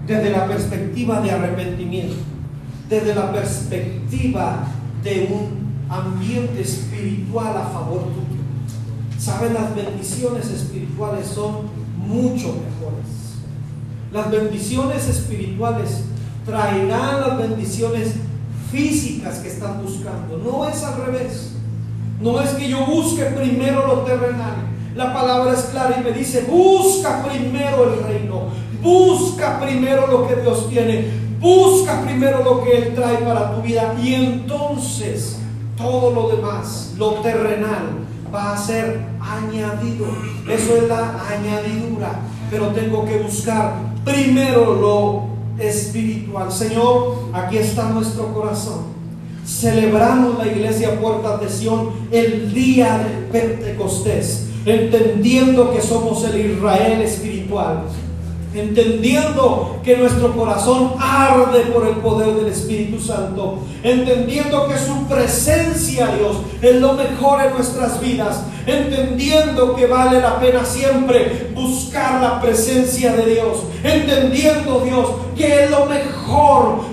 desde 0.07 0.31
la 0.31 0.47
perspectiva 0.47 1.21
de 1.21 1.29
arrepentimiento, 1.29 2.15
desde 2.89 3.13
la 3.13 3.31
perspectiva 3.31 4.63
de 5.03 5.29
un 5.31 5.64
ambiente 5.89 6.61
espiritual 6.61 7.57
a 7.57 7.69
favor 7.69 8.03
tuyo. 8.03 8.43
Sabes, 9.19 9.53
las 9.53 9.75
bendiciones 9.75 10.49
espirituales 10.49 11.27
son 11.27 11.67
mucho 11.97 12.47
mejores. 12.47 13.15
Las 14.11 14.31
bendiciones 14.31 15.07
espirituales 15.07 16.03
traerán 16.45 17.21
las 17.21 17.37
bendiciones 17.37 18.13
físicas 18.71 19.39
que 19.39 19.47
están 19.47 19.81
buscando. 19.83 20.37
No 20.37 20.67
es 20.67 20.83
al 20.83 21.05
revés. 21.05 21.51
No 22.21 22.39
es 22.39 22.51
que 22.51 22.69
yo 22.69 22.85
busque 22.85 23.23
primero 23.25 23.87
lo 23.87 24.01
terrenal. 24.01 24.55
La 24.95 25.13
palabra 25.13 25.53
es 25.53 25.65
clara 25.65 25.97
y 25.99 26.03
me 26.03 26.11
dice, 26.11 26.45
busca 26.49 27.23
primero 27.23 27.93
el 27.93 28.03
reino. 28.03 28.43
Busca 28.81 29.59
primero 29.59 30.07
lo 30.07 30.27
que 30.27 30.35
Dios 30.35 30.69
tiene. 30.69 31.09
Busca 31.39 32.01
primero 32.01 32.43
lo 32.43 32.63
que 32.63 32.77
Él 32.77 32.95
trae 32.95 33.17
para 33.17 33.55
tu 33.55 33.61
vida. 33.61 33.95
Y 34.01 34.13
entonces 34.13 35.39
todo 35.77 36.11
lo 36.11 36.35
demás, 36.35 36.93
lo 36.97 37.15
terrenal, 37.15 38.05
va 38.33 38.53
a 38.53 38.57
ser 38.57 39.05
añadido. 39.19 40.07
Eso 40.49 40.75
es 40.77 40.87
la 40.87 41.23
añadidura. 41.29 42.19
Pero 42.49 42.67
tengo 42.67 43.05
que 43.05 43.19
buscar 43.19 43.73
primero 44.03 44.75
lo 44.75 45.63
espiritual. 45.63 46.51
Señor, 46.51 47.29
aquí 47.33 47.57
está 47.57 47.89
nuestro 47.89 48.33
corazón. 48.33 48.95
Celebramos 49.45 50.37
la 50.37 50.47
iglesia 50.47 50.99
Puerta 50.99 51.37
de 51.37 51.49
Sion 51.49 51.91
el 52.11 52.53
día 52.53 52.97
del 52.97 53.25
Pentecostés, 53.25 54.47
entendiendo 54.65 55.71
que 55.71 55.81
somos 55.81 56.23
el 56.23 56.53
Israel 56.53 57.01
espiritual 57.01 57.83
entendiendo 58.55 59.79
que 59.83 59.97
nuestro 59.97 60.35
corazón 60.35 60.93
arde 60.99 61.61
por 61.73 61.87
el 61.87 61.95
poder 61.97 62.35
del 62.35 62.47
Espíritu 62.47 62.99
Santo, 62.99 63.59
entendiendo 63.83 64.67
que 64.67 64.77
su 64.77 65.05
presencia, 65.07 66.07
Dios, 66.07 66.37
es 66.61 66.79
lo 66.79 66.93
mejor 66.93 67.41
en 67.43 67.53
nuestras 67.53 67.99
vidas, 67.99 68.43
entendiendo 68.65 69.75
que 69.75 69.87
vale 69.87 70.21
la 70.21 70.39
pena 70.39 70.65
siempre 70.65 71.51
buscar 71.53 72.21
la 72.21 72.41
presencia 72.41 73.13
de 73.13 73.33
Dios, 73.33 73.59
entendiendo, 73.83 74.81
Dios, 74.81 75.07
que 75.35 75.65
es 75.65 75.69
lo 75.69 75.85
mejor 75.85 76.14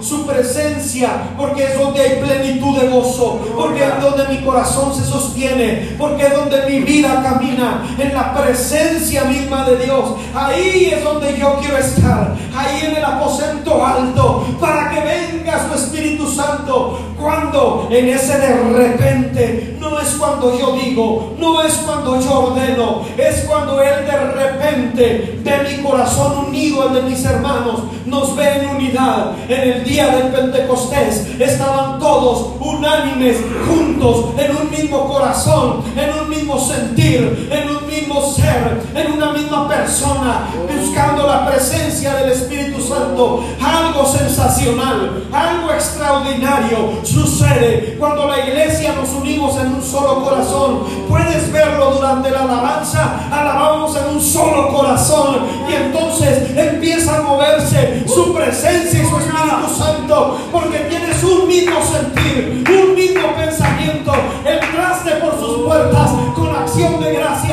su 0.01 0.27
presencia, 0.27 1.35
porque 1.37 1.65
es 1.65 1.79
donde 1.79 2.01
hay 2.01 2.23
plenitud 2.23 2.79
de 2.79 2.89
gozo, 2.89 3.41
porque 3.55 3.85
es 3.85 4.01
donde 4.01 4.29
mi 4.29 4.45
corazón 4.45 4.95
se 4.95 5.05
sostiene, 5.05 5.95
porque 5.99 6.27
es 6.27 6.35
donde 6.35 6.67
mi 6.67 6.81
vida 6.81 7.23
camina, 7.23 7.83
en 7.99 8.15
la 8.15 8.35
presencia 8.35 9.25
misma 9.25 9.65
de 9.65 9.85
Dios. 9.85 10.15
Ahí 10.35 10.93
es 10.93 11.03
donde 11.03 11.39
yo 11.39 11.57
quiero 11.61 11.79
estar, 11.79 12.35
ahí 12.55 12.87
en 12.87 12.97
el 12.97 13.05
aposento 13.05 13.85
alto, 13.85 14.47
para 14.61 14.91
que 14.91 15.01
venga 15.01 15.69
su 15.69 15.75
Espíritu 15.75 16.27
Santo. 16.27 16.99
Cuando 17.21 17.89
en 17.91 18.09
ese 18.09 18.39
de 18.39 18.55
repente, 18.73 19.77
no 19.79 20.01
es 20.01 20.09
cuando 20.19 20.59
yo 20.59 20.73
digo, 20.73 21.35
no 21.39 21.63
es 21.63 21.75
cuando 21.87 22.21
yo 22.21 22.49
ordeno, 22.49 23.03
es 23.17 23.43
cuando 23.43 23.81
Él 23.81 24.05
de 24.05 24.19
repente 24.19 25.41
ve 25.43 25.77
mi 25.77 25.83
corazón 25.83 26.47
unido 26.49 26.83
al 26.83 26.95
de 26.95 27.03
mis 27.03 27.25
hermanos, 27.25 27.83
nos 28.07 28.35
ve 28.35 28.57
en 28.57 28.69
unidad. 28.71 29.33
En 29.49 29.61
el 29.61 29.85
día 29.85 30.09
del 30.09 30.33
Pentecostés 30.33 31.29
estaban 31.39 32.01
todos 32.01 32.55
unánimes, 32.61 33.37
juntos, 33.69 34.27
en 34.39 34.57
un 34.57 34.71
mismo 34.71 35.09
corazón, 35.09 35.83
en 35.97 36.23
un 36.23 36.29
mismo 36.29 36.59
sentir, 36.59 37.49
en 37.51 37.69
un 37.69 37.87
mismo 37.87 37.92
ser, 38.35 38.83
en 38.95 39.13
una 39.13 39.33
misma 39.33 39.69
persona, 39.69 40.47
buscando 40.69 41.27
la 41.27 41.47
presencia 41.47 42.15
del 42.17 42.33
Espíritu 42.33 42.81
Santo. 42.81 43.45
Algo 43.63 44.05
sensacional, 44.07 45.25
algo 45.33 45.71
extraordinario 45.73 47.01
sucede 47.03 47.97
cuando 47.99 48.27
la 48.27 48.47
iglesia 48.47 48.95
nos 48.95 49.11
unimos 49.11 49.57
en 49.57 49.75
un 49.75 49.83
solo 49.83 50.25
corazón. 50.25 50.81
Puedes 51.09 51.53
verlo 51.53 51.93
durante 51.93 52.31
la 52.31 52.43
alabanza, 52.43 53.29
alabamos 53.31 53.97
en 53.97 54.17
un 54.17 54.21
solo 54.21 54.69
corazón 54.69 55.39
y 55.69 55.75
entonces 55.75 56.57
empieza 56.57 57.19
a 57.19 57.23
moverse 57.23 58.05
su 58.07 58.35
presencia 58.35 59.03
y 59.03 59.07
su 59.07 59.17
Espíritu 59.17 59.69
Santo 59.69 60.39
porque 60.51 60.79
tienes 60.91 61.23
un 61.23 61.47
mismo 61.47 61.79
sentir, 61.85 62.65
un 62.69 62.95
mismo 62.95 63.35
pensamiento. 63.37 64.13
Entraste 64.45 65.13
por 65.13 65.39
sus 65.39 65.65
puertas 65.67 66.11
con 66.35 66.55
acción 66.55 67.01
de 67.01 67.15
gracias. 67.15 67.52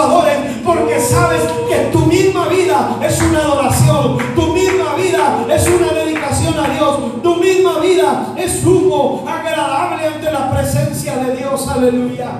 Adoren 0.00 0.62
porque 0.64 1.00
sabes 1.00 1.42
que 1.68 1.76
tu 1.92 2.00
misma 2.06 2.48
vida 2.48 2.96
es 3.02 3.20
una 3.22 3.40
adoración, 3.40 4.18
tu 4.34 4.52
misma 4.52 4.94
vida 4.94 5.44
es 5.48 5.66
una 5.66 5.92
dedicación 5.92 6.54
a 6.58 6.68
Dios, 6.74 7.22
tu 7.22 7.36
misma 7.36 7.80
vida 7.80 8.34
es 8.36 8.64
humo 8.64 9.24
agradable 9.26 10.06
ante 10.06 10.30
la 10.30 10.50
presencia 10.50 11.16
de 11.16 11.36
Dios. 11.36 11.68
Aleluya. 11.68 12.30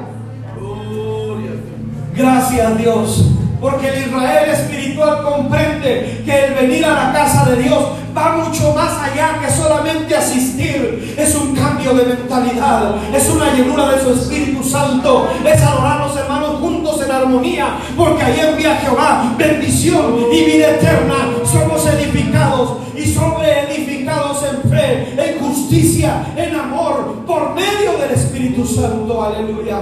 Gracias 2.15 2.79
Dios. 2.79 3.25
Porque 3.61 3.89
el 3.89 4.09
Israel 4.09 4.51
espiritual 4.51 5.23
comprende 5.25 6.23
que 6.25 6.45
el 6.47 6.55
venir 6.55 6.85
a 6.85 6.93
la 6.93 7.13
casa 7.13 7.45
de 7.51 7.63
Dios 7.63 7.85
va 8.17 8.37
mucho 8.37 8.73
más 8.73 8.93
allá 9.03 9.41
que 9.41 9.53
solamente 9.53 10.15
asistir. 10.15 11.15
Es 11.19 11.35
un 11.35 11.57
cambio 11.57 11.93
de 11.95 12.05
mentalidad, 12.05 12.95
es 13.13 13.29
una 13.29 13.53
llenura 13.53 13.89
de 13.91 14.01
su 14.01 14.11
Espíritu 14.11 14.63
Santo, 14.63 15.29
es 15.45 15.61
adorar 15.61 16.03
a 16.03 16.07
los 16.07 16.17
hermanos 16.17 16.61
juntos 16.61 16.78
armonía, 17.19 17.79
porque 17.97 18.23
ahí 18.23 18.41
envía 18.41 18.77
Jehová 18.77 19.35
bendición 19.37 20.17
y 20.33 20.45
vida 20.45 20.71
eterna. 20.71 21.15
Somos 21.45 21.87
edificados 21.87 22.79
y 22.97 23.05
sobre 23.07 23.73
edificados 23.73 24.45
en 24.45 24.71
fe, 24.71 25.15
en 25.17 25.39
justicia, 25.41 26.27
en 26.37 26.55
amor, 26.55 27.25
por 27.27 27.55
medio 27.55 27.99
del 27.99 28.13
Espíritu 28.13 28.67
Santo. 28.67 29.23
Aleluya. 29.23 29.81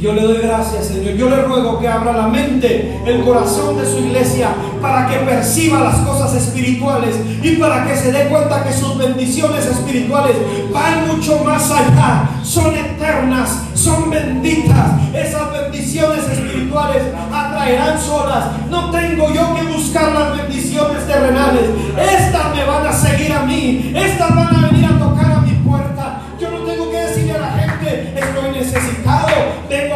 Yo 0.00 0.14
le 0.14 0.22
doy 0.22 0.38
gracias, 0.38 0.86
Señor. 0.86 1.14
Yo 1.14 1.28
le 1.28 1.42
ruego 1.42 1.78
que 1.78 1.86
abra 1.86 2.14
la 2.14 2.26
mente, 2.26 2.98
el 3.04 3.22
corazón 3.22 3.76
de 3.76 3.84
su 3.84 3.98
iglesia, 3.98 4.48
para 4.80 5.06
que 5.06 5.16
perciba 5.18 5.80
las 5.80 5.96
cosas 5.96 6.34
espirituales 6.34 7.16
y 7.42 7.56
para 7.56 7.86
que 7.86 7.94
se 7.94 8.10
dé 8.10 8.28
cuenta 8.28 8.64
que 8.64 8.72
sus 8.72 8.96
bendiciones 8.96 9.66
espirituales 9.66 10.36
van 10.72 11.06
mucho 11.06 11.44
más 11.44 11.70
allá. 11.70 12.30
Son 12.42 12.74
eternas, 12.74 13.58
son 13.74 14.08
benditas. 14.08 14.92
Esas 15.12 15.52
bendiciones 15.52 16.24
espirituales 16.30 17.02
atraerán 17.30 18.00
solas. 18.00 18.46
No 18.70 18.90
tengo 18.90 19.30
yo 19.34 19.54
que 19.54 19.62
buscar 19.70 20.12
las 20.12 20.38
bendiciones 20.38 21.06
terrenales. 21.06 21.68
Estas 21.98 22.54
me 22.54 22.64
van 22.64 22.86
a 22.86 22.92
seguir 22.92 23.32
a 23.34 23.42
mí. 23.42 23.92
Estas 23.94 24.34
van 24.34 24.56
a 24.56 24.68
venir 24.70 24.86
a 24.86 24.98
tocar 24.98 25.19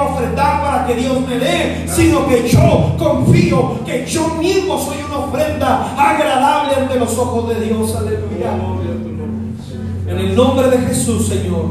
ofrendar 0.07 0.63
para 0.63 0.87
que 0.87 0.95
Dios 0.95 1.21
me 1.27 1.39
dé, 1.39 1.85
sino 1.87 2.27
que 2.27 2.49
yo 2.49 2.95
confío 2.99 3.85
que 3.85 4.07
yo 4.07 4.29
mismo 4.41 4.79
soy 4.79 4.99
una 5.07 5.19
ofrenda 5.27 5.95
agradable 5.97 6.75
ante 6.77 6.99
los 6.99 7.17
ojos 7.19 7.49
de 7.49 7.67
Dios. 7.67 7.95
Aleluya. 7.95 8.53
En 10.07 10.19
el 10.19 10.37
nombre 10.37 10.69
de 10.69 10.79
Jesús, 10.79 11.27
Señor, 11.27 11.67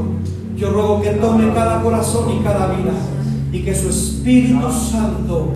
yo 0.57 0.69
ruego 0.69 1.01
que 1.01 1.11
tome 1.11 1.53
cada 1.53 1.81
corazón 1.81 2.37
y 2.39 2.43
cada 2.43 2.67
vida 2.67 2.93
y 3.51 3.59
que 3.61 3.75
su 3.75 3.89
Espíritu 3.89 4.71
Santo 4.71 5.53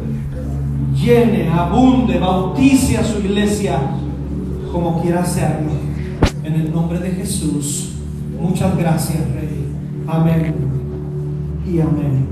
llene, 0.95 1.49
abunde, 1.49 2.19
bautice 2.19 2.97
a 2.97 3.03
su 3.03 3.19
iglesia 3.19 3.79
como 4.71 5.01
quiera 5.01 5.21
hacerlo. 5.21 5.71
En 6.43 6.53
el 6.53 6.71
nombre 6.71 6.99
de 6.99 7.11
Jesús. 7.11 7.93
Muchas 8.39 8.77
gracias, 8.77 9.19
Rey. 9.33 9.67
Amén 10.07 10.76
y 11.67 11.81
amén. 11.81 12.27